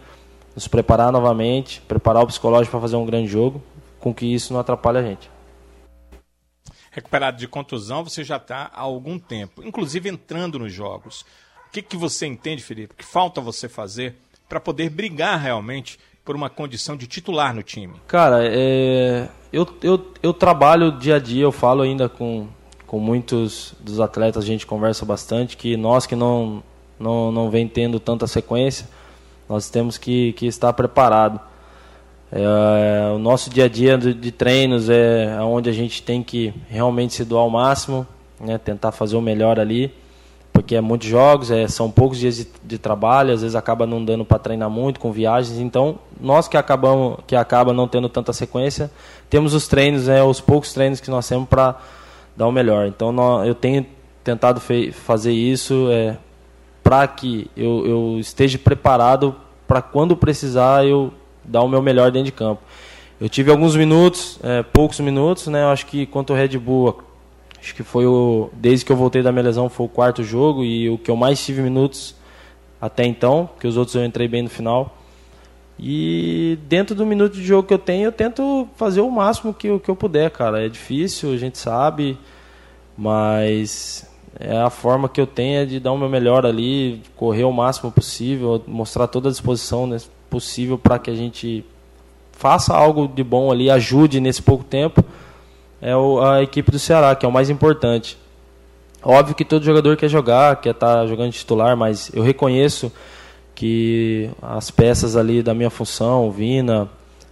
nos 0.55 0.67
preparar 0.67 1.11
novamente, 1.11 1.80
preparar 1.82 2.23
o 2.23 2.28
psicológico 2.28 2.71
para 2.71 2.82
fazer 2.82 2.95
um 2.95 3.05
grande 3.05 3.28
jogo, 3.28 3.61
com 3.99 4.11
que 4.11 4.26
isso 4.26 4.51
não 4.51 4.59
atrapalhe 4.59 4.97
a 4.97 5.03
gente. 5.03 5.30
Recuperado 6.89 7.38
de 7.38 7.47
contusão, 7.47 8.03
você 8.03 8.23
já 8.23 8.38
está 8.38 8.71
há 8.73 8.82
algum 8.82 9.19
tempo, 9.19 9.61
inclusive 9.63 10.09
entrando 10.09 10.57
nos 10.57 10.73
jogos. 10.73 11.21
O 11.67 11.71
que, 11.71 11.84
que 11.84 11.95
você 11.95 12.26
entende, 12.26 12.63
Felipe? 12.63 12.93
O 12.93 12.97
que 12.97 13.05
falta 13.05 13.39
você 13.39 13.69
fazer 13.69 14.15
para 14.49 14.59
poder 14.59 14.89
brigar 14.89 15.39
realmente 15.39 15.99
por 16.23 16.36
uma 16.36 16.49
condição 16.49 16.97
de 16.97 17.05
titular 17.05 17.53
no 17.53 17.61
time? 17.61 17.93
Cara, 18.07 18.39
é... 18.41 19.30
eu, 19.53 19.67
eu, 19.84 20.13
eu 20.23 20.34
trabalho 20.34 20.97
dia 20.97 21.17
a 21.17 21.19
dia, 21.19 21.43
eu 21.43 21.51
falo 21.51 21.84
ainda 21.84 22.09
com, 22.09 22.47
com 22.88 23.00
muitos 23.00 23.74
dos 23.80 24.00
atletas 24.00 24.44
a 24.44 24.48
gente 24.48 24.66
conversa 24.66 25.06
bastante 25.06 25.58
que 25.58 25.76
nós 25.76 26.06
que 26.06 26.16
não 26.16 26.64
não, 27.00 27.32
não 27.32 27.50
vem 27.50 27.68
tendo 27.68 28.00
tanta 28.00 28.28
sequência 28.28 28.88
nós 29.48 29.70
temos 29.70 29.98
que, 29.98 30.34
que 30.34 30.48
estar 30.48 30.72
preparado 30.74 31.40
é, 32.32 33.12
o 33.14 33.20
nosso 33.20 33.50
dia 33.50 33.66
a 33.66 33.70
dia 33.70 33.98
de, 33.98 34.14
de 34.14 34.32
treinos 34.32 34.90
é 34.90 35.38
onde 35.42 35.70
a 35.70 35.74
gente 35.74 36.02
tem 36.02 36.24
que 36.24 36.54
realmente 36.70 37.14
se 37.14 37.26
doar 37.26 37.44
ao 37.44 37.50
máximo 37.50 38.08
né, 38.40 38.58
tentar 38.58 38.92
fazer 38.92 39.16
o 39.16 39.22
melhor 39.22 39.60
ali 39.60 39.92
porque 40.56 40.74
é 40.74 40.80
muitos 40.80 41.10
jogos, 41.10 41.52
é, 41.52 41.68
são 41.68 41.92
poucos 41.92 42.18
dias 42.18 42.38
de, 42.38 42.48
de 42.64 42.78
trabalho, 42.78 43.34
às 43.34 43.42
vezes 43.42 43.58
acaba 43.58 43.86
não 43.86 44.04
dando 44.04 44.24
para 44.24 44.40
treinar 44.40 44.70
muito 44.70 45.02
com 45.02 45.12
viagens. 45.12 45.60
Então, 45.60 46.00
nós 46.18 46.48
que 46.48 46.56
acabamos, 46.56 47.18
que 47.28 47.36
acaba 47.36 47.74
não 47.74 47.90
tendo 47.90 48.08
tanta 48.08 48.32
sequência, 48.32 48.90
temos 49.30 49.54
os 49.54 49.68
treinos, 49.68 50.08
né, 50.08 50.24
os 50.24 50.40
poucos 50.40 50.72
treinos 50.72 51.02
que 51.02 51.12
nós 51.12 51.28
temos 51.28 51.50
para 51.50 51.76
dar 52.36 52.48
o 52.48 52.52
melhor. 52.52 52.88
Então, 52.88 53.46
eu 53.46 53.56
tenho 53.56 53.86
tentado 54.24 54.62
fazer 54.92 55.32
isso 55.32 55.88
é, 55.92 56.18
para 56.84 57.08
que 57.08 57.50
eu, 57.56 57.86
eu 57.86 58.20
esteja 58.20 58.58
preparado 58.58 59.36
para 59.68 59.82
quando 59.82 60.16
precisar 60.16 60.86
eu 60.86 61.14
dar 61.44 61.62
o 61.62 61.68
meu 61.68 61.82
melhor 61.82 62.12
dentro 62.12 62.26
de 62.26 62.32
campo. 62.32 62.62
Eu 63.20 63.30
tive 63.30 63.50
alguns 63.50 63.76
minutos, 63.76 64.40
é, 64.44 64.62
poucos 64.62 65.00
minutos, 65.00 65.48
né? 65.48 65.64
Eu 65.64 65.70
acho 65.70 65.86
que 65.86 66.06
quanto 66.06 66.34
ao 66.34 66.38
Red 66.38 66.58
Bull, 66.58 67.02
acho 67.60 67.74
que 67.74 67.84
foi 67.84 68.06
o 68.06 68.50
desde 68.54 68.84
que 68.84 68.92
eu 68.92 68.96
voltei 68.96 69.22
da 69.22 69.32
minha 69.32 69.44
lesão 69.44 69.70
foi 69.70 69.86
o 69.86 69.90
quarto 69.90 70.24
jogo 70.24 70.64
e 70.64 70.90
o 70.90 70.98
que 70.98 71.10
eu 71.10 71.16
mais 71.16 71.44
tive 71.44 71.62
minutos 71.62 72.16
até 72.82 73.06
então, 73.06 73.50
que 73.60 73.68
os 73.68 73.78
outros 73.78 73.96
eu 73.96 74.04
entrei 74.04 74.28
bem 74.28 74.44
no 74.44 74.50
final. 74.50 74.98
E 75.78 76.57
dentro 76.67 76.95
do 76.95 77.05
minuto 77.05 77.34
de 77.34 77.43
jogo 77.43 77.67
que 77.67 77.73
eu 77.73 77.80
tenho, 77.80 78.05
eu 78.05 78.11
tento 78.11 78.67
fazer 78.76 79.01
o 79.01 79.11
máximo 79.11 79.53
que, 79.53 79.78
que 79.80 79.89
eu 79.89 79.95
puder, 79.95 80.32
cara. 80.32 80.65
É 80.65 80.69
difícil, 80.69 81.34
a 81.34 81.38
gente 81.38 81.57
sabe, 81.57 82.17
mas 82.97 84.09
é 84.39 84.57
a 84.57 84.69
forma 84.69 85.09
que 85.09 85.19
eu 85.19 85.28
tenho 85.28 85.61
é 85.61 85.65
de 85.65 85.80
dar 85.80 85.91
o 85.91 85.97
meu 85.97 86.09
melhor 86.09 86.45
ali, 86.45 87.01
correr 87.15 87.43
o 87.43 87.51
máximo 87.51 87.91
possível, 87.91 88.63
mostrar 88.65 89.07
toda 89.07 89.28
a 89.30 89.32
disposição 89.32 89.86
né, 89.86 89.97
possível 90.30 90.78
para 90.78 90.97
que 90.97 91.11
a 91.11 91.15
gente 91.15 91.65
faça 92.32 92.73
algo 92.73 93.07
de 93.07 93.23
bom 93.23 93.51
ali, 93.51 93.69
ajude 93.69 94.19
nesse 94.19 94.41
pouco 94.41 94.63
tempo 94.63 95.03
é 95.82 95.91
a 95.93 96.41
equipe 96.41 96.71
do 96.71 96.80
Ceará, 96.80 97.15
que 97.15 97.26
é 97.26 97.30
o 97.30 97.32
mais 97.32 97.49
importante. 97.49 98.17
Óbvio 99.03 99.36
que 99.36 99.45
todo 99.45 99.63
jogador 99.63 99.95
quer 99.95 100.09
jogar, 100.09 100.55
quer 100.55 100.71
estar 100.71 100.95
tá 100.95 101.05
jogando 101.05 101.32
titular, 101.32 101.78
mas 101.78 102.11
eu 102.11 102.23
reconheço 102.23 102.91
que 103.56 104.30
as 104.41 104.70
peças 104.70 105.16
ali 105.16 105.41
da 105.41 105.53
minha 105.53 105.70
função, 105.70 106.30
Vina, 106.30 106.89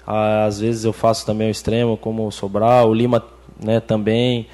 às 0.07 0.59
vezes 0.59 0.85
eu 0.85 0.93
faço 0.93 1.25
também 1.25 1.49
o 1.49 1.51
extremo, 1.51 1.97
como 1.97 2.25
o 2.25 2.31
Sobral, 2.31 2.89
o 2.89 2.93
Lima 2.93 3.23
né, 3.61 3.79
também. 3.79 4.47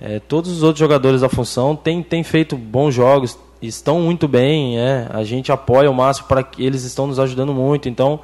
É, 0.00 0.18
todos 0.18 0.50
os 0.50 0.62
outros 0.62 0.80
jogadores 0.80 1.20
da 1.20 1.28
função 1.28 1.76
têm, 1.76 2.02
têm 2.02 2.24
feito 2.24 2.56
bons 2.56 2.92
jogos, 2.94 3.38
estão 3.60 4.00
muito 4.00 4.26
bem, 4.26 4.78
é, 4.78 5.06
a 5.10 5.22
gente 5.22 5.52
apoia 5.52 5.90
o 5.90 5.94
máximo 5.94 6.26
para 6.26 6.42
que 6.42 6.64
eles 6.64 6.82
estão 6.82 7.06
nos 7.06 7.20
ajudando 7.20 7.52
muito. 7.52 7.88
Então, 7.88 8.18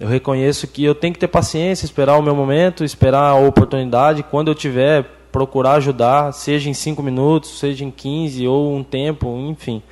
eu 0.00 0.08
reconheço 0.08 0.66
que 0.66 0.82
eu 0.82 0.94
tenho 0.94 1.12
que 1.12 1.20
ter 1.20 1.28
paciência, 1.28 1.84
esperar 1.84 2.16
o 2.16 2.22
meu 2.22 2.34
momento, 2.34 2.82
esperar 2.84 3.30
a 3.30 3.36
oportunidade. 3.36 4.22
Quando 4.22 4.48
eu 4.48 4.54
tiver, 4.54 5.04
procurar 5.30 5.74
ajudar, 5.74 6.32
seja 6.32 6.70
em 6.70 6.74
5 6.74 7.02
minutos, 7.02 7.58
seja 7.58 7.84
em 7.84 7.90
15 7.90 8.46
ou 8.46 8.74
um 8.74 8.82
tempo, 8.82 9.28
enfim. 9.48 9.82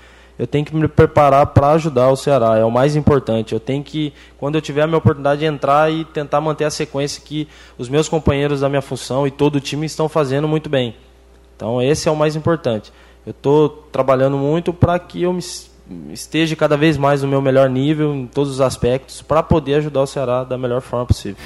Eu 0.40 0.46
tenho 0.46 0.64
que 0.64 0.74
me 0.74 0.88
preparar 0.88 1.44
para 1.48 1.72
ajudar 1.72 2.08
o 2.08 2.16
Ceará, 2.16 2.56
é 2.56 2.64
o 2.64 2.70
mais 2.70 2.96
importante. 2.96 3.52
Eu 3.52 3.60
tenho 3.60 3.84
que, 3.84 4.10
quando 4.38 4.54
eu 4.54 4.62
tiver 4.62 4.80
a 4.80 4.86
minha 4.86 4.96
oportunidade 4.96 5.40
de 5.40 5.44
entrar 5.44 5.92
e 5.92 6.02
tentar 6.02 6.40
manter 6.40 6.64
a 6.64 6.70
sequência 6.70 7.20
que 7.22 7.46
os 7.76 7.90
meus 7.90 8.08
companheiros 8.08 8.60
da 8.60 8.68
minha 8.70 8.80
função 8.80 9.26
e 9.26 9.30
todo 9.30 9.56
o 9.56 9.60
time 9.60 9.84
estão 9.84 10.08
fazendo 10.08 10.48
muito 10.48 10.70
bem. 10.70 10.96
Então, 11.54 11.82
esse 11.82 12.08
é 12.08 12.10
o 12.10 12.16
mais 12.16 12.36
importante. 12.36 12.90
Eu 13.26 13.32
estou 13.32 13.68
trabalhando 13.92 14.38
muito 14.38 14.72
para 14.72 14.98
que 14.98 15.20
eu 15.22 15.38
esteja 16.10 16.56
cada 16.56 16.74
vez 16.74 16.96
mais 16.96 17.20
no 17.20 17.28
meu 17.28 17.42
melhor 17.42 17.68
nível 17.68 18.14
em 18.14 18.26
todos 18.26 18.50
os 18.50 18.60
aspectos 18.62 19.20
para 19.20 19.42
poder 19.42 19.74
ajudar 19.74 20.00
o 20.00 20.06
Ceará 20.06 20.42
da 20.42 20.56
melhor 20.56 20.80
forma 20.80 21.04
possível. 21.04 21.36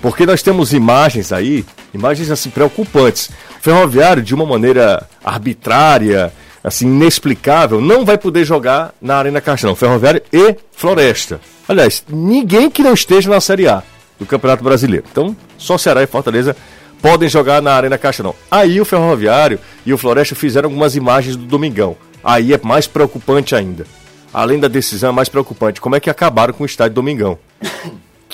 Porque 0.00 0.24
nós 0.24 0.44
temos 0.44 0.72
imagens 0.72 1.32
aí, 1.32 1.66
imagens 1.92 2.30
assim 2.30 2.50
preocupantes. 2.50 3.30
O 3.58 3.60
Ferroviário 3.60 4.22
de 4.22 4.32
uma 4.32 4.46
maneira 4.46 5.08
arbitrária, 5.24 6.32
assim 6.64 6.86
inexplicável, 6.86 7.78
não 7.78 8.06
vai 8.06 8.16
poder 8.16 8.44
jogar 8.46 8.94
na 9.00 9.16
Arena 9.16 9.40
Castelão, 9.40 9.76
Ferroviário 9.76 10.22
e 10.32 10.56
Floresta. 10.72 11.38
Aliás, 11.68 12.02
ninguém 12.08 12.70
que 12.70 12.82
não 12.82 12.94
esteja 12.94 13.28
na 13.28 13.40
Série 13.40 13.68
A 13.68 13.82
do 14.18 14.24
Campeonato 14.24 14.64
Brasileiro. 14.64 15.04
Então, 15.10 15.36
só 15.58 15.76
Ceará 15.76 16.02
e 16.02 16.06
Fortaleza 16.06 16.56
podem 17.02 17.28
jogar 17.28 17.60
na 17.60 17.74
Arena 17.74 17.98
Castelão. 17.98 18.34
Aí 18.50 18.80
o 18.80 18.84
Ferroviário 18.84 19.60
e 19.84 19.92
o 19.92 19.98
Floresta 19.98 20.34
fizeram 20.34 20.68
algumas 20.68 20.96
imagens 20.96 21.36
do 21.36 21.44
Domingão. 21.44 21.96
Aí 22.22 22.54
é 22.54 22.60
mais 22.62 22.86
preocupante 22.86 23.54
ainda. 23.54 23.84
Além 24.32 24.58
da 24.58 24.66
decisão, 24.66 25.10
é 25.10 25.12
mais 25.12 25.28
preocupante. 25.28 25.80
Como 25.80 25.94
é 25.94 26.00
que 26.00 26.08
acabaram 26.08 26.54
com 26.54 26.62
o 26.62 26.66
estádio 26.66 26.94
Domingão? 26.94 27.38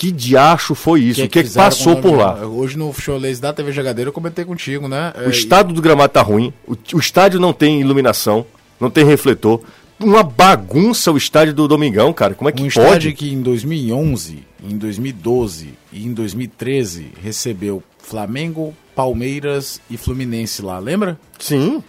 Que 0.01 0.11
diacho 0.11 0.75
foi 0.75 1.03
isso? 1.03 1.21
Que 1.21 1.27
o 1.27 1.29
que, 1.29 1.39
é 1.41 1.43
que 1.43 1.51
passou 1.51 1.95
por 1.99 2.17
lá? 2.17 2.47
Hoje 2.47 2.79
no 2.79 2.91
showlays 2.91 3.39
da 3.39 3.53
TV 3.53 3.71
Jogadeira 3.71 4.09
eu 4.09 4.13
comentei 4.15 4.47
contigo, 4.47 4.89
né? 4.89 5.13
O 5.15 5.29
é, 5.29 5.29
estado 5.29 5.75
do 5.75 5.83
gramado 5.83 6.11
tá 6.11 6.23
ruim, 6.23 6.55
o, 6.67 6.75
o 6.95 6.99
estádio 6.99 7.39
não 7.39 7.53
tem 7.53 7.83
iluminação, 7.83 8.47
não 8.81 8.89
tem 8.89 9.05
refletor. 9.05 9.61
Uma 9.99 10.23
bagunça 10.23 11.13
o 11.13 11.19
estádio 11.19 11.53
do 11.53 11.69
Domingão, 11.69 12.15
cara. 12.15 12.35
Como 12.35 12.49
é 12.49 12.53
que 12.53 12.63
um 12.63 12.69
pode? 12.69 12.79
Um 12.79 12.83
estádio 12.83 13.15
que 13.15 13.31
em 13.31 13.43
2011, 13.43 14.43
em 14.65 14.79
2012 14.79 15.75
e 15.93 16.07
em 16.07 16.15
2013 16.15 17.09
recebeu 17.23 17.83
Flamengo, 17.99 18.75
Palmeiras 18.97 19.83
e 19.91 19.99
Fluminense 19.99 20.63
lá, 20.63 20.79
lembra? 20.79 21.21
Sim. 21.39 21.85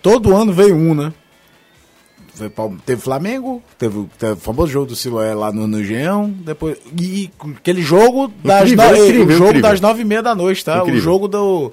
Todo 0.00 0.34
ano 0.34 0.54
veio 0.54 0.74
um, 0.74 0.94
né? 0.94 1.12
Teve 2.86 3.00
Flamengo, 3.00 3.62
teve, 3.78 4.06
teve 4.18 4.32
o 4.32 4.36
famoso 4.36 4.72
jogo 4.72 4.86
do 4.86 4.96
Siloé 4.96 5.34
lá 5.34 5.52
no, 5.52 5.66
no 5.66 5.84
Geão, 5.84 6.30
depois. 6.30 6.78
E, 6.98 7.30
aquele 7.56 7.82
jogo 7.82 8.32
das, 8.42 8.70
incrível, 8.70 8.90
no, 8.90 8.96
incrível, 8.96 9.26
o 9.26 9.30
jogo 9.30 9.44
incrível. 9.50 9.70
das 9.70 9.80
nove 9.80 10.02
e 10.02 10.04
meia 10.04 10.22
da 10.22 10.34
noite, 10.34 10.64
tá? 10.64 10.82
O 10.82 10.96
jogo 10.96 11.28
do 11.28 11.72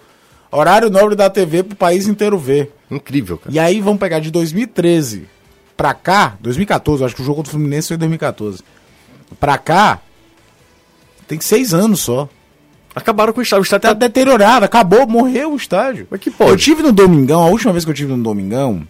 horário 0.52 0.90
nobre 0.90 1.16
da 1.16 1.30
TV 1.30 1.64
pro 1.64 1.76
país 1.76 2.08
inteiro 2.08 2.38
ver. 2.38 2.72
Incrível, 2.92 3.38
cara. 3.38 3.56
E 3.56 3.60
aí 3.60 3.80
vamos 3.80 4.00
pegar 4.00 4.20
de 4.20 4.32
2013 4.32 5.28
pra 5.78 5.94
cá, 5.94 6.36
2014, 6.42 7.06
acho 7.06 7.16
que 7.16 7.22
o 7.22 7.26
jogo 7.26 7.42
do 7.42 7.50
Fluminense 7.50 7.88
foi 7.88 7.98
2014. 7.98 8.62
Pra 9.40 9.58
cá, 9.58 10.00
tem 11.28 11.40
seis 11.40 11.74
anos 11.74 12.02
só. 12.02 12.28
Acabaram 12.94 13.32
com 13.32 13.40
o 13.40 13.44
estádio. 13.44 13.62
O 13.62 13.64
estádio 13.64 13.84
tá, 13.84 13.90
tá 13.90 13.94
deteriorado, 13.94 14.66
acabou, 14.66 15.08
morreu 15.08 15.54
o 15.54 15.56
estádio. 15.56 16.08
Mas 16.10 16.20
que 16.20 16.30
pode? 16.30 16.52
Eu 16.52 16.58
tive 16.58 16.84
no 16.84 16.92
Domingão, 16.92 17.44
a 17.44 17.48
última 17.48 17.72
vez 17.72 17.86
que 17.86 17.92
eu 17.92 17.96
tive 17.96 18.12
no 18.12 18.22
Domingão 18.22 18.86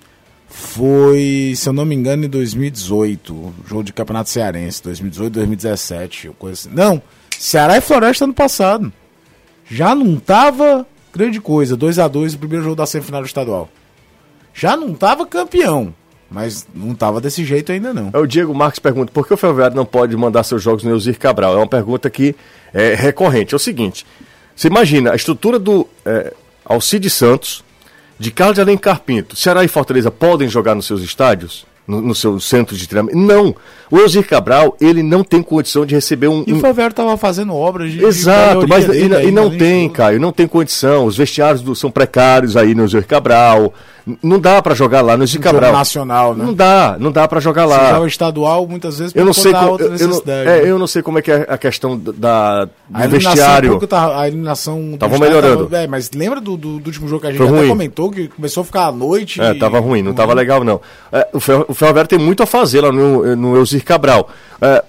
foi, 0.50 1.54
se 1.56 1.70
eu 1.70 1.74
não 1.74 1.86
me 1.86 1.95
engano, 1.95 2.26
em 2.26 2.30
2018. 2.30 3.54
Jogo 3.68 3.84
de 3.84 3.93
Campeonato 3.93 4.30
Cearense, 4.30 4.84
2018, 4.84 5.34
2017. 5.34 6.32
Coisa 6.39 6.60
assim. 6.60 6.76
Não, 6.76 7.02
Ceará 7.38 7.78
e 7.78 7.82
Floresta 7.82 8.26
ano 8.26 8.34
passado. 8.34 8.91
Já 9.70 9.93
não 9.93 10.18
tava 10.18 10.86
grande 11.14 11.39
coisa. 11.39 11.78
2 11.78 12.00
a 12.00 12.08
2 12.08 12.34
o 12.34 12.39
primeiro 12.39 12.64
jogo 12.64 12.76
da 12.76 12.86
semifinal 12.86 13.24
estadual. 13.24 13.70
Já 14.54 14.76
não 14.76 14.93
tava 14.93 15.26
campeão. 15.26 15.93
Mas 16.30 16.68
não 16.76 16.93
tava 16.93 17.20
desse 17.20 17.43
jeito 17.43 17.72
ainda 17.72 17.93
não. 17.93 18.12
É 18.14 18.18
o 18.18 18.28
Diego 18.28 18.54
Marques 18.54 18.80
pergunta, 18.80 19.12
por 19.12 19.28
que 19.28 19.34
o 19.34 19.38
Ferroviário 19.38 19.76
não 19.76 19.86
pode 19.86 20.16
mandar 20.16 20.43
seus 20.43 20.62
jogos 20.62 20.84
no 20.84 20.91
Eusir 20.91 21.18
Cabral? 21.18 21.54
É 21.54 21.58
uma 21.58 21.68
pergunta 21.68 22.08
que 22.10 22.36
é 22.72 22.93
recorrente. 22.93 23.56
É 23.56 23.58
o 23.58 23.60
seguinte, 23.60 24.06
você 24.56 24.68
imagina 24.68 25.12
a 25.12 25.16
estrutura 25.16 25.58
do 25.58 25.88
é, 26.06 26.34
Alcide 26.64 27.10
Santos, 27.10 27.64
de 28.20 28.32
Carlos 28.32 28.55
de 28.55 28.61
Alencar 28.61 28.99
Pinto, 29.01 29.36
Ceará 29.36 29.63
e 29.63 29.67
Fortaleza 29.67 30.11
podem 30.11 30.49
jogar 30.49 30.76
nos 30.76 30.86
seus 30.86 31.01
estádios? 31.01 31.65
No, 31.88 32.01
no 32.01 32.13
seu 32.13 32.39
centro 32.39 32.78
de 32.78 32.88
treinamento? 32.88 33.17
Não! 33.17 33.55
O 33.89 33.97
Elzir 33.97 34.28
Cabral, 34.28 34.78
ele 34.80 35.01
não 35.01 35.24
tem 35.24 35.41
condição 35.41 35.88
de 35.88 35.95
receber 35.95 36.28
um. 36.28 36.43
E 36.45 36.53
o 36.53 36.59
Favero 36.59 36.91
estava 36.91 37.17
fazendo 37.17 37.55
obras 37.55 37.91
de. 37.91 38.05
Exato, 38.05 38.59
de 38.59 38.67
mas 38.67 38.88
e, 38.88 39.05
e, 39.28 39.32
não 39.32 39.49
tem, 39.49 39.89
Caio, 39.89 40.20
não 40.20 40.32
tem 40.32 40.47
condição. 40.47 41.05
Os 41.05 41.17
vestiários 41.17 41.63
do, 41.63 41.76
são 41.76 41.89
precários 41.89 42.55
aí 42.55 42.76
no 42.76 42.84
Elzir 42.84 43.07
Cabral. 43.07 43.74
Não 44.22 44.39
dá 44.39 44.62
para 44.62 44.76
jogar 44.76 45.01
lá 45.01 45.18
no 45.18 45.24
Elzir 45.24 45.39
Cabral. 45.41 45.72
nacional, 45.72 46.36
né? 46.36 46.45
Não 46.45 46.53
dá, 46.53 46.97
não 46.99 47.12
dá 47.12 47.28
para 47.28 47.39
jogar 47.39 47.66
lá. 47.66 47.88
Se 47.88 47.91
joga 47.91 48.07
estadual, 48.07 48.68
muitas 48.68 48.99
vezes 48.99 49.16
eu 49.16 49.26
não 49.26 49.34
sei 49.34 49.53
como, 49.53 49.80
eu, 49.80 49.95
eu, 49.95 50.07
não, 50.07 50.22
é, 50.28 50.72
eu 50.72 50.80
não 50.80 50.88
sei 50.88 51.01
como 51.01 51.20
é 51.20 51.22
que 51.22 51.32
é 51.32 51.45
a 51.47 51.57
questão 51.57 51.97
da, 51.97 52.66
do 52.66 52.72
a 52.93 53.07
vestiário. 53.07 53.80
Tá, 53.88 54.20
a 54.22 54.28
eliminação 54.28 54.95
tava 54.97 55.18
melhorando. 55.18 55.66
Tava, 55.66 55.84
é, 55.84 55.88
mas 55.88 56.12
lembra 56.12 56.39
do, 56.39 56.57
do, 56.57 56.80
do, 56.80 56.86
último 56.88 57.07
jogo 57.07 57.22
que 57.22 57.28
a 57.28 57.32
gente 57.32 57.41
até 57.41 57.68
comentou, 57.68 58.12
que 58.12 58.28
começou 58.28 58.62
a 58.62 58.66
ficar 58.66 58.88
à 58.88 58.91
noite? 58.91 59.41
É, 59.41 59.51
e... 59.51 59.60
tava 59.60 59.80
ruim, 59.80 60.01
não 60.01 60.14
tava 60.14 60.34
legal 60.34 60.64
não. 60.64 60.82
É, 61.12 61.28
o 61.34 61.39
Ferroviário 61.39 62.07
tem 62.07 62.20
muito 62.20 62.43
a 62.43 62.45
fazer 62.45 62.82
lá 62.82 62.91
no, 62.91 63.36
no 63.36 63.57
Elzir 63.57 63.84
Cabral. 63.84 64.30
É, 64.62 64.84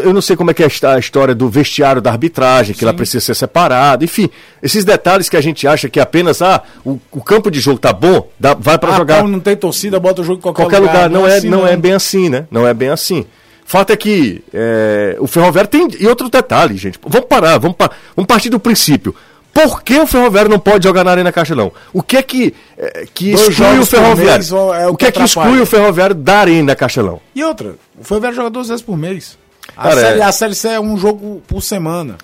eu 0.00 0.12
não 0.12 0.22
sei 0.22 0.36
como 0.36 0.50
é 0.50 0.54
que 0.54 0.62
é 0.62 0.66
a 0.66 0.98
história 0.98 1.34
do 1.34 1.48
vestiário 1.48 2.00
da 2.00 2.10
arbitragem, 2.10 2.74
que 2.74 2.80
Sim. 2.80 2.86
ela 2.86 2.94
precisa 2.94 3.20
ser 3.20 3.34
separada, 3.34 4.04
enfim, 4.04 4.28
esses 4.62 4.84
detalhes 4.84 5.28
que 5.28 5.36
a 5.36 5.40
gente 5.40 5.66
acha 5.66 5.88
que 5.88 6.00
apenas 6.00 6.40
ah, 6.42 6.62
o, 6.84 6.98
o 7.10 7.22
campo 7.22 7.50
de 7.50 7.60
jogo 7.60 7.78
tá 7.78 7.92
bom, 7.92 8.28
dá, 8.38 8.54
vai 8.54 8.78
para 8.78 8.92
ah, 8.94 8.96
jogar. 8.96 9.24
não 9.24 9.40
tem 9.40 9.56
torcida, 9.56 9.98
bota 10.00 10.22
o 10.22 10.24
jogo 10.24 10.38
em 10.38 10.42
qualquer, 10.42 10.62
qualquer 10.62 10.78
lugar. 10.78 10.94
lugar. 10.94 11.10
Não, 11.10 11.20
não, 11.22 11.28
é, 11.28 11.36
assim, 11.36 11.48
não, 11.48 11.60
não, 11.60 11.66
é 11.66 11.76
bem 11.76 11.92
assim, 11.92 12.28
né? 12.28 12.46
Não 12.50 12.66
é 12.66 12.74
bem 12.74 12.88
assim. 12.88 13.24
Fato 13.64 13.92
é 13.92 13.96
que 13.96 14.42
é, 14.52 15.16
o 15.18 15.26
Ferroviário 15.26 15.70
tem. 15.70 15.88
E 15.98 16.06
outro 16.06 16.28
detalhe, 16.28 16.76
gente. 16.76 16.98
Vamos 17.06 17.26
parar, 17.28 17.58
vamos, 17.58 17.76
vamos 18.14 18.26
partir 18.26 18.50
do 18.50 18.60
princípio. 18.60 19.14
Por 19.52 19.82
que 19.82 19.98
o 19.98 20.06
Ferroviário 20.06 20.50
não 20.50 20.58
pode 20.58 20.84
jogar 20.84 21.04
na 21.04 21.10
Arena 21.10 21.30
Castelão? 21.30 21.70
O 21.92 22.02
que 22.02 22.16
é 22.16 22.22
que, 22.22 22.54
é, 22.76 23.06
que 23.12 23.32
exclui 23.32 23.78
o 23.78 23.86
Ferroviário? 23.86 24.44
É 24.74 24.86
o, 24.88 24.92
o 24.92 24.96
que, 24.96 25.06
é 25.06 25.12
que 25.12 25.22
exclui 25.22 25.60
o 25.60 25.66
Ferroviário 25.66 26.14
da 26.14 26.38
Arena 26.38 26.74
Castelão? 26.74 27.20
E 27.34 27.44
outra, 27.44 27.74
o 27.98 28.04
Ferroviário 28.04 28.36
joga 28.36 28.50
duas 28.50 28.68
vezes 28.68 28.82
por 28.82 28.96
mês. 28.96 29.38
A, 29.76 29.82
Cara, 29.84 30.00
série, 30.00 30.20
é... 30.20 30.22
a 30.22 30.32
Série 30.32 30.54
C 30.54 30.68
é 30.68 30.80
um 30.80 30.96
jogo 30.96 31.42
por 31.46 31.62
semana. 31.62 32.16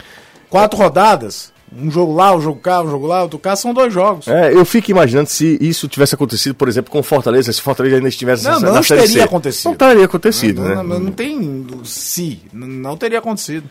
Quatro 0.51 0.79
rodadas, 0.79 1.53
Um 1.77 1.91
jogo 1.91 2.15
lá, 2.15 2.35
um 2.35 2.41
jogo 2.41 2.59
cá, 2.61 2.81
um 2.81 2.91
jogo 2.91 3.07
lá, 3.07 3.23
outro 3.23 3.39
cá, 3.39 3.55
são 3.55 3.75
dois 3.75 3.93
jogos. 3.93 4.27
É, 4.27 4.53
eu 4.53 4.65
fico 4.65 4.91
imaginando 4.91 5.29
se 5.29 5.59
isso 5.61 5.87
tivesse 5.87 6.15
acontecido, 6.15 6.55
por 6.55 6.67
exemplo, 6.67 6.91
com 6.91 7.03
Fortaleza, 7.03 7.53
se 7.53 7.61
Fortaleza 7.61 7.97
ainda 7.97 8.09
estivesse 8.09 8.45
Não, 8.45 8.59
na 8.59 8.73
não 8.73 8.83
Série 8.83 9.03
teria 9.03 9.17
C. 9.17 9.23
acontecido. 9.23 9.69
Não 9.69 9.75
teria 9.75 10.05
acontecido, 10.07 10.63
não, 10.63 10.69
né? 10.69 10.75
não, 10.77 10.99
não 11.01 11.13
tem 11.13 11.67
se, 11.85 12.41
não, 12.53 12.67
não 12.67 12.97
teria 12.97 13.19
acontecido. 13.19 13.69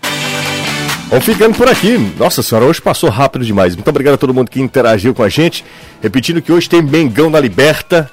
Vamos 1.09 1.25
ficando 1.25 1.55
por 1.57 1.67
aqui. 1.67 1.97
Nossa 2.19 2.43
senhora, 2.43 2.67
hoje 2.67 2.82
passou 2.82 3.09
rápido 3.09 3.43
demais. 3.43 3.75
Muito 3.75 3.89
obrigado 3.89 4.13
a 4.13 4.17
todo 4.17 4.34
mundo 4.34 4.51
que 4.51 4.61
interagiu 4.61 5.15
com 5.15 5.23
a 5.23 5.30
gente. 5.30 5.65
Repetindo 6.01 6.41
que 6.41 6.51
hoje 6.51 6.69
tem 6.69 6.82
Mengão 6.84 7.30
na 7.32 7.39
Liberta. 7.39 8.11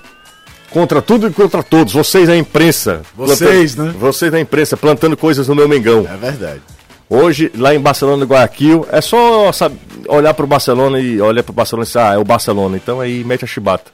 Contra 0.74 1.00
tudo 1.00 1.28
e 1.28 1.30
contra 1.30 1.62
todos. 1.62 1.92
Vocês 1.92 2.28
a 2.28 2.36
imprensa. 2.36 3.02
Vocês, 3.16 3.76
Plantando- 3.76 3.92
né? 3.94 3.98
Vocês 4.00 4.32
da 4.32 4.40
imprensa 4.40 4.76
plantando 4.76 5.16
coisas 5.16 5.46
no 5.46 5.54
meu 5.54 5.68
Mengão. 5.68 6.04
É 6.12 6.16
verdade. 6.16 6.60
Hoje, 7.08 7.48
lá 7.56 7.72
em 7.72 7.78
Barcelona, 7.78 8.24
Guayaquil, 8.24 8.84
é 8.90 9.00
só 9.00 9.52
sabe, 9.52 9.76
olhar 10.08 10.34
pro 10.34 10.48
Barcelona 10.48 10.98
e 10.98 11.20
olhar 11.20 11.44
pro 11.44 11.52
Barcelona 11.52 11.84
e 11.84 11.86
dizer, 11.86 11.98
ah, 12.00 12.14
é 12.14 12.18
o 12.18 12.24
Barcelona. 12.24 12.76
Então 12.76 13.00
aí 13.00 13.22
mete 13.22 13.44
a 13.44 13.46
chibata. 13.46 13.92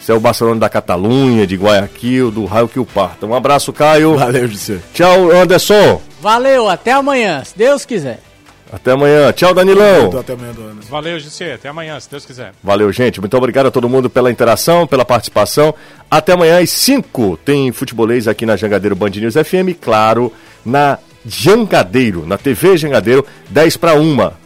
Isso 0.00 0.10
é 0.10 0.14
o 0.16 0.18
Barcelona 0.18 0.58
da 0.58 0.68
Catalunha, 0.68 1.46
de 1.46 1.54
Guayaquil, 1.54 2.32
do 2.32 2.44
raio 2.46 2.66
que 2.66 2.80
o 2.80 2.84
parta. 2.84 3.24
Um 3.24 3.32
abraço, 3.34 3.72
Caio. 3.72 4.16
Valeu, 4.18 4.48
José. 4.48 4.78
Tchau, 4.92 5.30
Anderson. 5.30 6.02
Valeu, 6.20 6.68
até 6.68 6.90
amanhã, 6.90 7.44
se 7.44 7.56
Deus 7.56 7.84
quiser. 7.84 8.18
Até 8.72 8.92
amanhã. 8.92 9.30
Tchau, 9.32 9.52
Danilão. 9.52 10.18
Até 10.18 10.32
amanhã 10.32 10.52
do 10.52 10.62
ano. 10.62 10.80
Valeu, 10.88 11.20
José. 11.20 11.52
Até 11.52 11.68
amanhã, 11.68 12.00
se 12.00 12.10
Deus 12.10 12.24
quiser. 12.24 12.52
Valeu, 12.64 12.90
gente. 12.90 13.20
Muito 13.20 13.36
obrigado 13.36 13.66
a 13.66 13.70
todo 13.70 13.88
mundo 13.88 14.08
pela 14.08 14.30
interação, 14.30 14.86
pela 14.86 15.04
participação. 15.04 15.74
Até 16.10 16.32
amanhã 16.32 16.58
às 16.58 16.70
5 16.70 17.38
tem 17.44 17.70
futebolês 17.70 18.26
aqui 18.26 18.46
na 18.46 18.56
Jangadeiro 18.56 18.96
Band 18.96 19.10
News 19.10 19.34
FM, 19.34 19.76
claro, 19.78 20.32
na 20.64 20.98
Jangadeiro, 21.26 22.26
na 22.26 22.38
TV 22.38 22.76
Jangadeiro, 22.78 23.24
10 23.50 23.76
para 23.76 23.94
1. 23.94 24.41